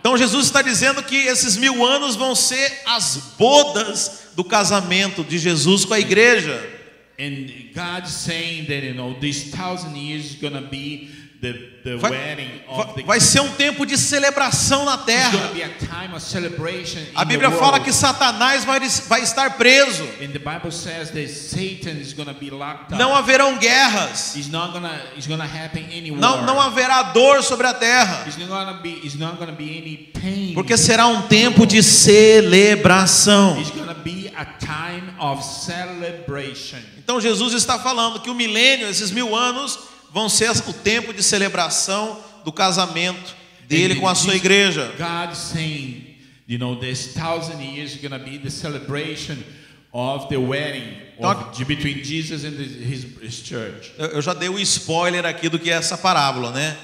Então 0.00 0.16
Jesus 0.16 0.46
está 0.46 0.62
dizendo 0.62 1.02
que 1.02 1.16
esses 1.16 1.56
mil 1.56 1.84
anos 1.84 2.16
vão 2.16 2.34
ser 2.34 2.80
as 2.86 3.34
bodas 3.38 4.28
do 4.34 4.44
casamento 4.44 5.22
de 5.22 5.38
Jesus 5.38 5.84
com 5.84 5.94
a 5.94 6.00
igreja. 6.00 6.76
And 7.20 7.48
God's 7.74 8.12
saying 8.12 8.66
that 8.66 8.86
you 8.86 8.94
know 8.94 9.14
this 9.14 9.50
thousand 9.50 9.96
years 9.96 10.26
is 10.26 10.34
gonna 10.36 10.60
be 10.60 11.10
the 11.40 11.52
the 11.84 11.96
Vai, 11.96 12.10
vai- 13.04 13.20
ser 13.20 13.40
um 13.40 13.52
tempo 13.52 13.86
de 13.86 13.96
celebração 13.96 14.84
na 14.84 14.98
terra. 14.98 15.50
a. 17.14 17.20
A 17.20 17.24
Bíblia 17.24 17.50
fala 17.52 17.80
que 17.80 17.92
Satanás 17.92 18.64
vai, 18.64 18.80
vai 18.80 19.22
estar 19.22 19.56
preso. 19.56 20.04
Não 22.90 23.14
haverão 23.14 23.56
guerras. 23.56 24.34
It's 24.36 24.48
not 24.48 24.72
gonna. 24.72 25.00
It's 25.16 25.26
gonna. 25.26 25.48
Não, 26.18 26.44
não 26.44 26.60
haverá 26.60 27.04
dor 27.04 27.42
sobre 27.42 27.66
a 27.66 27.74
terra. 27.74 28.24
Be. 28.82 30.52
Porque 30.54 30.76
será 30.76 31.06
um 31.06 31.22
tempo 31.22 31.66
de 31.66 31.82
celebração. 31.82 33.56
Então 36.98 37.20
Jesus 37.20 37.54
está 37.54 37.78
falando 37.78 38.20
que 38.20 38.28
o 38.28 38.34
milênio, 38.34 38.88
esses 38.88 39.10
mil 39.10 39.34
anos, 39.34 39.87
vão 40.12 40.28
ser 40.28 40.50
o 40.50 40.72
tempo 40.72 41.12
de 41.12 41.22
celebração 41.22 42.18
do 42.44 42.52
casamento 42.52 43.36
dele 43.66 43.96
com 43.96 44.08
a 44.08 44.14
sua 44.14 44.34
igreja. 44.34 44.92
God 44.98 45.32
is 45.32 45.38
saying, 45.38 46.16
you 46.46 46.58
know, 46.58 46.76
this 46.76 47.14
thousand 47.14 47.60
years 47.60 47.94
is 47.94 48.00
gonna 48.00 48.18
be 48.18 48.38
the 48.38 48.50
celebration 48.50 49.36
of 49.92 50.28
the 50.28 50.36
wedding 50.36 50.96
of, 51.18 51.64
between 51.66 52.02
Jesus 52.02 52.44
and 52.44 52.56
his, 52.58 53.06
his 53.20 53.42
church. 53.42 53.92
Eu 53.98 54.22
já 54.22 54.34
dei 54.34 54.48
o 54.48 54.58
spoiler 54.58 55.26
aqui 55.26 55.48
do 55.48 55.58
que 55.58 55.70
é 55.70 55.74
essa 55.74 55.96
parábola, 55.96 56.50
né? 56.52 56.76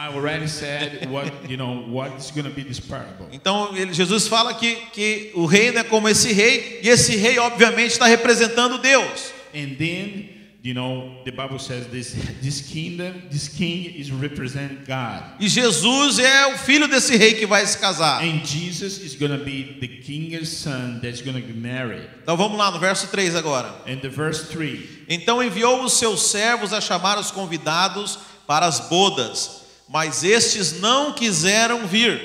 I 0.00 0.06
already 0.06 0.48
said 0.48 1.10
what 1.10 1.30
you 1.46 1.58
know 1.58 1.84
what 1.90 2.16
is 2.16 2.30
gonna 2.30 2.48
be 2.48 2.64
this 2.64 2.80
parable. 2.80 3.26
Então 3.32 3.74
Jesus 3.92 4.26
fala 4.26 4.54
que, 4.54 4.76
que 4.94 5.30
o 5.34 5.44
reino 5.44 5.78
é 5.78 5.84
como 5.84 6.08
esse 6.08 6.32
rei, 6.32 6.80
e 6.82 6.88
esse 6.88 7.16
rei, 7.16 7.38
obviamente, 7.38 7.92
está 7.92 8.06
representando 8.06 8.78
Deus. 8.78 9.30
And 9.54 9.74
then, 9.76 10.39
you 10.62 10.74
know, 10.74 11.22
the 11.24 11.32
Bible 11.32 11.58
says 11.58 11.86
this 11.88 12.12
this 12.42 12.60
kingdom, 12.60 13.22
this 13.30 13.48
king 13.48 13.84
is 13.84 14.10
representing 14.12 14.84
God. 14.86 15.22
E 15.40 15.48
Jesus 15.48 16.18
é 16.18 16.46
o 16.54 16.58
filho 16.58 16.86
desse 16.86 17.16
rei 17.16 17.34
que 17.34 17.46
vai 17.46 17.64
se 17.64 17.78
casar. 17.78 18.22
And 18.22 18.44
Jesus 18.44 18.98
is 18.98 19.14
gonna 19.14 19.38
be 19.38 19.78
the 19.80 19.88
king's 19.88 20.48
son 20.48 21.00
that's 21.02 21.22
gonna 21.22 21.40
be 21.40 21.54
married. 21.54 22.08
Então 22.22 22.36
vamos 22.36 22.58
lá 22.58 22.70
no 22.70 22.78
verso 22.78 23.06
3 23.06 23.34
agora. 23.34 23.74
And 23.86 24.00
the 24.00 24.08
verse 24.08 24.48
3. 24.48 25.06
Então 25.08 25.42
enviou 25.42 25.82
os 25.82 25.94
seus 25.94 26.30
servos 26.30 26.72
a 26.72 26.80
chamar 26.80 27.18
os 27.18 27.30
convidados 27.30 28.18
para 28.46 28.66
as 28.66 28.80
bodas, 28.80 29.62
mas 29.88 30.22
estes 30.22 30.80
não 30.80 31.12
quiseram 31.12 31.86
vir. 31.86 32.20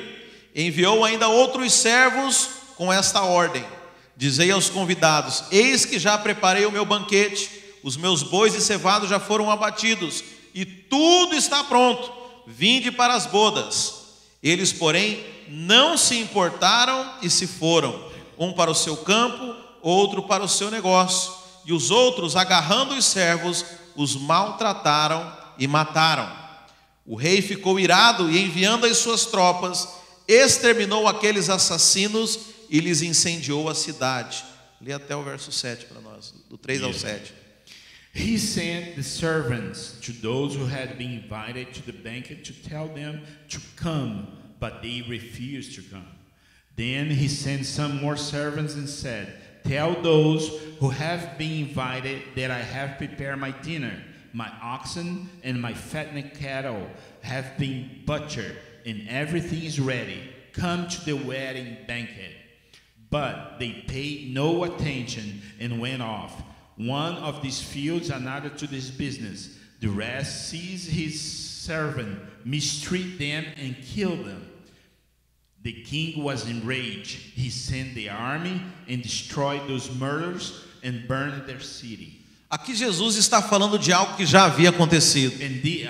Enviou 0.53 1.05
ainda 1.05 1.27
outros 1.27 1.71
servos 1.73 2.49
com 2.75 2.91
esta 2.91 3.21
ordem: 3.21 3.63
Dizei 4.17 4.51
aos 4.51 4.69
convidados: 4.69 5.45
Eis 5.51 5.85
que 5.85 5.97
já 5.97 6.17
preparei 6.17 6.65
o 6.65 6.71
meu 6.71 6.85
banquete, 6.85 7.64
os 7.85 7.95
meus 7.95 8.23
bois 8.23 8.55
e 8.55 8.61
cevados 8.61 9.07
já 9.07 9.19
foram 9.19 9.51
abatidos, 9.51 10.23
e 10.55 10.65
tudo 10.65 11.35
está 11.35 11.63
pronto. 11.63 12.11
Vinde 12.47 12.91
para 12.91 13.13
as 13.13 13.27
bodas. 13.27 14.05
Eles, 14.41 14.73
porém, 14.73 15.23
não 15.47 15.95
se 15.95 16.17
importaram 16.17 17.07
e 17.21 17.29
se 17.29 17.45
foram, 17.45 18.09
um 18.39 18.51
para 18.51 18.71
o 18.71 18.75
seu 18.75 18.97
campo, 18.97 19.55
outro 19.83 20.23
para 20.23 20.43
o 20.43 20.49
seu 20.49 20.71
negócio. 20.71 21.31
E 21.63 21.71
os 21.73 21.91
outros, 21.91 22.35
agarrando 22.35 22.95
os 22.95 23.05
servos, 23.05 23.63
os 23.95 24.15
maltrataram 24.15 25.31
e 25.59 25.67
mataram. 25.67 26.35
O 27.05 27.15
rei 27.15 27.39
ficou 27.39 27.79
irado 27.79 28.31
e, 28.31 28.39
enviando 28.39 28.87
as 28.87 28.97
suas 28.97 29.27
tropas, 29.27 29.87
exterminou 30.27 31.07
aqueles 31.07 31.51
assassinos 31.51 32.39
e 32.67 32.79
lhes 32.79 33.03
incendiou 33.03 33.69
a 33.69 33.75
cidade. 33.75 34.43
Lê 34.81 34.91
até 34.91 35.15
o 35.15 35.21
verso 35.21 35.51
7 35.51 35.85
para 35.85 36.01
nós, 36.01 36.33
do 36.49 36.57
3 36.57 36.81
ao 36.81 36.89
Yeah. 36.89 37.19
7. 37.19 37.44
He 38.15 38.37
sent 38.37 38.95
the 38.95 39.03
servants 39.03 39.99
to 39.99 40.13
those 40.13 40.55
who 40.55 40.67
had 40.67 40.97
been 40.97 41.11
invited 41.11 41.73
to 41.73 41.85
the 41.85 41.91
banquet 41.91 42.45
to 42.45 42.53
tell 42.63 42.87
them 42.87 43.21
to 43.49 43.59
come, 43.75 44.29
but 44.57 44.81
they 44.81 45.03
refused 45.09 45.75
to 45.75 45.81
come. 45.81 46.07
Then 46.77 47.09
he 47.09 47.27
sent 47.27 47.65
some 47.65 48.01
more 48.01 48.15
servants 48.15 48.75
and 48.75 48.87
said, 48.87 49.35
Tell 49.65 50.01
those 50.01 50.47
who 50.79 50.91
have 50.91 51.37
been 51.37 51.67
invited 51.67 52.21
that 52.35 52.51
I 52.51 52.59
have 52.59 52.97
prepared 52.97 53.37
my 53.37 53.51
dinner. 53.51 54.01
My 54.31 54.49
oxen 54.61 55.29
and 55.43 55.61
my 55.61 55.73
fattened 55.73 56.35
cattle 56.35 56.89
have 57.21 57.57
been 57.57 58.03
butchered, 58.05 58.55
and 58.85 59.09
everything 59.09 59.63
is 59.63 59.77
ready. 59.77 60.21
Come 60.53 60.87
to 60.87 61.05
the 61.05 61.13
wedding 61.17 61.77
banquet. 61.85 62.31
But 63.09 63.59
they 63.59 63.83
paid 63.87 64.33
no 64.33 64.63
attention 64.63 65.41
and 65.59 65.81
went 65.81 66.01
off. 66.01 66.41
One 66.77 67.15
of 67.17 67.41
these 67.41 67.61
fields, 67.61 68.09
another 68.09 68.49
to 68.49 68.67
this 68.67 68.89
business. 68.89 69.57
The 69.79 69.87
rest 69.87 70.49
seized 70.49 70.89
his 70.89 71.21
servant, 71.21 72.19
mistreat 72.43 73.17
them, 73.19 73.45
and 73.57 73.75
killed 73.81 74.25
them. 74.25 74.49
The 75.63 75.73
king 75.83 76.23
was 76.23 76.47
enraged. 76.47 77.17
He 77.35 77.49
sent 77.49 77.95
the 77.95 78.09
army 78.09 78.61
and 78.87 79.01
destroyed 79.01 79.67
those 79.67 79.89
murders 79.95 80.63
and 80.83 81.07
burned 81.07 81.47
their 81.47 81.59
city. 81.59 82.21
Aqui 82.51 82.75
Jesus 82.75 83.15
está 83.15 83.41
falando 83.41 83.79
de 83.79 83.91
algo 83.91 84.15
que 84.15 84.25
já 84.25 84.45
havia 84.45 84.69
acontecido. 84.69 85.35
The, 85.61 85.89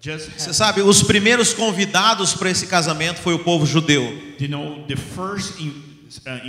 Você 0.00 0.52
sabe, 0.52 0.82
os 0.82 1.02
primeiros 1.02 1.52
convidados 1.52 2.34
para 2.34 2.50
esse 2.50 2.66
casamento 2.66 3.20
foi 3.20 3.34
o 3.34 3.40
povo 3.40 3.66
judeu. 3.66 4.02
You 4.38 4.48
know, 4.48 4.84
the 4.86 4.96
first 4.96 5.60
in, 5.60 5.72
uh, 6.18 6.40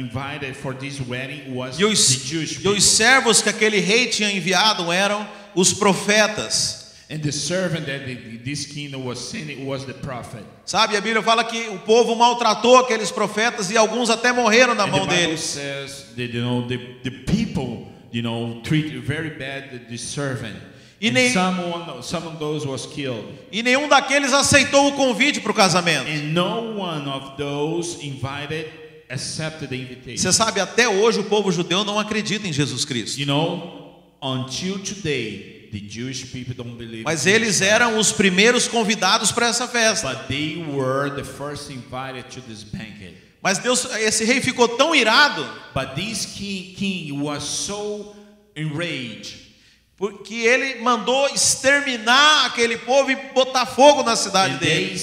E 1.80 1.86
os, 1.86 2.32
e 2.32 2.67
os 2.67 2.84
servos 2.84 3.41
que 3.41 3.49
aquele 3.49 3.80
rei 3.80 4.08
tinha 4.08 4.32
enviado 4.32 4.91
eram 4.91 5.28
os 5.56 5.73
profetas. 5.73 6.84
And 7.10 7.19
the 7.21 7.32
servant 7.32 7.86
that 7.86 8.06
this 8.43 8.65
kingdom 8.65 9.04
was 9.06 9.19
sending 9.19 9.65
was 9.67 9.86
the 9.86 9.93
prophet. 9.93 10.43
Sabe, 10.65 10.95
a 10.97 11.02
Bíblia 11.02 11.21
fala 11.21 11.43
que 11.43 11.67
o 11.67 11.78
povo 11.80 12.15
maltratou 12.15 12.78
aqueles 12.78 13.12
profetas 13.12 13.69
e 13.69 13.78
alguns 13.78 14.10
até 14.10 14.32
morreram 14.32 14.73
na 14.73 14.88
mão 14.88 15.06
deles. 15.06 15.41
says 15.41 16.08
that 16.15 16.34
you 16.34 16.41
know 16.41 16.65
the, 16.65 16.78
the 17.04 17.12
people 17.12 17.88
you 18.12 18.23
know 18.23 18.62
treat 18.63 18.97
very 18.99 19.32
bad 19.32 19.86
the, 19.89 19.97
servant. 19.97 20.56
E 20.99 21.12
nem- 21.12 21.32
someone 21.32 22.02
some 22.02 22.26
of 22.26 22.39
those 22.39 22.65
was 22.65 22.88
killed. 22.88 23.26
E 23.52 23.62
nenhum 23.62 23.88
daqueles 23.88 24.34
aceitou 24.34 24.88
o 24.88 24.93
convite 24.93 25.39
para 25.41 25.52
o 25.52 25.56
casamento. 25.56 26.10
And 26.10 26.34
no 26.34 26.80
one 26.80 27.08
of 27.08 27.38
those 27.38 28.04
invited. 28.04 28.65
Você 29.09 30.33
sabe, 30.33 30.59
até 30.59 30.87
hoje 30.87 31.19
o 31.19 31.23
povo 31.25 31.51
judeu 31.51 31.83
não 31.83 31.99
acredita 31.99 32.47
em 32.47 32.53
Jesus 32.53 32.85
Cristo. 32.85 33.19
You 33.19 33.27
know, 33.27 34.03
until 34.21 34.79
today, 34.79 35.69
the 35.71 35.79
Jewish 35.79 36.25
people 36.25 36.53
don't 36.53 36.75
believe. 36.75 37.03
Mas 37.03 37.25
eles 37.25 37.61
eram 37.61 37.97
os 37.97 38.11
primeiros 38.11 38.67
convidados 38.67 39.31
para 39.31 39.47
essa 39.47 39.67
festa. 39.67 40.09
But 40.13 40.27
they 40.27 40.63
were 40.63 41.11
the 41.11 41.23
first 41.23 41.69
invited 41.71 42.25
to 42.31 42.41
this 42.41 42.63
banquet. 42.63 43.15
Mas 43.41 43.57
Deus, 43.57 43.85
esse 43.95 44.23
rei 44.23 44.39
ficou 44.39 44.69
tão 44.69 44.95
irado 44.95 45.45
But 45.73 45.95
this 45.95 46.25
king, 46.25 46.73
king 46.77 47.11
was 47.11 47.43
so 47.43 48.15
enraged 48.55 49.43
porque 49.95 50.33
ele 50.33 50.81
mandou 50.81 51.29
exterminar 51.29 52.47
aquele 52.47 52.77
povo 52.79 53.11
e 53.11 53.15
botar 53.33 53.65
fogo 53.65 54.03
na 54.03 54.15
cidade 54.15 54.57
dele. 54.57 54.99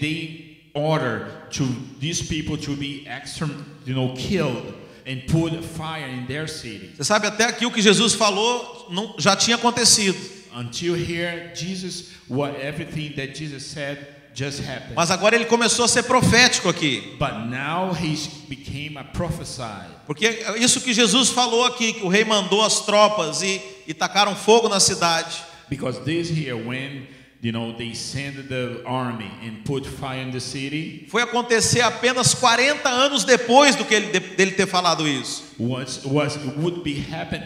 they 0.00 0.70
order 0.72 1.39
to 1.50 1.64
these 1.98 2.22
people 2.22 2.56
to 2.58 2.76
be 2.76 3.06
exterm, 3.06 3.64
you 3.84 3.94
know, 3.94 4.14
killed 4.16 4.74
and 5.06 5.26
put 5.26 5.52
fire 5.64 6.06
in 6.06 6.26
their 6.26 6.48
city. 6.48 6.92
Você 6.96 7.04
sabe, 7.04 7.26
até 7.26 7.44
aqui 7.44 7.66
o 7.66 7.70
que 7.70 7.82
Jesus 7.82 8.14
falou 8.14 8.88
não, 8.90 9.14
já 9.18 9.36
tinha 9.36 9.56
acontecido. 9.56 10.18
Until 10.54 10.94
here, 10.94 11.52
Jesus, 11.54 12.10
what 12.28 12.56
everything 12.60 13.14
that 13.14 13.34
Jesus 13.34 13.64
said 13.64 13.98
just 14.34 14.60
happened. 14.60 14.94
Mas 14.94 15.10
agora 15.10 15.34
ele 15.34 15.44
começou 15.44 15.84
a 15.84 15.88
ser 15.88 16.04
profético 16.04 16.68
aqui. 16.68 17.16
But 17.18 17.46
now 17.48 17.92
he 17.92 18.16
became 18.48 18.96
a 18.98 19.04
prophesied. 19.04 19.88
Porque 20.06 20.44
isso 20.58 20.80
que 20.80 20.92
Jesus 20.92 21.30
falou 21.30 21.64
aqui, 21.66 21.92
que 21.92 22.04
o 22.04 22.08
rei 22.08 22.24
mandou 22.24 22.64
as 22.64 22.80
tropas 22.80 23.42
e, 23.42 23.60
e 23.86 23.94
tacaram 23.94 24.34
fogo 24.34 24.68
na 24.68 24.80
cidade. 24.80 25.42
Because 25.68 26.00
this 26.00 26.28
here, 26.28 26.54
when 26.54 27.06
you 27.42 27.52
know 27.52 27.72
they 27.76 27.94
sent 27.94 28.48
the 28.48 28.82
army 28.84 29.30
and 29.42 29.64
put 29.64 29.86
fire 29.86 30.20
in 30.22 30.30
the 30.30 30.40
city, 30.40 31.06
Foi 31.08 31.22
acontecer 31.22 31.80
apenas 31.80 32.34
40 32.34 32.88
anos 32.88 33.24
depois 33.24 33.74
do 33.76 33.84
que 33.84 33.94
ele, 33.94 34.12
de- 34.12 34.20
dele 34.36 34.52
ter 34.52 34.66
falado 34.66 35.06
isso. 35.08 35.44
was 35.58 36.04
was 36.04 36.36
would 36.58 36.82
be 36.82 37.00
happen 37.10 37.42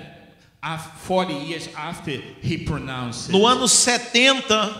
af- 0.62 1.00
40 1.06 1.32
years 1.46 1.68
after 1.76 2.20
he 2.42 2.58
pronounced. 2.58 3.30
No 3.30 3.46
ano 3.46 3.68
70, 3.68 4.74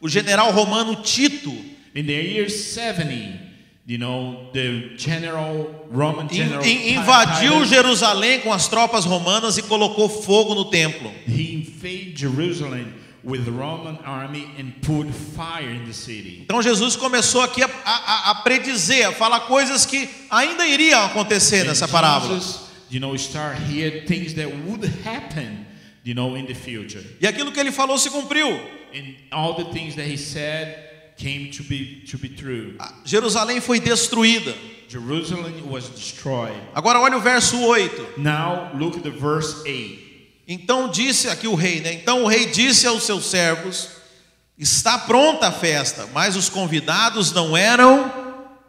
o 0.00 0.08
general 0.08 0.52
romano 0.52 0.96
Tito 1.02 1.50
In 1.94 2.06
the 2.06 2.12
year 2.12 2.48
70, 2.48 3.38
you 3.86 3.98
know, 3.98 4.48
the 4.54 4.96
general 4.96 5.86
Roman 5.90 6.26
general 6.28 6.64
in- 6.64 6.94
invadiu 6.98 7.64
Jerusalém 7.66 8.40
com 8.40 8.52
as 8.52 8.66
tropas 8.68 9.04
romanas 9.04 9.58
e 9.58 9.62
colocou 9.62 10.08
fogo 10.08 10.54
no 10.54 10.66
templo. 10.70 11.10
he 11.26 11.54
invaded 11.54 12.16
Jerusalem 12.18 12.86
with 13.24 13.44
the 13.44 13.52
Roman 13.52 13.96
army 14.04 14.50
and 14.58 14.72
put 14.82 15.08
fire 15.12 15.68
in 15.70 15.84
the 15.84 15.92
city. 15.92 16.40
Então 16.44 16.60
Jesus 16.62 16.96
começou 16.96 17.40
aqui 17.42 17.62
a, 17.62 17.70
a- 17.84 18.30
a 18.30 18.34
predizer, 18.42 19.08
a 19.08 19.12
falar 19.12 19.40
coisas 19.46 19.86
que 19.86 20.08
ainda 20.30 20.66
iriam 20.66 21.04
acontecer 21.04 21.62
And 21.62 21.68
nessa 21.68 21.86
parábola. 21.86 22.34
Jesus, 22.34 22.60
you 22.90 22.98
know, 23.00 23.14
start 23.16 23.56
here 23.58 24.04
things 24.06 24.34
that 24.34 24.48
would 24.66 24.84
happen, 25.04 25.66
you 26.04 26.14
know, 26.14 26.34
in 26.36 26.46
the 26.46 26.54
future. 26.54 27.02
E 27.20 27.26
aquilo 27.26 27.52
que 27.52 27.60
ele 27.60 27.70
falou 27.72 27.96
se 27.98 28.10
cumpriu. 28.10 28.48
And 28.94 29.14
all 29.30 29.54
the 29.54 29.72
things 29.72 29.94
that 29.96 30.06
he 30.06 30.16
said 30.16 30.90
came 31.16 31.50
to 31.52 31.62
be 31.62 32.04
to 32.10 32.18
be 32.18 32.28
true. 32.28 32.74
Jerusalém 33.04 33.60
foi 33.60 33.78
destruída. 33.80 34.52
Jerusalem 34.88 35.54
was 35.70 35.88
destroyed. 35.88 36.52
Agora 36.74 37.00
olha 37.00 37.16
o 37.16 37.20
verso 37.20 37.56
8. 37.62 38.18
Now 38.18 38.72
look 38.74 38.96
at 38.98 39.02
the 39.04 39.10
verse 39.10 39.62
8. 39.64 40.01
Então 40.52 40.90
disse 40.90 41.30
aqui 41.30 41.48
o 41.48 41.54
rei, 41.54 41.80
né? 41.80 41.94
Então 41.94 42.24
o 42.24 42.26
rei 42.26 42.44
disse 42.44 42.86
aos 42.86 43.04
seus 43.04 43.24
servos: 43.24 43.88
Está 44.58 44.98
pronta 44.98 45.48
a 45.48 45.52
festa, 45.52 46.06
mas 46.12 46.36
os 46.36 46.50
convidados 46.50 47.32
não 47.32 47.56
eram 47.56 48.12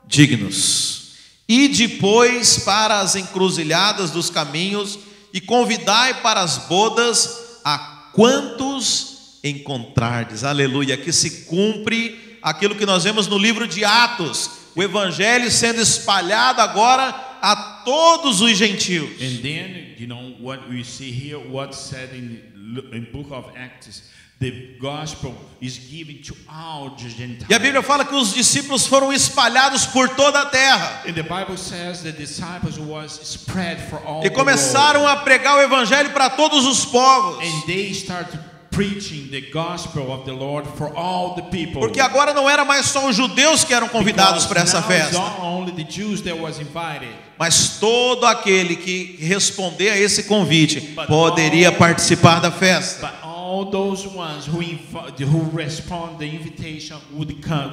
dignos. 0.07 1.11
E 1.45 1.67
depois 1.67 2.59
para 2.59 3.01
as 3.01 3.17
encruzilhadas 3.17 4.11
dos 4.11 4.29
caminhos 4.29 4.97
e 5.33 5.41
convidai 5.41 6.21
para 6.21 6.39
as 6.39 6.57
bodas 6.57 7.59
a 7.65 7.77
quantos 8.13 9.39
encontrardes. 9.43 10.45
Aleluia, 10.45 10.95
que 10.95 11.11
se 11.11 11.43
cumpre 11.43 12.39
aquilo 12.41 12.75
que 12.75 12.85
nós 12.85 13.03
vemos 13.03 13.27
no 13.27 13.37
livro 13.37 13.67
de 13.67 13.83
Atos, 13.83 14.49
o 14.73 14.81
evangelho 14.81 15.51
sendo 15.51 15.81
espalhado 15.81 16.61
agora 16.61 17.32
a 17.43 17.81
todos 17.83 18.39
os 18.39 18.57
gentios. 18.57 19.21
And 19.21 19.43
then, 19.43 19.95
you 19.97 20.07
know, 20.07 20.33
what 20.39 20.69
we 20.69 20.81
see 20.83 21.11
here, 21.11 21.37
what's 21.37 21.77
said 21.77 22.13
in 22.13 22.53
in 22.93 23.07
book 23.11 23.31
of 23.31 23.51
Acts, 23.57 24.09
the 24.39 24.77
gospel 24.79 25.35
is 25.61 25.77
given 25.77 26.21
to 26.23 26.35
all 26.49 26.91
the 26.91 27.09
Gentiles. 27.09 27.49
E 27.49 27.53
a 27.53 27.59
Bíblia 27.59 27.83
fala 27.83 28.05
que 28.05 28.15
os 28.15 28.33
discípulos 28.33 28.87
foram 28.87 29.11
espalhados 29.11 29.85
por 29.85 30.09
toda 30.09 30.41
a 30.41 30.45
terra 30.45 31.03
And 31.05 31.13
the 31.13 31.23
Bible 31.23 31.57
says 31.57 32.01
the 32.01 32.11
disciples 32.13 32.79
was 32.79 33.19
spread 33.23 33.79
for 33.89 33.99
all 34.05 34.25
e 34.25 34.29
começaram 34.29 35.05
a 35.05 35.17
pregar 35.17 35.57
o 35.57 35.61
evangelho 35.61 36.11
para 36.11 36.29
todos 36.29 36.65
os 36.65 36.85
povos. 36.85 37.43
And 37.45 37.67
they 37.67 37.93
started 37.93 38.39
preaching 38.71 39.29
the 39.29 39.51
gospel 39.51 40.11
of 40.11 40.25
the 40.25 40.33
Lord 40.33 40.67
for 40.77 40.91
all 40.95 41.35
the 41.35 41.43
people. 41.43 41.81
Porque 41.81 41.99
agora 41.99 42.33
não 42.33 42.49
era 42.49 42.63
mais 42.65 42.85
só 42.87 43.07
os 43.07 43.15
judeus 43.15 43.65
que 43.65 43.73
eram 43.73 43.89
convidados 43.89 44.45
para 44.45 44.61
essa 44.61 44.81
festa, 44.81 45.19
mas 47.37 47.77
todo 47.79 48.25
aquele 48.25 48.75
que 48.75 49.17
responder 49.19 49.89
a 49.89 49.97
esse 49.97 50.23
convite 50.23 50.81
poderia 51.07 51.71
participar 51.71 52.39
da 52.39 52.51
festa. 52.51 53.23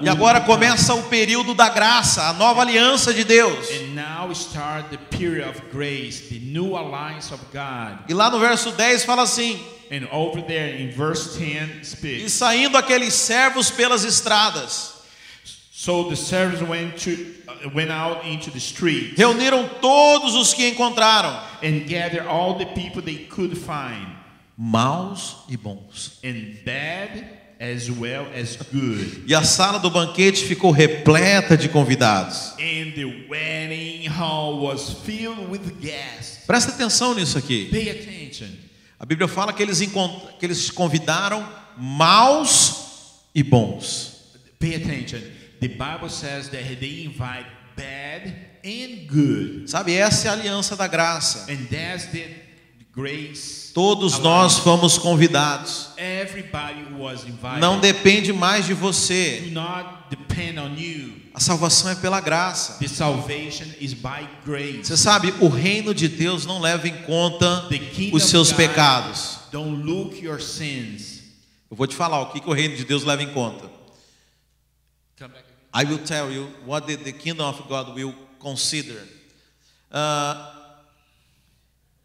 E 0.03 0.09
agora 0.09 0.41
começa 0.43 0.95
o 0.95 1.03
período 1.05 1.55
da 1.55 1.69
graça, 1.69 2.29
a 2.29 2.33
nova 2.33 2.61
aliança 2.61 3.15
de 3.15 3.25
Deus. 3.25 3.69
E 8.09 8.15
lá 8.15 8.31
no 8.31 8.39
verso 8.39 8.73
10 8.73 9.05
fala 9.05 9.23
assim: 9.23 9.61
And 9.91 10.07
over 10.13 10.43
there 10.43 10.83
in 10.83 10.91
verse 10.91 11.39
10 11.39 11.97
E 12.05 12.31
saindo 12.31 12.77
aqueles 12.77 13.15
servos 13.15 13.71
pelas 13.71 14.05
estradas, 14.05 15.01
So 15.83 16.11
the 16.11 16.17
servants 16.17 16.61
went 16.61 16.99
to 17.05 17.17
went 17.75 17.91
out 17.91 18.27
into 18.27 18.51
the 18.51 18.61
street 18.61 19.15
reuniram 19.17 19.69
todos 19.81 20.35
os 20.35 20.53
que 20.55 20.69
encontraram. 20.69 21.39
and 21.63 21.87
gathered 21.87 22.27
all 22.27 22.55
the 22.59 22.67
people 22.67 23.03
they 23.03 23.27
could 23.27 23.57
find, 23.57 24.07
maus 24.57 25.37
e 25.49 25.57
bons. 25.57 26.19
and 26.25 26.57
bad 26.65 27.39
as 27.61 27.91
well 27.91 28.27
as 28.35 28.57
good. 28.73 29.25
E 29.27 29.35
a 29.35 29.43
sala 29.45 29.79
do 29.79 29.91
banquete 29.91 30.45
ficou 30.47 30.71
repleta 30.71 31.59
de 31.59 31.69
convidados. 31.69 32.53
And 32.59 32.93
the 32.95 33.27
wedding 33.29 34.07
hall 34.09 34.61
was 34.61 34.95
filled 35.05 35.51
with 35.51 35.79
guests. 35.81 36.47
Presta 36.47 36.71
atenção 36.73 37.15
nisso 37.15 37.37
aqui. 37.37 37.67
Pay 37.71 37.91
attention. 37.91 38.49
A 38.99 39.05
Bíblia 39.05 39.29
fala 39.29 39.53
que 39.53 39.63
eles, 39.63 39.81
encont- 39.83 40.39
que 40.39 40.47
eles 40.47 40.71
convidaram 40.71 41.47
maus 41.77 43.21
e 43.35 43.43
bons. 43.43 44.17
Pay 44.59 44.75
attention. 44.77 45.21
The 45.61 45.69
Bible 45.69 46.09
says 46.09 46.49
that 46.49 46.65
they 46.81 47.05
invite 47.05 47.47
bad 47.77 48.35
and 48.65 49.07
good. 49.07 49.71
Sabe, 49.71 49.95
essa 49.95 50.29
é 50.29 50.31
a 50.31 50.33
aliança 50.33 50.75
da 50.75 50.87
graça. 50.87 51.51
And 51.53 51.67
that's 51.67 52.07
the 52.07 52.29
grace. 52.93 53.71
Todos 53.75 54.19
nós 54.19 54.59
fomos 54.59 54.99
convidados. 54.99 55.91
Everybody 55.97 56.95
was 56.99 57.25
invited. 57.25 57.61
Não 57.61 57.79
depende 57.79 58.33
mais 58.33 58.67
de 58.67 58.75
você. 58.75 59.43
Do 59.45 59.51
not 59.51 59.87
depend 60.11 60.59
on 60.59 60.75
you. 60.77 61.21
A 61.35 61.41
salvação 61.41 61.91
é 61.91 61.95
pela 61.95 62.21
graça. 62.21 62.79
The 62.79 62.89
salvation 62.89 63.67
is 63.79 63.95
by 63.95 64.27
grace. 64.45 64.85
Você 64.85 64.97
sabe, 64.97 65.33
o 65.41 65.49
reino 65.49 65.95
de 65.95 66.09
Deus 66.09 66.45
não 66.45 66.59
leva 66.59 66.89
em 66.89 67.03
conta 67.03 67.69
os 68.13 68.25
seus 68.25 68.53
pecados. 68.53 69.39
Don't 69.53 69.83
look 69.83 70.19
your 70.25 70.41
sins. 70.41 71.21
Eu 71.71 71.77
vou 71.77 71.87
te 71.87 71.95
falar 71.95 72.21
o 72.21 72.33
que, 72.33 72.41
que 72.41 72.49
o 72.49 72.53
reino 72.53 72.77
de 72.77 72.85
Deus 72.85 73.05
leva 73.05 73.23
em 73.23 73.33
conta. 73.33 73.71
Come 75.19 75.33
back. 75.35 75.50
I 75.73 75.85
will 75.85 75.99
tell 75.99 76.31
you 76.33 76.49
what 76.67 76.87
the, 76.87 76.97
the 76.97 77.13
kingdom 77.13 77.47
of 77.47 77.69
God 77.69 77.95
will 77.95 78.15
consider. 78.41 79.01
Ah, 79.91 80.57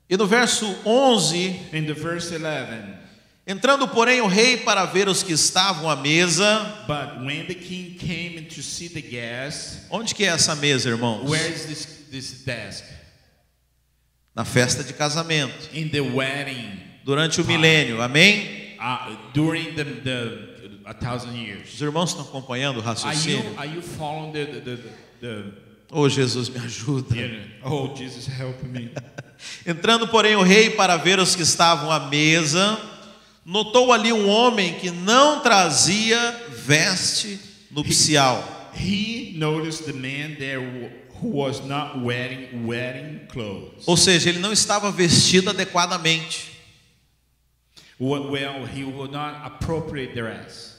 e 0.10 0.16
no 0.18 0.26
verso 0.28 0.66
11, 0.86 1.70
In 1.74 1.86
the 1.88 1.94
verse 1.94 2.32
11. 2.32 2.96
entrando 3.48 3.88
porém 3.88 4.22
o 4.22 4.28
rei 4.28 4.58
para 4.58 4.86
ver 4.86 5.08
os 5.08 5.24
que 5.24 5.34
estavam 5.34 5.90
à 5.90 5.96
mesa. 5.96 6.86
But 6.88 7.24
when 7.26 7.48
the 7.48 7.56
king 7.56 7.96
came 7.98 8.46
to 8.50 8.62
see 8.62 8.88
the 8.90 9.02
guests, 9.02 9.86
Onde 9.90 10.14
que 10.14 10.24
é 10.26 10.28
essa 10.30 10.56
mesa, 10.56 10.90
irmãos? 10.90 11.28
where 11.30 11.48
is 11.52 11.66
this 11.66 11.86
this 12.12 12.44
desk? 12.46 12.84
Na 14.36 14.44
festa 14.46 14.84
de 14.84 14.94
casamento, 14.94 15.70
In 15.74 15.90
the 15.90 16.02
wedding, 16.02 16.80
durante 17.04 17.40
o 17.42 17.46
milênio. 17.46 18.02
Amém? 18.02 18.78
uh, 18.80 19.16
during 19.34 19.74
the, 19.76 19.84
the 19.84 20.55
a 20.86 20.94
thousand 20.94 21.36
years. 21.36 21.74
Os 21.74 21.82
irmãos 21.82 22.12
estão 22.12 22.24
acompanhando 22.26 22.78
o 22.78 22.80
Are 22.80 22.88
you 22.88 23.06
raciocínio? 23.06 23.54
are 23.60 23.70
you 23.70 23.82
following 23.82 24.32
the 24.32 24.46
the 24.46 24.78
the, 25.22 25.44
Oh, 25.92 26.10
Jesus, 26.10 26.50
me 26.50 26.60
ajuda. 26.60 27.10
the 27.16 27.42
oh 27.64 27.94
Jesus 27.96 28.28
help 28.28 28.62
me? 28.64 28.92
Entrando, 29.66 30.08
porém, 30.08 30.36
o 30.36 30.42
rei 30.44 30.72
para 30.72 30.98
ver 30.98 31.20
os 31.20 31.36
que 31.36 31.44
estavam 31.44 31.92
à 31.92 32.00
mesa, 32.10 32.80
notou 33.46 33.94
ali 33.94 34.12
um 34.12 34.28
homem 34.28 34.74
que 34.80 34.90
não 34.92 35.42
trazia 35.42 36.18
veste 36.66 37.40
nupcial. 37.72 38.44
he 38.74 39.34
noticed 39.38 39.86
the 39.86 39.94
man 39.94 40.36
there 40.38 40.60
who 41.22 41.28
was 41.30 41.62
not 41.66 41.98
wearing 42.04 42.66
wedding 42.68 43.20
clothes. 43.30 43.84
Ou 43.88 43.96
seja, 43.96 44.30
ele 44.30 44.40
não 44.40 44.52
estava 44.52 44.92
vestido 44.92 45.50
adequadamente. 45.52 46.52
Well, 48.00 48.30
well, 48.32 48.66
he 48.66 48.84
would 48.84 49.14
not 49.14 49.46
appropriate 49.46 50.14
dress. 50.16 50.75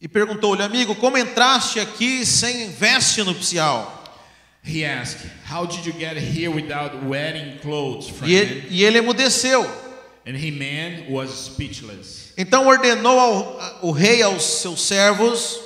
E 0.00 0.06
perguntou-lhe, 0.06 0.62
amigo, 0.62 0.94
como 0.94 1.18
entraste 1.18 1.80
aqui 1.80 2.24
sem 2.24 2.70
veste 2.70 3.22
nupcial? 3.24 3.94
He 4.64 4.84
asked, 4.84 5.28
"How 5.50 5.66
did 5.66 5.84
you 5.86 5.92
get 5.92 6.16
here 6.16 6.50
without 6.50 6.94
wedding 7.06 7.58
clothes, 7.62 8.08
friend?" 8.08 8.30
E 8.30 8.36
ele, 8.36 8.66
e 8.70 8.84
ele 8.84 8.98
emudeceu. 8.98 9.64
And 10.26 10.36
he 10.36 10.50
man 10.50 11.10
was 11.10 11.30
speechless. 11.30 12.32
Então 12.36 12.66
ordenou 12.66 13.18
ao, 13.18 13.60
a- 13.60 13.78
o 13.82 13.90
rei 13.90 14.22
aos 14.22 14.42
seus 14.60 14.82
servos: 14.82 15.58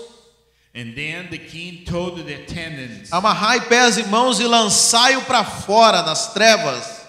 And 0.74 0.94
then 0.94 1.28
the 1.30 1.38
king 1.38 1.84
told 1.84 2.22
the 2.24 2.34
attendants, 2.34 3.12
amarrai 3.12 3.60
pés 3.68 3.98
e 3.98 4.04
mãos 4.04 4.40
e 4.40 4.44
lançai-o 4.44 5.22
para 5.22 5.44
fora 5.44 6.02
nas 6.02 6.32
trevas. 6.32 7.02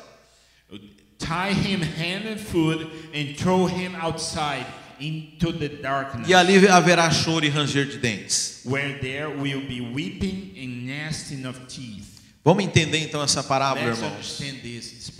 tie 1.19 1.53
him 1.53 1.81
hand 1.81 2.27
and 2.27 2.37
foot 2.37 2.81
and 3.13 3.35
throw 3.37 3.65
him 3.65 3.95
outside 3.95 4.65
E 6.27 6.33
ali 6.33 6.67
haverá 6.67 7.09
choro 7.11 7.45
e 7.45 7.49
ranger 7.49 7.85
de 7.85 7.97
dentes. 7.97 8.61
where 8.65 8.97
there 8.99 9.27
will 9.27 9.67
be 9.67 9.81
weeping 9.81 10.53
and 10.57 10.85
gnashing 10.85 11.45
of 11.45 11.59
teeth. 11.67 12.21
Vamos 12.43 12.63
entender 12.63 12.99
então 12.99 13.21
essa 13.21 13.41
parábola, 13.43 13.85
Let's 13.87 14.01
irmãos. 14.01 14.37
this. 14.61 15.11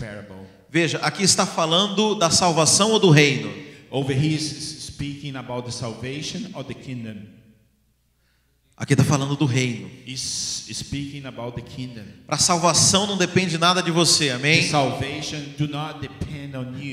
Veja, 0.70 0.98
aqui 0.98 1.22
está 1.22 1.46
falando 1.46 2.14
da 2.14 2.30
salvação 2.30 2.90
ou 2.92 2.98
do 2.98 3.10
reino? 3.10 3.52
Over 3.90 4.14
here 4.14 4.34
is 4.34 4.84
speaking 4.86 5.36
about 5.36 5.66
the 5.66 5.72
salvation 5.72 6.50
of 6.54 6.64
the 6.66 6.74
kingdom. 6.74 7.16
Aqui 8.76 8.92
está 8.94 9.04
falando 9.04 9.36
do 9.36 9.44
reino. 9.44 9.88
Para 12.26 12.36
salvação 12.38 13.06
não 13.06 13.16
depende 13.16 13.56
nada 13.56 13.80
de 13.82 13.90
você, 13.90 14.30
amém? 14.30 14.68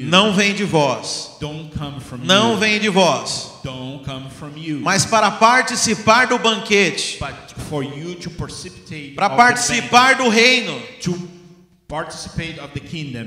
Não 0.03 0.33
vem 0.33 0.53
de 0.53 0.63
vós. 0.63 1.37
Não 2.23 2.57
vem 2.57 2.79
de 2.79 2.89
vós. 2.89 3.51
Mas 4.81 5.05
para 5.05 5.31
participar 5.31 6.27
do 6.27 6.37
banquete, 6.37 7.17
para 9.15 9.29
participar 9.29 10.15
do 10.17 10.29
reino, 10.29 10.79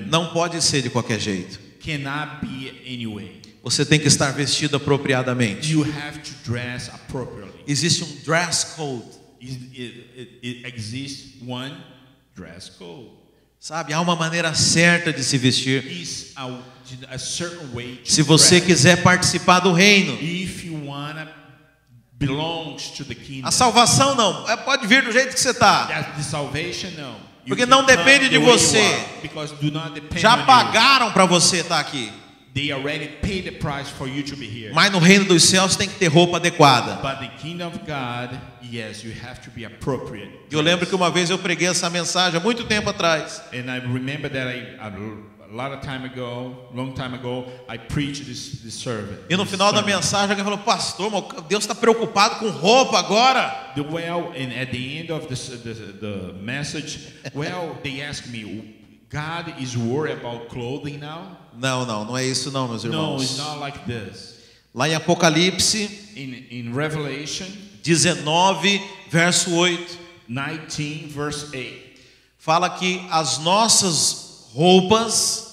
não 0.07 0.29
pode 0.33 0.63
ser 0.63 0.83
de 0.83 0.91
qualquer 0.91 1.19
jeito. 1.19 1.65
cannot 1.85 2.41
be 2.41 2.71
anyway. 2.87 3.43
Você 3.65 3.85
tem 3.85 3.99
que 3.99 4.07
estar 4.07 4.31
vestido 4.31 4.77
apropriadamente. 4.77 5.73
You 5.73 5.83
have 5.85 6.19
to 6.19 6.33
dress 6.45 6.91
appropriately. 6.91 7.65
Existe 7.67 8.05
um 8.05 8.17
dress 8.23 8.75
code, 8.77 9.03
It, 9.41 9.71
it, 9.77 10.41
it, 10.43 10.75
exists 10.77 11.43
one 11.47 11.75
dress 12.35 12.71
code. 12.71 13.11
sabe? 13.59 13.95
Há 13.95 14.01
uma 14.01 14.15
maneira 14.15 14.55
certa 14.55 15.13
de 15.13 15.25
se 15.25 15.39
vestir. 15.39 15.83
A, 16.37 16.47
a 17.09 17.19
certain 17.19 17.67
way 17.75 17.97
to 17.97 18.13
Se 18.13 18.21
você 18.23 18.57
dress. 18.61 18.67
quiser 18.67 19.03
participar 19.03 19.61
do 19.61 19.73
reino, 19.73 20.19
a 23.43 23.51
salvação 23.51 24.15
não, 24.15 24.49
é, 24.49 24.57
pode 24.57 24.87
vir 24.87 25.03
do 25.03 25.13
jeito 25.13 25.35
que 25.35 25.41
você 25.41 25.51
está. 25.51 25.89
Porque 27.47 27.67
não 27.67 27.85
depende 27.85 28.29
de 28.29 28.39
você. 28.39 29.05
Já 30.17 30.45
pagaram 30.45 31.13
para 31.13 31.25
você 31.27 31.59
estar 31.59 31.81
aqui. 31.81 32.13
They 32.55 32.71
already 32.71 33.09
paid 33.21 33.47
the 33.47 33.51
price 33.51 33.91
for 33.91 34.07
you 34.07 34.23
to 34.23 34.37
be 34.37 34.47
here. 34.47 34.73
Mas 34.73 34.93
no 34.93 35.01
reino 35.01 35.25
dos 35.25 35.43
céus 35.43 35.75
tem 35.75 35.89
que 35.89 35.99
ter 35.99 36.07
roupa 36.07 36.37
adequada. 36.37 37.03
But 37.03 37.19
the 37.19 37.37
kingdom 37.43 37.67
of 37.67 37.81
God, 37.85 38.41
yes, 38.63 39.03
you 39.03 39.13
have 39.13 39.41
to 39.43 39.51
be 39.51 39.65
appropriate. 39.65 40.31
Eu 40.53 40.61
lembro 40.61 40.87
que 40.87 40.95
uma 40.95 41.11
vez 41.11 41.31
eu 41.31 41.39
preguei 41.39 41.67
essa 41.67 41.91
mensagem 41.91 42.39
há 42.39 42.43
muito 42.43 42.63
tempo 42.63 42.89
atrás. 42.89 43.43
And 43.53 43.69
I 43.69 43.81
remember 43.81 44.31
that 44.31 44.47
I, 44.47 44.77
a 44.81 45.53
lot 45.53 45.73
of 45.73 45.81
time 45.81 46.05
ago, 46.05 46.55
long 46.73 46.93
time 46.93 47.15
ago, 47.15 47.47
I 47.69 47.77
preached 47.77 48.27
this, 48.27 48.63
this 48.63 48.75
sermon. 48.75 49.19
E 49.29 49.37
no 49.37 49.45
final 49.45 49.73
da 49.73 49.83
mensagem 49.83 50.31
alguém 50.31 50.45
falou: 50.45 50.59
Pastor, 50.59 51.11
Deus 51.49 51.65
está 51.65 51.75
preocupado 51.75 52.37
com 52.37 52.51
roupa 52.51 53.01
agora. 53.01 53.73
The 53.75 53.83
well, 53.83 54.33
and 54.37 54.53
at 54.53 54.71
the 54.71 55.01
end 55.01 55.11
of 55.11 55.27
this, 55.27 55.49
the, 55.49 55.75
the 55.75 56.33
message, 56.41 57.15
well, 57.35 57.77
they 57.83 58.01
asked 58.01 58.31
me, 58.31 58.77
God 59.11 59.61
is 59.61 59.77
worried 59.77 60.19
about 60.19 60.49
clothing 60.49 61.01
now? 61.01 61.39
Não, 61.57 61.85
não, 61.87 62.05
não 62.05 62.17
é 62.17 62.25
isso 62.25 62.51
não, 62.51 62.69
meus 62.69 62.85
No, 62.85 63.17
it's 63.17 63.33
irmãos. 63.33 63.39
not 63.39 63.59
like 63.61 63.79
this. 63.81 64.35
Lá 64.75 64.89
em 64.89 64.95
Apocalipse 64.95 65.89
In, 66.17 66.47
in 66.51 66.73
Revelation 66.75 67.47
19, 67.83 68.81
verso 69.11 69.55
8, 69.55 69.99
19, 70.29 71.07
verse 71.09 71.47
8, 71.55 71.99
fala 72.39 72.71
que 72.71 73.07
as 73.11 73.39
nossas 73.39 74.49
roupas 74.55 75.45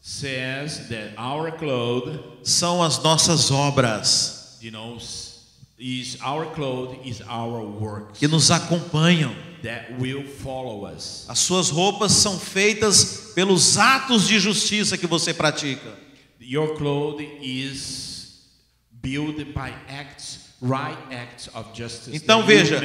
says 0.00 0.88
that 0.88 1.14
our 1.18 1.50
clothes, 1.52 2.18
são 2.42 2.82
as 2.82 2.98
nossas 3.02 3.50
obras 3.50 4.58
you 4.60 4.70
know, 4.70 4.96
is 5.78 6.16
our 6.22 6.46
clothes 6.54 6.98
is 7.04 7.20
our 7.28 7.60
works 7.62 8.18
que 8.18 8.28
nos 8.28 8.50
acompanham. 8.50 9.34
that 9.62 9.92
will 9.98 10.24
follow 10.24 10.86
us. 10.86 11.26
As 11.28 11.38
suas 11.38 11.68
roupas 11.70 12.12
são 12.12 12.38
feitas 12.38 13.29
pelos 13.40 13.78
atos 13.78 14.28
de 14.28 14.38
justiça 14.38 14.98
que 14.98 15.06
você 15.06 15.32
pratica. 15.32 15.98
Your 16.38 16.76
clothes 16.76 17.26
is 17.40 18.50
built 19.00 19.38
by 19.54 19.72
acts, 19.88 20.40
right 20.60 20.98
acts 21.10 21.48
of 21.54 21.70
justice. 21.74 22.14
Então 22.14 22.44
veja, 22.44 22.78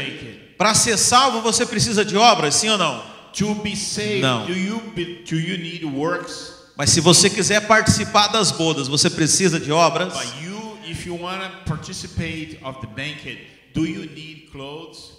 para 0.58 0.74
ser 0.74 0.98
salvo 0.98 1.42
você 1.42 1.66
precisa 1.66 2.06
de 2.06 2.16
obras, 2.16 2.56
sim 2.56 2.70
ou 2.70 2.78
não? 2.78 3.04
To 3.34 3.54
be 3.56 3.76
saved, 3.76 4.22
Não. 4.22 4.46
do 4.46 4.54
you 4.54 4.82
do 5.30 5.36
you 5.36 5.58
need 5.58 5.84
works? 5.84 6.54
Mas 6.78 6.92
se 6.92 7.02
você 7.02 7.30
quiser 7.30 7.68
participar 7.68 8.28
das 8.28 8.50
bodas, 8.50 8.88
você 8.88 9.10
precisa 9.10 9.60
de 9.60 9.74
obras? 9.74 10.14
But 10.14 10.42
you, 10.42 10.78
if 10.88 11.06
you 11.06 11.20
want 11.22 11.42
to 11.42 11.50
participate 11.66 12.60
of 12.64 12.80
the 12.80 12.88
banquet, 12.88 13.40
do 13.74 13.86
you 13.86 14.10
need 14.10 14.48
clothes? 14.54 15.12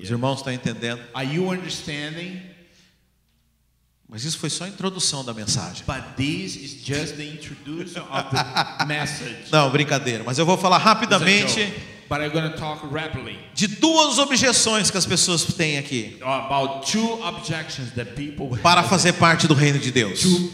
Os 0.00 0.08
irmãos 0.08 0.38
estão 0.38 0.52
entendendo? 0.52 1.02
Are 1.12 1.26
you 1.26 1.50
understanding? 1.50 2.40
Mas 4.08 4.24
isso 4.24 4.38
foi 4.38 4.48
só 4.48 4.64
a 4.64 4.68
introdução 4.68 5.22
da 5.22 5.34
mensagem. 5.34 5.84
But 5.86 6.16
this 6.16 6.56
is 6.56 6.82
just 6.82 7.16
the 7.16 7.24
introduction 7.24 8.02
of 8.10 8.30
the 8.30 8.84
message. 8.88 9.50
Não, 9.52 9.70
brincadeira. 9.70 10.24
Mas 10.24 10.38
eu 10.38 10.46
vou 10.46 10.56
falar 10.56 10.78
rapidamente. 10.78 11.72
But 12.08 12.20
I'm 12.22 12.30
to 12.30 12.56
talk 12.56 12.86
rapidly 12.86 13.38
de 13.54 13.66
duas 13.66 14.16
objeções 14.18 14.90
que 14.90 14.96
as 14.96 15.04
pessoas 15.04 15.44
têm 15.44 15.76
aqui 15.76 16.16
about 16.22 16.90
two 16.90 17.22
objections 17.22 17.90
that 17.96 18.12
people 18.12 18.56
para 18.62 18.82
fazer 18.82 19.12
parte 19.12 19.46
do 19.46 19.52
reino 19.52 19.78
de 19.78 19.90
Deus. 19.90 20.22
to 20.22 20.50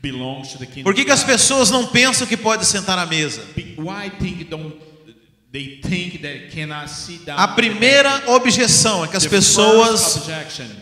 belongs 0.00 0.52
to 0.52 0.58
the 0.58 0.64
kingdom. 0.64 0.84
Por 0.84 0.94
que, 0.94 1.04
que 1.04 1.10
as 1.10 1.22
pessoas 1.22 1.70
não 1.70 1.86
pensam 1.86 2.26
que 2.26 2.36
pode 2.36 2.64
sentar 2.64 2.98
à 2.98 3.04
mesa? 3.04 3.42
Why 3.76 4.10
think 4.18 4.44
don't 4.44 4.74
they 5.52 5.80
think 5.82 6.20
cannot 6.50 6.88
sit 6.88 7.26
down? 7.26 7.38
A 7.38 7.48
primeira 7.48 8.30
objeção 8.30 9.04
é 9.04 9.08
que 9.08 9.16
as 9.18 9.26
pessoas 9.26 10.22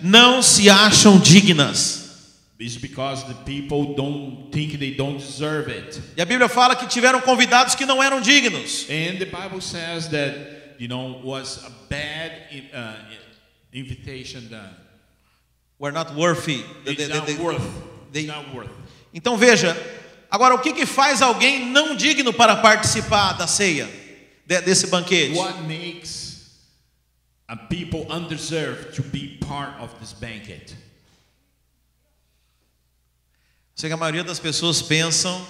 não 0.00 0.42
se 0.42 0.70
acham 0.70 1.18
dignas. 1.18 2.03
Is 2.58 2.76
because 2.78 3.24
the 3.24 3.34
people 3.44 3.94
don't 3.94 4.50
think 4.52 4.78
they 4.78 4.92
don't 4.92 5.18
deserve 5.18 5.68
it. 5.68 6.00
E 6.16 6.22
a 6.22 6.26
Bíblia 6.26 6.48
fala 6.48 6.76
que 6.76 6.86
tiveram 6.86 7.20
convidados 7.20 7.74
que 7.74 7.84
não 7.84 8.02
eram 8.02 8.20
dignos. 8.20 8.88
And 8.88 9.18
the 9.18 9.26
Bible 9.26 9.60
says 9.60 10.08
that 10.10 10.76
you 10.78 10.86
know 10.88 11.20
was 11.24 11.58
a 11.64 11.70
bad 11.88 12.32
uh, 12.72 12.94
invitation 13.72 14.48
done. 14.48 14.74
Were 15.78 15.92
not 15.92 16.14
worthy. 16.14 16.62
It's 16.86 16.96
They- 16.96 17.06
they- 17.06 17.08
not 17.08 17.26
they- 17.26 17.36
worth. 17.36 17.62
they- 18.12 18.20
It's 18.20 18.28
not 18.28 18.54
worth. 18.54 18.70
Então 19.12 19.36
veja, 19.36 19.76
agora 20.30 20.54
o 20.54 20.58
que, 20.58 20.72
que 20.72 20.86
faz 20.86 21.20
alguém 21.20 21.66
não 21.66 21.96
digno 21.96 22.32
para 22.32 22.56
participar 22.56 23.32
da 23.34 23.46
ceia, 23.48 23.88
de- 24.46 24.60
desse 24.62 24.86
banquete? 24.86 25.34
What 25.36 25.62
makes 25.62 26.50
a 27.48 27.56
people 27.56 28.06
undeserved 28.08 28.94
to 28.94 29.02
be 29.02 29.38
part 29.40 29.80
of 29.80 29.92
this 30.00 30.12
banquet? 30.12 30.74
Sei 33.74 33.88
que 33.88 33.94
a 33.94 33.96
maioria 33.96 34.22
das 34.22 34.38
pessoas 34.38 34.80
pensam 34.82 35.44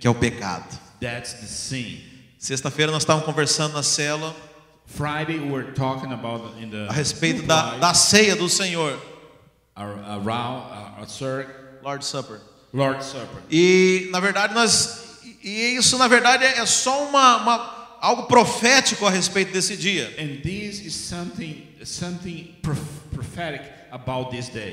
que 0.00 0.06
é 0.06 0.10
o 0.10 0.14
pecado. 0.14 0.78
that's 1.00 1.32
the 1.34 1.46
sin. 1.46 2.00
Sexta-feira 2.38 2.90
nós 2.92 3.02
estávamos 3.02 3.26
conversando 3.26 3.74
na 3.74 3.82
cela 3.82 4.34
Friday 4.86 5.38
we're 5.38 5.72
talking 5.72 6.12
about 6.12 6.56
in 6.60 6.70
the 6.70 6.86
a 6.88 6.92
respeito 6.92 7.42
da, 7.42 7.76
da 7.78 7.94
ceia 7.94 8.34
do 8.34 8.48
Senhor, 8.48 8.98
ar- 9.76 9.98
around 10.20 10.62
uh, 10.70 11.02
a 11.02 11.06
circle, 11.06 11.54
Lord 11.82 12.04
Supper. 12.04 12.40
Lord's 12.72 13.06
Supper. 13.06 13.42
E 13.50 14.08
na 14.12 14.20
verdade 14.20 14.54
nós 14.54 15.18
e 15.42 15.76
isso 15.76 15.96
na 15.98 16.06
verdade 16.08 16.44
é 16.44 16.64
só 16.66 17.08
uma, 17.08 17.36
uma- 17.38 17.96
algo 18.00 18.22
profético 18.24 19.06
a 19.06 19.10
respeito 19.10 19.52
desse 19.52 19.76
dia. 19.76 20.14
And 20.18 20.40
this 20.42 20.80
is 20.80 20.94
something 20.94 21.66
something 21.84 22.54
prophetic. 22.62 23.62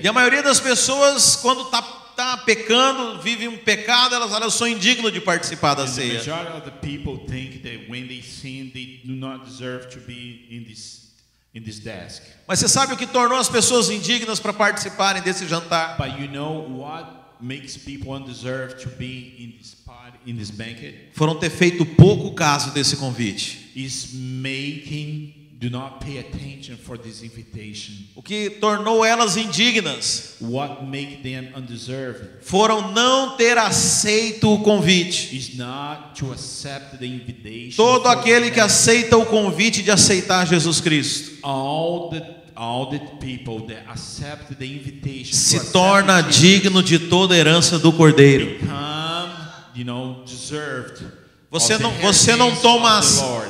E 0.01 0.07
a 0.07 0.13
maioria 0.13 0.43
das 0.43 0.59
pessoas 0.59 1.36
quando 1.36 1.65
tá, 1.65 1.82
tá 2.15 2.38
pecando, 2.38 3.22
vive 3.22 3.47
um 3.47 3.57
pecado, 3.57 4.15
elas 4.15 4.30
falam 4.30 4.45
eu 4.45 4.51
sou 4.51 4.68
indigno 4.68 5.11
de 5.11 5.20
participar 5.20 5.74
da 5.74 5.88
ceia. 5.88 6.20
majority 6.20 6.57
of 6.57 6.65
the 6.65 6.72
people 6.72 7.26
think 7.28 7.59
that 7.63 7.89
when 7.89 8.07
they 8.07 8.22
sin, 8.22 8.72
they 8.74 9.01
do 9.03 9.13
not 9.13 9.45
deserve 9.45 9.89
to 9.89 9.99
be 10.01 10.47
in 10.49 10.63
this 10.63 11.07
in 11.53 11.63
this 11.63 11.80
desk. 11.80 12.22
Mas 12.47 12.59
você 12.59 12.68
sabe 12.68 12.93
o 12.93 12.97
que 12.97 13.07
tornou 13.07 13.39
as 13.39 13.49
pessoas 13.49 13.89
indignas 13.89 14.39
para 14.39 14.53
participarem 14.53 15.22
desse 15.22 15.47
jantar? 15.47 15.97
But 15.97 16.20
you 16.20 16.28
know 16.28 16.61
what 16.78 17.07
makes 17.41 17.78
people 17.78 18.11
undeserved 18.11 18.82
to 18.84 18.89
be 18.89 19.36
in 19.39 19.57
this 19.57 19.74
party, 19.74 20.18
in 20.26 20.36
this 20.38 20.51
banquet? 20.51 21.09
Foram 21.13 21.39
ter 21.39 21.49
feito 21.49 21.86
pouco 21.86 22.34
caso 22.34 22.72
desse 22.72 22.97
convite. 22.97 23.72
Is 23.76 24.13
making 24.13 25.37
do 25.60 25.72
not 25.72 25.99
pay 26.05 26.20
attention 26.20 26.78
for 26.78 26.99
this 26.99 27.24
invitation. 27.24 27.93
O 28.16 28.22
que 28.22 28.47
tornou 28.62 29.03
elas 29.03 29.36
indignas 29.38 30.36
What 30.39 30.84
make 30.86 31.24
them 31.24 31.49
undeserved 31.58 32.28
foram 32.43 32.91
não 32.91 33.36
ter 33.38 33.58
aceito 33.58 34.53
o 34.53 34.60
convite. 34.62 35.36
is 35.36 35.55
not 35.58 36.14
to 36.20 36.32
accept 36.32 36.97
the 36.99 37.05
invitation. 37.08 37.76
Todo 37.76 38.08
aquele 38.08 38.51
que 38.51 38.60
aceita 38.60 39.18
o 39.18 39.26
convite 39.26 39.82
de 39.82 39.89
aceitar 39.89 40.45
Jesus 40.45 40.80
Cristo 40.80 41.38
all 41.41 42.10
the 42.12 42.38
all 42.55 42.89
the 42.89 42.99
people 43.20 43.68
that 43.68 43.84
accept 43.88 44.55
the 44.58 44.66
invitation 44.66 45.34
se 45.34 45.72
torna 45.72 46.22
digno 46.24 46.82
de 46.84 46.97
toda 46.99 47.34
a 47.36 47.38
herança 47.38 47.78
do 47.80 47.91
Cordeiro. 47.93 48.60
become, 48.60 49.32
you 49.76 49.84
know, 49.84 50.24
deserved. 50.26 51.03
Você 51.50 51.78
não, 51.78 51.91
você 51.93 52.36
não 52.36 52.56
toma 52.56 53.02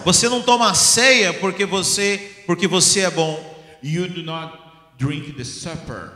você 0.06 0.30
não 0.30 0.42
toma 0.42 0.74
ceia 0.76 1.34
porque 1.34 1.66
você 1.66 2.32
porque 2.46 2.68
você 2.68 3.02
é 3.02 3.12
bom. 3.12 3.56
You 3.82 4.08
do 4.08 4.24
not 4.24 4.58
drink 4.98 5.34
the 5.34 5.44
supper, 5.44 6.12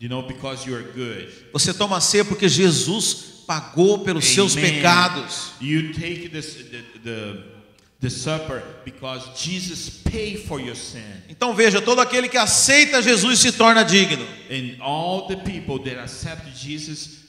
you 0.00 0.08
know, 0.08 0.22
because 0.22 0.68
you 0.68 0.74
are 0.74 0.84
good. 0.84 1.28
Você 1.52 1.74
toma 1.74 2.00
ceia 2.00 2.24
porque 2.24 2.48
Jesus 2.48 3.44
pagou 3.46 4.00
pelos 4.00 4.24
seus 4.24 4.56
Amen. 4.56 4.74
pecados. 4.74 5.52
You 5.60 5.92
take 5.92 6.28
this, 6.30 6.54
the, 6.54 6.82
the 7.02 7.58
the 8.00 8.10
supper 8.10 8.62
because 8.84 9.28
Jesus 9.36 9.90
paid 10.04 10.46
for 10.46 10.60
your 10.60 10.76
sin. 10.76 11.02
Então 11.28 11.54
veja, 11.54 11.80
todo 11.80 12.00
aquele 12.00 12.28
que 12.28 12.38
aceita 12.38 13.02
Jesus 13.02 13.40
se 13.40 13.52
torna 13.52 13.84
digno. 13.84 14.24
And 14.50 14.80
all 14.80 15.26
the 15.26 15.36
people 15.36 15.78
that 15.84 15.98
accept 16.00 16.46
Jesus. 16.54 17.27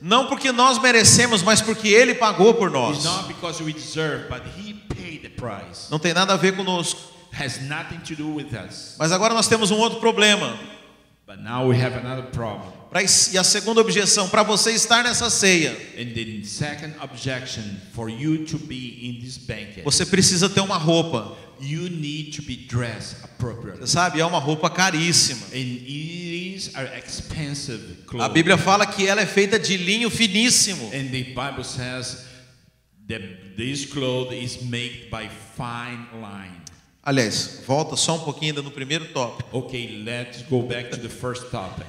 Não 0.00 0.26
porque 0.26 0.50
nós 0.52 0.78
merecemos, 0.80 1.42
mas 1.42 1.60
porque 1.60 1.88
ele 1.88 2.14
pagou 2.14 2.54
por 2.54 2.70
nós. 2.70 3.04
not 3.04 3.28
because 3.28 3.62
we 3.62 3.72
deserve, 3.72 4.28
but 4.28 4.42
He 4.58 4.74
paid 4.94 5.22
the 5.22 5.28
price. 5.30 5.90
Não 5.90 5.98
tem 5.98 6.12
nada 6.12 6.34
a 6.34 6.36
ver 6.36 6.56
conosco. 6.56 7.00
Has 7.32 7.60
nothing 7.62 7.98
to 8.00 8.14
do 8.14 8.34
with 8.34 8.48
us. 8.52 8.96
Mas 8.98 9.10
agora 9.10 9.32
nós 9.32 9.48
temos 9.48 9.70
um 9.70 9.78
outro 9.78 9.98
problema. 10.00 10.58
But 11.26 11.38
now 11.38 11.66
we 11.66 11.76
have 11.82 11.96
another 11.96 12.24
problem. 12.30 12.70
Pra- 12.90 13.02
E 13.02 13.38
a 13.38 13.44
segunda 13.44 13.80
objeção, 13.80 14.28
para 14.28 14.42
você 14.42 14.72
estar 14.72 15.02
nessa 15.02 15.30
ceia, 15.30 15.70
And 15.96 16.12
the 16.12 16.44
second 16.44 16.94
objection 17.02 17.62
for 17.94 18.10
you 18.10 18.44
to 18.44 18.58
be 18.58 18.98
in 19.08 19.20
this 19.22 19.38
banquet, 19.38 19.82
você 19.82 20.04
precisa 20.04 20.50
ter 20.50 20.60
uma 20.60 20.76
roupa. 20.76 21.34
You 21.62 21.88
need 21.88 22.32
to 22.34 22.42
be 22.42 22.56
dressed 22.56 23.24
appropriately. 23.24 23.80
Você 23.80 23.92
sabe, 23.92 24.20
é 24.20 24.26
uma 24.26 24.38
roupa 24.38 24.68
caríssima. 24.68 25.46
And 25.52 25.82
is 25.86 26.74
an 26.74 26.86
expensive 26.96 28.02
A 28.02 28.06
clothes. 28.06 28.32
Bíblia 28.32 28.56
fala 28.58 28.86
que 28.86 29.06
ela 29.06 29.20
é 29.20 29.26
feita 29.26 29.58
de 29.58 29.76
linho 29.76 30.10
finíssimo. 30.10 30.86
And 30.88 31.10
the 31.10 31.24
Bible 31.34 31.64
says 31.64 32.26
that 33.08 33.22
this 33.56 33.86
cloth 33.86 34.32
is 34.32 34.62
made 34.62 35.08
by 35.10 35.28
fine 35.56 36.06
line. 36.20 36.60
Aliás, 37.04 37.62
volta 37.66 37.96
só 37.96 38.16
um 38.16 38.20
pouquinho 38.20 38.52
ainda 38.52 38.62
no 38.62 38.70
primeiro 38.70 39.06
tópico. 39.06 39.58
Okay, 39.58 40.02
let's 40.04 40.42
go 40.42 40.62
back 40.62 40.90
to 40.90 40.96
the 40.96 41.08
first 41.08 41.50
topic. 41.50 41.86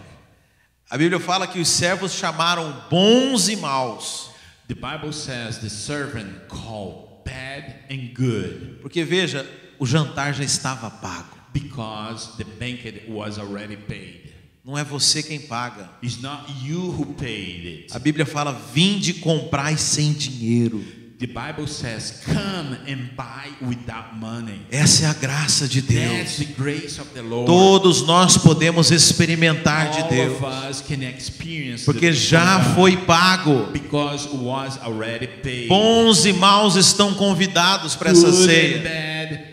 A 0.90 0.98
Bíblia 0.98 1.20
fala 1.20 1.48
que 1.48 1.60
os 1.60 1.68
servos 1.68 2.14
chamaram 2.14 2.72
bons 2.90 3.48
e 3.50 3.56
maus. 3.56 4.30
The 4.68 4.76
Bible 4.76 5.12
says 5.12 5.60
the 5.60 5.70
servant 5.70 6.48
called 6.48 7.24
bad 7.26 7.76
and 7.90 8.14
good 8.14 8.80
Porque 8.82 9.04
veja, 9.04 9.46
o 9.80 9.86
jantar 9.86 10.34
já 10.34 10.44
estava 10.44 10.90
pago. 10.90 11.34
because 11.54 12.36
the 12.38 12.44
banquet 12.60 13.04
was 13.08 13.38
already 13.38 13.78
paid. 13.78 14.22
Não 14.66 14.78
é 14.78 14.84
você 14.84 15.22
quem 15.22 15.40
paga. 15.40 15.90
It's 16.02 16.22
not 16.22 16.46
you 16.64 16.80
who 16.90 17.14
paid 17.16 17.68
it. 17.68 17.88
A 17.94 18.00
Bíblia 18.00 18.26
fala: 18.26 18.54
vinde 18.74 19.14
comprai 19.16 19.78
sem 19.78 20.14
dinheiro. 20.14 20.82
The 21.20 21.28
Bible 21.28 21.68
says, 21.68 22.22
"Come 22.26 22.78
and 22.92 23.10
buy 23.16 23.54
without 23.62 24.16
money." 24.16 24.62
Essa 24.72 25.06
é 25.06 25.10
a 25.10 25.14
graça 25.14 25.68
de 25.68 25.82
That's 25.82 26.38
Deus. 26.38 26.38
the 26.38 26.54
grace 26.62 27.00
of 27.00 27.10
the 27.14 27.22
Lord. 27.22 27.46
Todos 27.46 28.02
nós 28.04 28.36
podemos 28.38 28.90
experimentar 28.90 29.92
de 29.92 30.02
All 30.02 30.10
Deus, 30.10 30.34
of 30.42 30.46
us 30.70 30.82
can 30.82 31.04
experience 31.04 31.86
porque 31.86 32.12
já 32.12 32.74
foi 32.74 32.98
pago. 32.98 33.68
because 33.72 34.28
was 34.34 34.78
already 34.82 35.28
paid. 35.28 35.68
Bons 35.68 36.26
e 36.26 36.34
maus 36.34 36.76
estão 36.76 37.14
convidados 37.14 37.96
para 37.96 38.10
essa 38.12 38.32
ceia. 38.32 39.53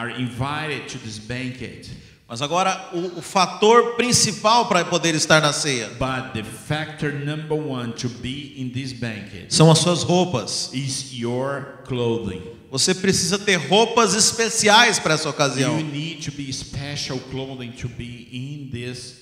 Are 0.00 0.10
invited 0.10 0.88
to 0.88 0.98
this 0.98 1.18
banquet. 1.18 1.90
Mas 2.28 2.40
agora, 2.40 2.90
o, 2.92 3.18
o 3.18 3.22
fator 3.22 3.96
principal 3.96 4.66
para 4.68 4.84
poder 4.84 5.14
estar 5.16 5.42
na 5.42 5.52
ceia 5.52 5.88
But 5.98 6.32
the 6.32 6.44
factor 6.44 7.12
number 7.12 7.56
one 7.58 7.92
to 7.94 8.08
be 8.08 8.54
in 8.56 8.70
this 8.70 8.92
banquet 8.92 9.46
são 9.52 9.68
as 9.70 9.80
suas 9.80 10.02
roupas. 10.04 10.70
is 10.72 11.12
your 11.12 11.80
clothing. 11.86 12.40
Você 12.70 12.94
precisa 12.94 13.36
ter 13.36 13.56
roupas 13.56 14.14
especiais 14.14 15.00
para 15.00 15.14
essa 15.14 15.24
You 15.28 15.30
ocasião. 15.34 15.76
need 15.82 16.22
to 16.24 16.30
be 16.30 16.52
special 16.52 17.18
clothing 17.30 17.72
to 17.72 17.88
be 17.88 18.28
in 18.32 18.70
this. 18.70 19.19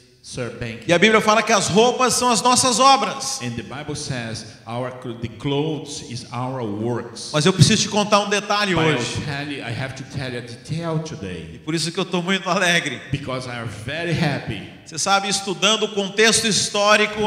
E 0.86 0.92
a 0.92 0.98
Bíblia 0.98 1.20
fala 1.20 1.42
que 1.42 1.52
as 1.52 1.68
roupas 1.68 2.14
são 2.14 2.30
as 2.30 2.42
nossas 2.42 2.78
obras. 2.78 3.40
And 3.40 3.52
the 3.52 3.62
Bible 3.62 3.96
says 3.96 4.44
our 4.66 4.90
the 5.22 5.28
clothes 5.28 6.02
is 6.10 6.26
our 6.32 6.62
works. 6.62 7.30
Mas 7.32 7.46
eu 7.46 7.52
preciso 7.52 7.82
te 7.82 7.88
contar 7.88 8.20
um 8.20 8.28
detalhe 8.28 8.74
hoje. 8.74 9.22
tell 9.24 9.48
you, 9.50 9.62
I 9.64 9.72
have 9.72 9.94
to 9.94 10.02
tell 10.14 10.30
you 10.30 10.38
a 10.38 10.42
detail 10.42 10.98
today 10.98 11.60
Por 11.64 11.74
isso 11.74 11.90
que 11.90 11.98
eu 11.98 12.02
estou 12.04 12.22
muito 12.22 12.48
alegre. 12.50 13.00
because 13.10 13.48
I 13.48 13.60
am 13.60 13.68
very 13.68 14.12
happy 14.12 14.78
Você 14.88 14.98
sabe, 14.98 15.28
estudando 15.28 15.82
o 15.82 15.88
contexto 15.88 16.46
histórico, 16.46 17.20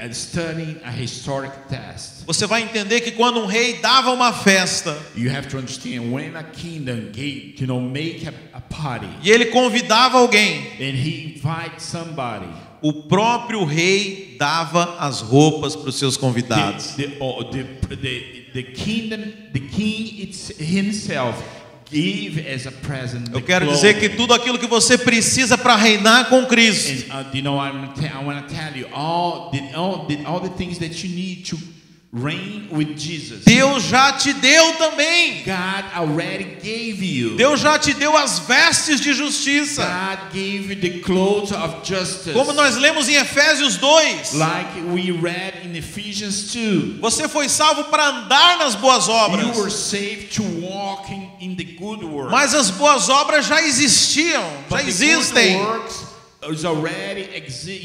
and 0.00 0.12
studying 0.12 0.76
a 0.84 0.92
historic 0.92 1.52
test. 1.68 2.22
você 2.24 2.46
vai 2.46 2.62
entender 2.62 3.00
que 3.00 3.10
quando 3.10 3.40
um 3.40 3.46
rei 3.46 3.80
dava 3.80 4.12
uma 4.12 4.32
festa 4.32 4.96
e 5.16 5.26
ele 9.28 9.46
convidava 9.46 10.18
alguém, 10.18 10.68
and 10.78 10.94
he 10.94 11.34
invites 11.34 11.82
somebody. 11.82 12.29
O 12.82 12.92
próprio 12.92 13.64
rei 13.64 14.36
dava 14.38 14.96
as 14.98 15.20
roupas 15.20 15.76
para 15.76 15.90
os 15.90 15.96
seus 15.96 16.16
convidados. 16.16 16.94
The, 16.94 17.08
the, 17.08 17.16
oh, 17.20 17.44
the, 17.44 18.62
kingdom, 18.62 19.32
the 19.52 19.60
king 19.60 20.32
himself 20.58 21.42
gave 21.90 22.38
as 22.48 22.66
a 22.66 22.72
present. 22.72 23.28
Eu 23.32 23.42
quero 23.42 23.66
dizer 23.66 23.98
que 23.98 24.08
tudo 24.08 24.32
aquilo 24.32 24.58
que 24.58 24.66
você 24.66 24.96
precisa 24.96 25.58
para 25.58 25.76
reinar 25.76 26.28
com 26.28 26.46
Cristo, 26.46 27.12
And, 27.12 27.20
uh, 27.20 27.36
you 27.36 27.42
know, 27.42 27.58
I'm 27.58 27.90
I 27.98 28.24
want 28.24 28.48
to 28.48 28.54
tell 28.54 28.76
you 28.76 28.86
all 28.94 29.50
the, 29.50 29.74
all 29.74 30.06
the 30.06 30.24
all 30.24 30.40
the 30.40 30.50
things 30.56 30.78
that 30.78 31.04
you 31.04 31.14
need 31.14 31.44
to. 31.50 31.58
Deus 33.44 33.84
já 33.84 34.12
te 34.14 34.32
deu 34.32 34.72
também. 34.74 35.44
Deus 37.36 37.60
já 37.60 37.78
te 37.78 37.94
deu 37.94 38.16
as 38.16 38.40
vestes 38.40 39.00
de 39.00 39.12
justiça. 39.12 39.86
Como 42.32 42.52
nós 42.52 42.76
lemos 42.76 43.08
em 43.08 43.14
Efésios 43.14 43.76
2, 43.76 44.32
like 44.34 44.80
we 44.92 45.12
read 45.12 45.64
in 45.64 45.76
Ephesians 45.76 46.52
2. 46.52 46.98
você 47.00 47.28
foi 47.28 47.48
salvo 47.48 47.84
para 47.84 48.08
andar 48.08 48.58
nas 48.58 48.74
boas 48.74 49.06
You 49.06 49.12
were 49.14 49.50
obras. 49.52 49.72
saved 49.74 50.34
to 50.34 50.42
walk 50.42 51.12
in, 51.12 51.30
in 51.40 51.54
the 51.54 51.64
good 51.78 52.04
work. 52.04 52.32
Mas 52.32 52.54
as 52.54 52.70
boas 52.70 53.08
obras 53.08 53.46
já 53.46 53.62
existiam, 53.62 54.42
já 54.68 54.76
But 54.76 54.82
the 54.82 54.88
existem. 54.88 55.56
works 55.60 56.04
is 56.52 56.64
already 56.64 57.22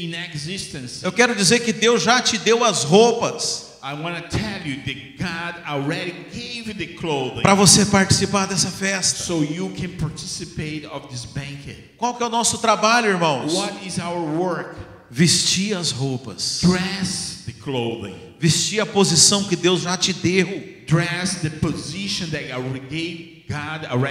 in 0.02 0.14
existence. 0.14 1.04
Eu 1.04 1.12
quero 1.12 1.32
dizer 1.34 1.60
que 1.60 1.72
Deus 1.72 2.02
já 2.02 2.20
te 2.20 2.38
deu 2.38 2.64
as 2.64 2.82
roupas 2.82 3.65
I 3.88 3.94
want 3.94 4.16
to 4.16 4.36
tell 4.36 4.62
you 4.62 4.82
that 4.82 5.16
God 5.16 5.62
already 5.64 6.12
gave 6.32 6.66
you 6.66 6.74
the 6.74 6.88
clothing 6.96 7.42
para 7.42 7.54
você 7.54 7.86
participar 7.86 8.46
dessa 8.46 8.68
festa. 8.68 9.22
so 9.22 9.42
you 9.44 9.70
can 9.76 9.96
participate 9.96 10.84
of 10.86 11.06
this 11.08 11.24
banquet. 11.24 11.94
Qual 11.96 12.14
que 12.14 12.24
é 12.24 12.26
o 12.26 12.28
nosso 12.28 12.58
trabalho, 12.58 13.06
irmãos? 13.06 13.54
What 13.54 13.86
is 13.86 14.00
our 14.00 14.18
work? 14.18 14.74
Vestir 15.08 15.76
as 15.76 15.92
roupas. 15.92 16.62
Dress 16.62 17.44
the 17.46 17.52
clothing. 17.52 18.16
Vestir 18.40 18.80
a 18.80 18.86
posição 18.86 19.44
que 19.44 19.54
Deus 19.54 19.82
já 19.82 19.96
te 19.96 20.12
deu. 20.12 20.84
Dress 20.88 21.42
the 21.42 21.50
position 21.50 22.26
that 22.30 22.50
already 22.50 22.80
gave 22.80 23.36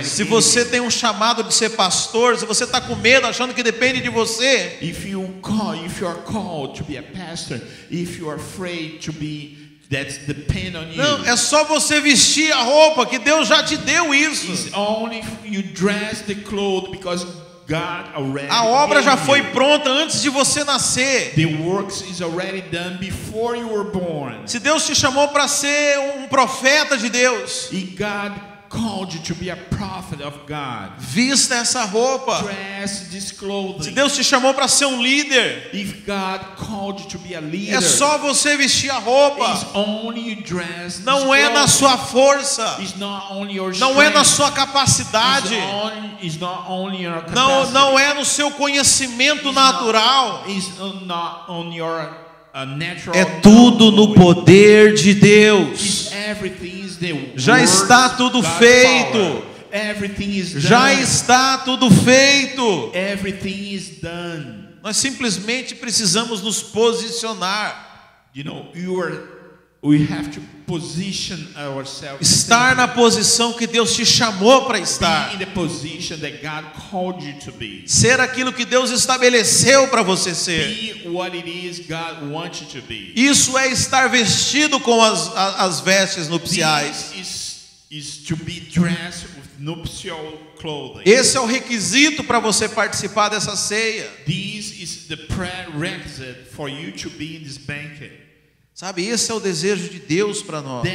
Se 0.03 0.23
gave 0.23 0.29
você 0.29 0.59
you. 0.61 0.69
tem 0.69 0.79
um 0.79 0.89
chamado 0.89 1.43
de 1.43 1.53
ser 1.53 1.71
pastor, 1.71 2.37
se 2.37 2.45
você 2.45 2.63
está 2.63 2.79
com 2.79 2.95
medo, 2.95 3.27
achando 3.27 3.53
que 3.53 3.61
depende 3.61 3.99
de 3.99 4.09
você, 4.09 4.77
If 4.81 5.05
you 5.05 5.27
call, 5.41 5.75
if 5.85 5.99
you 5.99 6.07
are 6.07 6.21
called 6.21 6.77
to 6.77 6.85
be 6.85 6.97
a 6.97 7.03
pastor, 7.03 7.59
if 7.91 8.17
you 8.17 8.29
are 8.29 8.39
afraid 8.39 8.99
to 9.01 9.11
be, 9.11 9.64
that's 9.89 10.17
depend 10.25 10.75
on 10.77 10.89
you. 10.91 10.97
não, 10.97 11.25
é 11.25 11.35
só 11.35 11.63
você 11.65 11.99
vestir 12.01 12.51
a 12.51 12.61
roupa 12.63 13.05
que 13.05 13.19
Deus 13.19 13.47
já 13.47 13.61
te 13.63 13.77
deu 13.77 14.13
It's 14.13 14.43
isso. 14.43 14.75
only 14.77 15.19
if 15.19 15.27
you 15.45 15.61
dress 15.61 16.21
the 16.21 16.35
clothes 16.35 16.89
because 16.91 17.25
God 17.67 18.13
already. 18.15 18.47
A 18.49 18.63
obra 18.65 19.01
já 19.01 19.17
foi 19.17 19.39
you. 19.39 19.45
pronta 19.51 19.89
antes 19.89 20.21
de 20.21 20.29
você 20.29 20.63
nascer. 20.63 21.33
The 21.35 21.45
works 21.63 22.01
is 22.01 22.21
already 22.21 22.61
done 22.61 22.97
before 22.99 23.57
you 23.57 23.67
were 23.67 23.89
born. 23.91 24.47
Se 24.47 24.59
Deus 24.59 24.85
te 24.85 24.93
chamou 24.93 25.29
para 25.29 25.47
ser 25.47 25.97
um 26.17 26.27
profeta 26.27 26.95
de 26.97 27.09
Deus, 27.09 27.69
If 27.71 27.97
God 27.97 28.33
called 28.75 29.13
you 29.13 29.21
to 29.21 29.33
be 29.35 29.49
a 29.49 29.55
prophet 29.55 30.21
of 30.21 30.37
God, 30.47 30.91
vista 30.99 31.55
essa 31.55 31.85
roupa. 31.85 32.41
dress 32.43 33.07
this 33.09 33.29
Se 33.29 33.35
clothing. 33.35 33.93
Deus 33.93 34.15
te 34.15 34.23
chamou 34.23 34.53
para 34.53 34.67
ser 34.67 34.85
um 34.85 35.01
líder, 35.01 35.69
If 35.73 36.05
God 36.05 36.41
called 36.57 36.99
you 37.01 37.07
to 37.09 37.17
be 37.19 37.33
a 37.35 37.39
leader, 37.39 37.77
é 37.77 37.81
só 37.81 38.17
você 38.17 38.57
vestir 38.57 38.89
a 38.89 38.97
roupa. 38.99 39.51
it's 39.53 39.65
only 39.73 40.29
you 40.29 40.35
dress. 40.43 40.99
Não 41.03 41.33
é 41.33 41.49
na 41.49 41.67
sua 41.67 41.97
força, 41.97 42.77
It's 42.79 42.95
not 42.97 43.31
only 43.31 43.55
your 43.55 43.73
não 43.77 44.01
é 44.01 44.09
na 44.09 44.23
sua 44.23 44.47
It's, 44.47 44.55
capacidade, 44.57 45.55
on, 45.55 46.17
it's 46.21 46.37
not 46.39 46.69
only 46.69 47.03
your 47.03 47.21
capacity. 47.21 47.35
não, 47.35 47.71
não 47.71 47.99
é 47.99 48.13
no 48.13 48.25
seu 48.25 48.51
conhecimento 48.51 49.51
natural. 49.51 50.43
It's 50.47 50.69
not 51.05 51.49
on 51.49 51.71
your 51.73 52.09
uh, 52.53 52.65
natural. 52.65 53.15
É 53.15 53.25
tudo 53.41 53.91
no 53.91 54.13
poder 54.13 54.93
de 54.95 55.13
Deus. 55.13 55.69
It's 55.81 56.11
everything 56.13 56.84
Já 57.35 57.61
está 57.61 58.09
tudo 58.09 58.41
feito. 58.41 59.43
Já 60.59 60.93
está 60.93 61.57
tudo 61.59 61.89
feito. 61.91 62.91
Nós 64.81 64.97
simplesmente 64.97 65.75
precisamos 65.75 66.41
nos 66.41 66.61
posicionar. 66.61 67.83
You 68.33 68.43
know, 68.43 68.71
you 68.75 69.01
are. 69.01 69.34
Estar 72.19 72.75
na 72.75 72.87
posição 72.87 73.53
que 73.53 73.67
Deus 73.67 73.95
te 73.95 74.03
chamou 74.05 74.65
para 74.65 74.77
Be 74.77 74.83
estar. 74.83 75.35
in 75.35 75.37
the 75.37 75.45
position 75.45 76.17
that 76.17 76.41
God 76.41 76.65
called 76.89 77.23
you 77.23 77.39
to 77.41 77.51
be. 77.51 77.83
Ser 77.85 78.19
aquilo 78.19 78.51
que 78.51 78.65
Deus 78.65 78.89
estabeleceu 78.89 79.87
para 79.89 80.01
você 80.01 80.33
ser. 80.33 80.67
Be 80.67 81.09
what 81.09 81.37
it 81.37 81.47
is 81.47 81.79
God 81.79 82.31
wants 82.31 82.61
you 82.61 82.81
to 82.81 82.87
be. 82.87 83.13
Isso 83.15 83.55
é 83.57 83.67
estar 83.67 84.07
vestido 84.09 84.79
com 84.79 85.01
as, 85.03 85.31
as 85.35 85.81
vestes 85.81 86.27
nupciais. 86.27 87.11
This 87.13 87.19
is, 87.91 88.17
is 88.19 88.27
to 88.27 88.35
be 88.35 88.59
dressed 88.61 89.27
with 89.35 89.59
nuptial 89.59 90.33
clothing. 90.59 91.03
Esse 91.05 91.37
é 91.37 91.39
o 91.39 91.45
requisito 91.45 92.23
para 92.23 92.39
você 92.39 92.67
participar 92.67 93.29
dessa 93.29 93.55
ceia. 93.55 94.09
This 94.25 94.81
is 94.81 95.05
the 95.07 95.15
prerequisite 95.15 96.49
for 96.55 96.67
you 96.67 96.91
to 96.93 97.09
be 97.11 97.37
in 97.37 97.43
this 97.43 97.57
banquet. 97.59 98.24
Sabe, 98.75 99.05
esse 99.05 99.31
é 99.31 99.33
o 99.33 99.39
desejo 99.39 99.87
de 99.87 99.99
Deus 99.99 100.41
para 100.41 100.61
nós. 100.61 100.85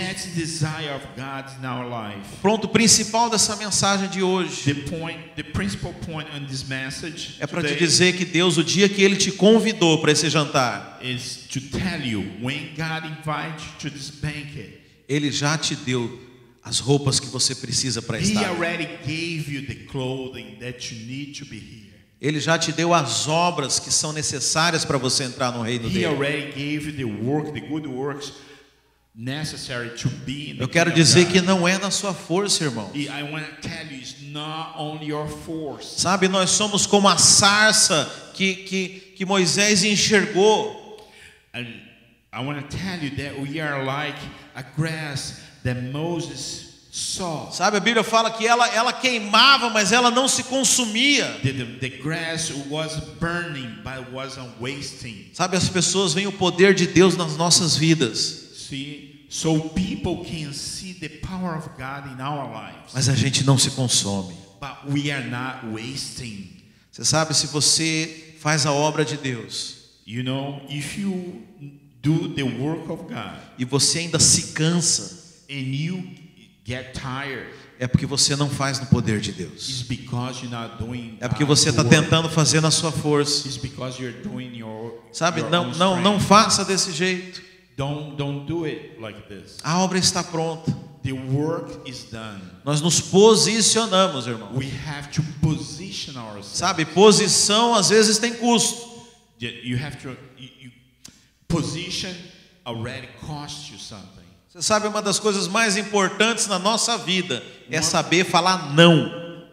O 2.42 2.68
principal 2.68 3.30
dessa 3.30 3.56
mensagem 3.56 4.06
de 4.10 4.22
hoje 4.22 4.74
The 4.74 4.82
point, 4.82 5.18
the 5.34 5.42
principal 5.42 5.94
point 5.94 6.28
on 6.36 6.44
this 6.44 6.62
message 6.62 7.36
é 7.40 7.46
para 7.46 7.66
te 7.66 7.74
dizer 7.76 8.18
que 8.18 8.26
Deus, 8.26 8.58
o 8.58 8.62
dia 8.62 8.86
que 8.86 9.02
Ele 9.02 9.16
te 9.16 9.32
convidou 9.32 9.98
para 9.98 10.12
esse 10.12 10.28
jantar, 10.28 11.00
is 11.02 11.46
to 11.48 11.58
tell 11.58 12.04
you 12.04 12.20
when 12.42 12.68
God 12.76 13.06
invites 13.06 13.64
you 13.64 13.72
to 13.78 13.90
this 13.90 14.10
banquet, 14.10 14.82
Ele 15.08 15.32
já 15.32 15.56
te 15.56 15.74
deu 15.74 16.20
as 16.62 16.80
roupas 16.80 17.18
que 17.18 17.28
você 17.28 17.54
precisa 17.54 18.02
para 18.02 18.18
He 18.20 18.24
estar. 18.24 18.46
already 18.50 18.88
gave 19.06 19.50
you 19.50 19.66
the 19.66 19.86
clothing 19.90 20.58
that 20.60 20.94
you 20.94 21.06
need 21.06 21.32
to 21.38 21.46
be 21.46 21.56
here. 21.56 21.89
Ele 22.20 22.38
já 22.38 22.58
te 22.58 22.70
deu 22.70 22.92
as 22.92 23.26
obras 23.28 23.78
que 23.78 23.90
são 23.90 24.12
necessárias 24.12 24.84
para 24.84 24.98
você 24.98 25.24
entrar 25.24 25.52
no 25.52 25.62
reino 25.62 25.88
dele. 25.88 26.04
Eu 30.58 30.68
quero 30.68 30.92
dizer 30.92 31.28
que 31.28 31.40
não 31.40 31.66
é 31.66 31.78
na 31.78 31.90
sua 31.90 32.12
força, 32.12 32.64
irmão. 32.64 32.90
Sabe, 35.98 36.28
nós 36.28 36.50
somos 36.50 36.86
como 36.86 37.08
a 37.08 37.16
sarça 37.16 38.30
que, 38.34 38.54
que, 38.54 38.88
que 39.16 39.24
Moisés 39.24 39.82
enxergou. 39.82 40.78
And 41.54 41.66
I 42.32 42.44
want 42.44 42.60
to 42.60 42.76
tell 42.76 43.02
you 43.02 43.16
that 43.16 43.40
we 43.40 43.60
are 43.60 43.84
like 43.84 44.18
a 44.54 44.62
grass 44.62 45.40
that 45.64 45.80
Moses 45.90 46.69
saw. 46.90 47.50
Sabe, 47.52 47.76
a 47.76 47.80
Bíblia 47.80 48.02
fala 48.02 48.30
que 48.30 48.46
ela, 48.46 48.66
ela 48.68 48.92
queimava, 48.92 49.70
mas 49.70 49.92
ela 49.92 50.10
não 50.10 50.26
se 50.26 50.42
consumia. 50.44 51.24
The, 51.42 51.52
the, 51.52 51.64
the 51.78 51.88
grass 51.88 52.50
was 52.68 52.96
burning, 53.20 53.76
but 53.84 54.12
wasn't 54.12 54.50
wasting. 54.60 55.30
Sabe, 55.32 55.56
as 55.56 55.68
pessoas 55.68 56.12
veem 56.14 56.26
o 56.26 56.32
poder 56.32 56.74
de 56.74 56.86
Deus 56.86 57.16
nas 57.16 57.36
nossas 57.36 57.76
vidas, 57.76 58.50
See, 58.68 59.26
so 59.28 59.60
people 59.70 60.24
can 60.24 60.52
see 60.52 60.92
the 60.94 61.08
power 61.08 61.56
of 61.56 61.68
God 61.78 62.06
in 62.12 62.20
our 62.20 62.48
lives, 62.52 62.92
mas 62.94 63.08
a 63.08 63.14
gente 63.14 63.44
não 63.44 63.56
se 63.56 63.70
consome. 63.70 64.34
but 64.60 64.76
we 64.88 65.10
are 65.10 65.24
not 65.24 65.64
wasting. 65.72 66.48
Você 66.90 67.04
sabe, 67.04 67.34
se 67.34 67.46
você 67.46 68.34
faz 68.40 68.66
a 68.66 68.72
obra 68.72 69.04
de 69.04 69.16
Deus 69.16 69.78
You 70.04 70.24
know, 70.24 70.60
if 70.68 70.98
you 70.98 71.42
do 72.02 72.28
the 72.34 72.42
work 72.42 72.90
of 72.90 73.04
God 73.04 73.38
e 73.58 73.64
você 73.64 74.00
ainda 74.00 74.18
se 74.18 74.52
cansa, 74.54 75.44
and 75.48 75.72
you 75.72 76.02
é 77.78 77.86
porque 77.86 78.04
você 78.04 78.36
não 78.36 78.50
faz 78.50 78.78
no 78.78 78.86
poder 78.86 79.20
de 79.20 79.32
Deus. 79.32 79.84
É 81.20 81.28
porque 81.28 81.44
você 81.44 81.70
está 81.70 81.82
tentando 81.82 82.28
fazer 82.28 82.60
na 82.60 82.70
sua 82.70 82.92
força. 82.92 83.48
Sabe, 85.12 85.42
não, 85.44 85.72
não, 85.72 86.00
não 86.00 86.20
faça 86.20 86.64
desse 86.64 86.92
jeito. 86.92 87.42
A 89.62 89.78
obra 89.78 89.98
está 89.98 90.22
pronta. 90.22 90.76
Nós 92.62 92.82
nos 92.82 93.00
posicionamos, 93.00 94.26
irmão. 94.26 94.52
Sabe, 96.44 96.84
posição 96.84 97.74
às 97.74 97.88
vezes 97.88 98.18
tem 98.18 98.34
custo. 98.34 98.90
position 101.48 102.14
already 102.64 103.08
cost 103.26 103.72
you 103.72 103.78
something. 103.78 104.19
Você 104.50 104.62
sabe, 104.62 104.88
uma 104.88 105.00
das 105.00 105.20
coisas 105.20 105.46
mais 105.46 105.76
importantes 105.76 106.48
na 106.48 106.58
nossa 106.58 106.98
vida 106.98 107.40
é 107.70 107.80
saber 107.80 108.24
falar 108.24 108.74
não. 108.74 109.04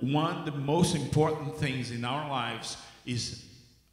One 0.01 0.39
of 0.39 0.43
the 0.49 0.57
most 0.57 0.97
important 0.97 1.59
things 1.59 1.91
in 1.91 2.03
our 2.03 2.27
lives 2.27 2.79
is 3.05 3.43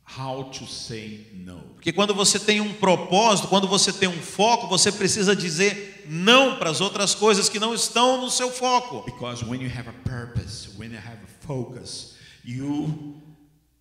how 0.03 0.45
to 0.45 0.67
say 0.67 1.27
no. 1.35 1.59
Porque 1.75 1.93
quando 1.93 2.15
você 2.15 2.39
tem 2.39 2.63
um 2.63 2.73
propósito, 2.73 3.49
quando 3.49 3.69
você 3.69 3.93
tem 3.93 4.09
um 4.09 4.23
foco, 4.23 4.67
você 4.67 4.91
precisa 4.91 5.37
dizer 5.37 6.07
não 6.09 6.57
para 6.57 6.71
as 6.71 6.81
outras 6.81 7.15
coisas 7.15 7.51
que 7.51 7.59
não 7.59 7.75
estão 7.75 8.23
no 8.23 8.31
seu 8.31 8.51
foco. 8.51 9.03
Because 9.05 9.45
when 9.45 9.61
you 9.61 9.69
have 9.69 9.91
a 9.91 10.09
purpose, 10.09 10.71
when 10.79 10.91
you 10.91 10.99
have 10.99 11.19
a 11.23 11.47
focus, 11.47 12.15
you 12.43 13.21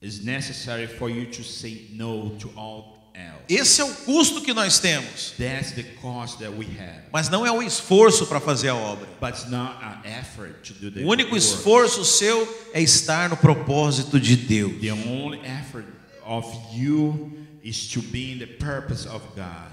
is 0.01 0.26
necessary 0.26 0.88
for 0.88 1.09
you 1.09 1.32
to 1.32 1.41
say 1.41 1.88
no 1.93 2.32
to 2.32 2.51
all. 2.57 3.03
Esse 3.49 3.82
é 3.82 3.84
o 3.84 3.93
custo 3.93 4.41
que 4.41 4.53
nós 4.53 4.80
temos. 4.80 5.34
That's 5.38 5.72
the 5.74 5.84
cost 6.01 6.39
that 6.39 6.51
we 6.53 6.66
have. 6.80 7.03
Mas 7.11 7.30
não 7.30 7.45
é 7.45 7.51
o 7.51 7.61
esforço 7.61 8.26
para 8.26 8.39
fazer 8.39 8.70
a 8.70 8.76
obra. 8.76 9.07
But 9.20 9.32
it's 9.32 9.49
not 9.49 9.84
an 9.84 10.01
effort 10.05 10.64
to 10.64 10.74
do 10.74 10.89
the 10.91 11.03
O 11.03 11.09
único 11.09 11.36
esforço 11.36 12.03
seu 12.05 12.47
é 12.74 12.82
estar 12.82 13.30
no 13.30 13.38
propósito 13.38 14.20
de 14.20 14.36
Deus. 14.36 14.80
The 14.80 14.91
only 14.91 15.39
effort 15.41 15.86
of 16.26 16.47
you 16.74 17.32
is 17.64 17.88
to 17.89 18.01
be 18.01 18.32
in 18.32 18.39
the 18.39 18.47
purpose 18.47 19.07
of 19.07 19.24
God. 19.36 19.72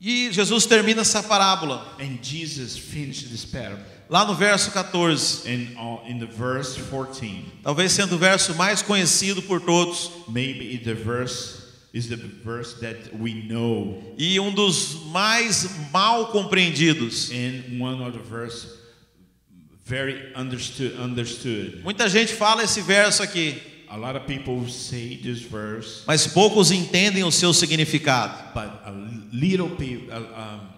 E 0.00 0.30
Jesus 0.30 0.64
termina 0.64 1.00
essa 1.02 1.20
parábola 1.22 1.96
And 1.98 2.18
Jesus 2.22 2.78
finished 2.78 3.28
this 3.30 3.44
parable. 3.44 3.82
lá 4.08 4.24
no 4.24 4.34
verso 4.34 4.70
14, 4.70 5.42
And 5.44 5.76
uh, 5.76 6.08
in 6.08 6.20
the 6.20 6.26
verse 6.26 6.78
14, 6.78 7.44
talvez 7.64 7.92
sendo 7.92 8.14
o 8.14 8.18
verso 8.18 8.54
mais 8.54 8.80
conhecido 8.80 9.42
por 9.42 9.60
todos 9.60 10.10
maybe 10.28 10.78
the 10.78 10.94
verse 10.94 11.57
is 11.92 12.08
the 12.08 12.16
verse 12.16 12.74
that 12.80 12.96
we 13.18 13.32
know, 13.48 14.02
e 14.18 14.38
um 14.38 14.52
dos 14.52 14.94
mais 15.10 15.68
mal 15.92 16.26
compreendidos. 16.32 17.30
and 17.32 17.80
one 17.80 18.02
of 18.02 18.12
the 18.12 18.22
verse 18.22 18.76
very 19.86 20.32
understood. 20.36 20.92
Understood. 21.00 21.82
Muita 21.82 22.08
gente 22.08 22.34
fala 22.34 22.62
esse 22.62 22.80
verso 22.82 23.22
aqui, 23.22 23.60
A 23.90 23.96
lot 23.96 24.16
of 24.16 24.26
people 24.26 24.68
say 24.68 25.16
this 25.16 25.40
verse, 25.40 26.02
mas 26.06 26.26
poucos 26.26 26.70
entendem 26.70 27.24
o 27.24 27.30
seu 27.32 27.54
significado. 27.54 28.52
but 28.52 28.68
a 28.84 28.90
little 29.38 29.68
people, 29.70 30.12
a, 30.12 30.18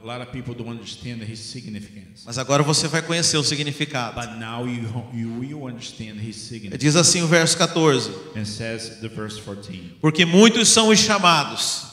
a 0.02 0.06
lot 0.06 0.20
of 0.20 0.30
people 0.32 0.54
don't 0.54 0.68
understand 0.68 1.22
his 1.22 1.38
significance. 1.38 2.24
Mas 2.26 2.36
agora 2.36 2.62
você 2.62 2.86
vai 2.88 3.00
conhecer 3.02 3.36
o 3.38 3.42
significado. 3.44 4.14
But 4.14 4.38
now 4.38 4.66
you 4.66 4.86
you 5.14 5.30
will 5.40 5.64
understand 5.64 6.20
his 6.20 6.36
significance. 6.36 6.78
Diz 6.78 6.96
assim 6.96 7.22
o 7.22 7.26
verso 7.26 7.56
14: 7.56 8.10
And 8.36 8.44
says 8.44 9.00
the 9.00 9.08
verse 9.08 9.40
14. 9.40 9.96
Porque 10.00 10.24
muitos 10.24 10.68
são 10.68 10.88
os 10.88 10.98
chamados, 10.98 11.84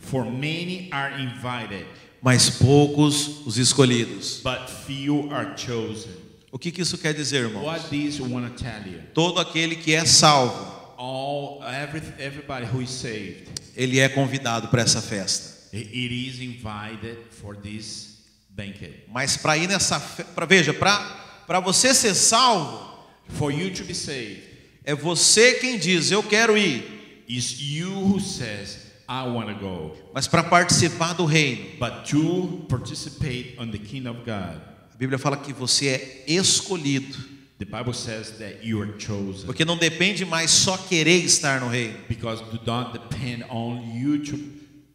For 0.00 0.24
many 0.24 0.88
are 0.92 1.22
invited, 1.22 1.86
mas 2.22 2.50
poucos 2.50 3.46
os 3.46 3.56
escolhidos. 3.58 4.40
but 4.42 4.68
few 4.86 5.30
are 5.32 5.56
chosen. 5.56 6.12
O 6.52 6.58
que, 6.58 6.72
que 6.72 6.82
isso 6.82 6.98
quer 6.98 7.14
dizer, 7.14 7.44
irmão? 7.44 7.64
What 7.64 7.88
this 7.90 8.18
want 8.18 8.44
to 8.56 8.62
tell 8.62 8.82
you? 8.92 9.00
Todo 9.14 9.38
aquele 9.40 9.76
que 9.76 9.94
é 9.94 10.04
salvo, 10.04 10.78
All 10.98 11.62
every, 11.62 12.02
everybody 12.18 12.66
who 12.66 12.82
is 12.82 12.90
saved, 12.90 13.46
ele 13.76 14.00
é 14.00 14.08
convidado 14.08 14.68
para 14.68 14.82
essa 14.82 15.00
festa. 15.00 15.49
It 15.72 15.88
it 15.92 16.12
is 16.12 16.40
invited 16.40 17.16
for 17.30 17.56
this 17.56 18.18
banquet. 18.50 19.04
Mas 19.12 19.36
para 19.36 19.56
ir 19.56 19.68
nessa 19.68 19.98
festa, 20.00 20.46
veja, 20.46 20.72
para 20.72 20.98
para 21.46 21.60
você 21.60 21.92
ser 21.94 22.14
salvo, 22.14 22.88
For 23.38 23.52
you 23.52 23.70
to 23.74 23.84
be 23.84 23.94
saved, 23.94 24.42
é 24.84 24.94
você 24.94 25.54
quem 25.54 25.78
diz 25.78 26.10
eu 26.10 26.22
quero 26.22 26.56
ir. 26.58 26.82
is 27.28 27.60
you 27.60 27.90
who 27.90 28.18
says, 28.20 28.78
I 29.08 29.22
want 29.28 29.48
to 29.48 29.54
go. 29.54 29.96
Mas 30.12 30.26
para 30.26 30.42
participar 30.42 31.12
do 31.14 31.24
reino, 31.24 31.64
But 31.78 32.06
to 32.10 32.66
participate 32.68 33.54
on 33.58 33.70
the 33.70 33.78
kingdom 33.78 34.10
of 34.16 34.24
God, 34.24 34.60
a 34.92 34.96
Bíblia 34.98 35.18
fala 35.18 35.36
que 35.36 35.52
você 35.52 35.88
é 35.88 36.24
escolhido, 36.32 37.16
the 37.58 37.64
Bible 37.64 37.92
says 37.94 38.30
that 38.38 38.64
you 38.66 38.80
are 38.82 38.92
chosen. 38.98 39.46
porque 39.46 39.64
não 39.64 39.76
depende 39.76 40.24
mais 40.24 40.50
só 40.50 40.76
querer 40.76 41.24
estar 41.24 41.60
no 41.60 41.68
reino, 41.68 41.96
Because 42.08 42.42
do 42.44 42.60
not 42.66 42.92
depend 42.92 43.44
on 43.48 43.96
you 43.96 44.18
to 44.24 44.36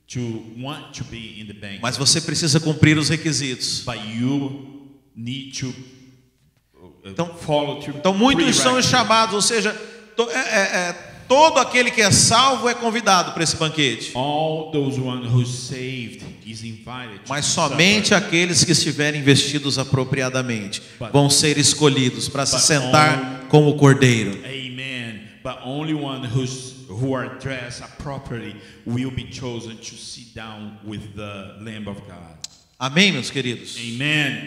to 0.07 0.19
want 0.59 0.93
to 0.97 1.03
be 1.05 1.39
in 1.41 1.45
the 1.47 1.53
banquet. 1.53 1.79
mas 1.81 1.97
você 1.97 2.21
precisa 2.21 2.59
cumprir 2.59 2.97
os 2.97 3.09
requisitos. 3.09 3.83
but 3.85 3.97
you 4.05 4.87
need 5.15 5.51
to 5.59 5.67
uh, 5.69 6.91
Então- 7.05 7.33
follow 7.35 7.79
through. 7.81 7.97
Então 7.97 8.13
muitos 8.13 8.55
são 8.57 8.81
chamados, 8.81 9.33
ou 9.35 9.41
seja, 9.41 9.71
to- 10.15 10.29
é- 10.29 10.35
é- 10.35 10.77
é, 10.89 10.93
todo 11.27 11.57
aquele 11.59 11.89
que 11.89 12.01
é 12.01 12.11
salvo 12.11 12.69
é 12.69 12.73
convidado 12.75 13.31
para 13.33 13.43
esse 13.43 13.55
banquete. 13.55 14.11
All 14.15 14.71
those 14.71 14.99
one 14.99 15.27
who's 15.27 15.49
saved 15.49 16.23
is 16.45 16.63
invited. 16.63 17.19
to 17.25 17.29
Mas 17.29 17.45
somente 17.45 18.13
aqueles 18.13 18.63
que 18.63 18.73
estiverem 18.73 19.23
vestidos 19.23 19.79
apropriadamente 19.79 20.81
vão 21.11 21.29
ser 21.31 21.57
escolhidos 21.57 22.29
para 22.29 22.45
se 22.45 22.59
sentar 22.61 23.45
com 23.49 23.67
o 23.67 23.75
cordeiro. 23.75 24.39
Amen. 24.45 25.21
But 25.43 25.57
only 25.65 25.93
one 25.95 26.27
who's 26.27 26.74
who 26.87 27.13
are 27.13 27.27
dressed 27.39 27.81
appropriately 27.81 28.59
will 28.85 29.11
be 29.11 29.25
chosen 29.25 29.77
to 29.77 29.95
sit 29.95 30.33
down 30.33 30.77
with 30.83 31.15
the 31.15 31.55
Lamb 31.61 31.87
of 31.87 32.05
God. 32.07 32.37
Amém, 32.79 33.13
meus 33.13 33.31
queridos? 33.31 33.77
Amen. 33.79 34.43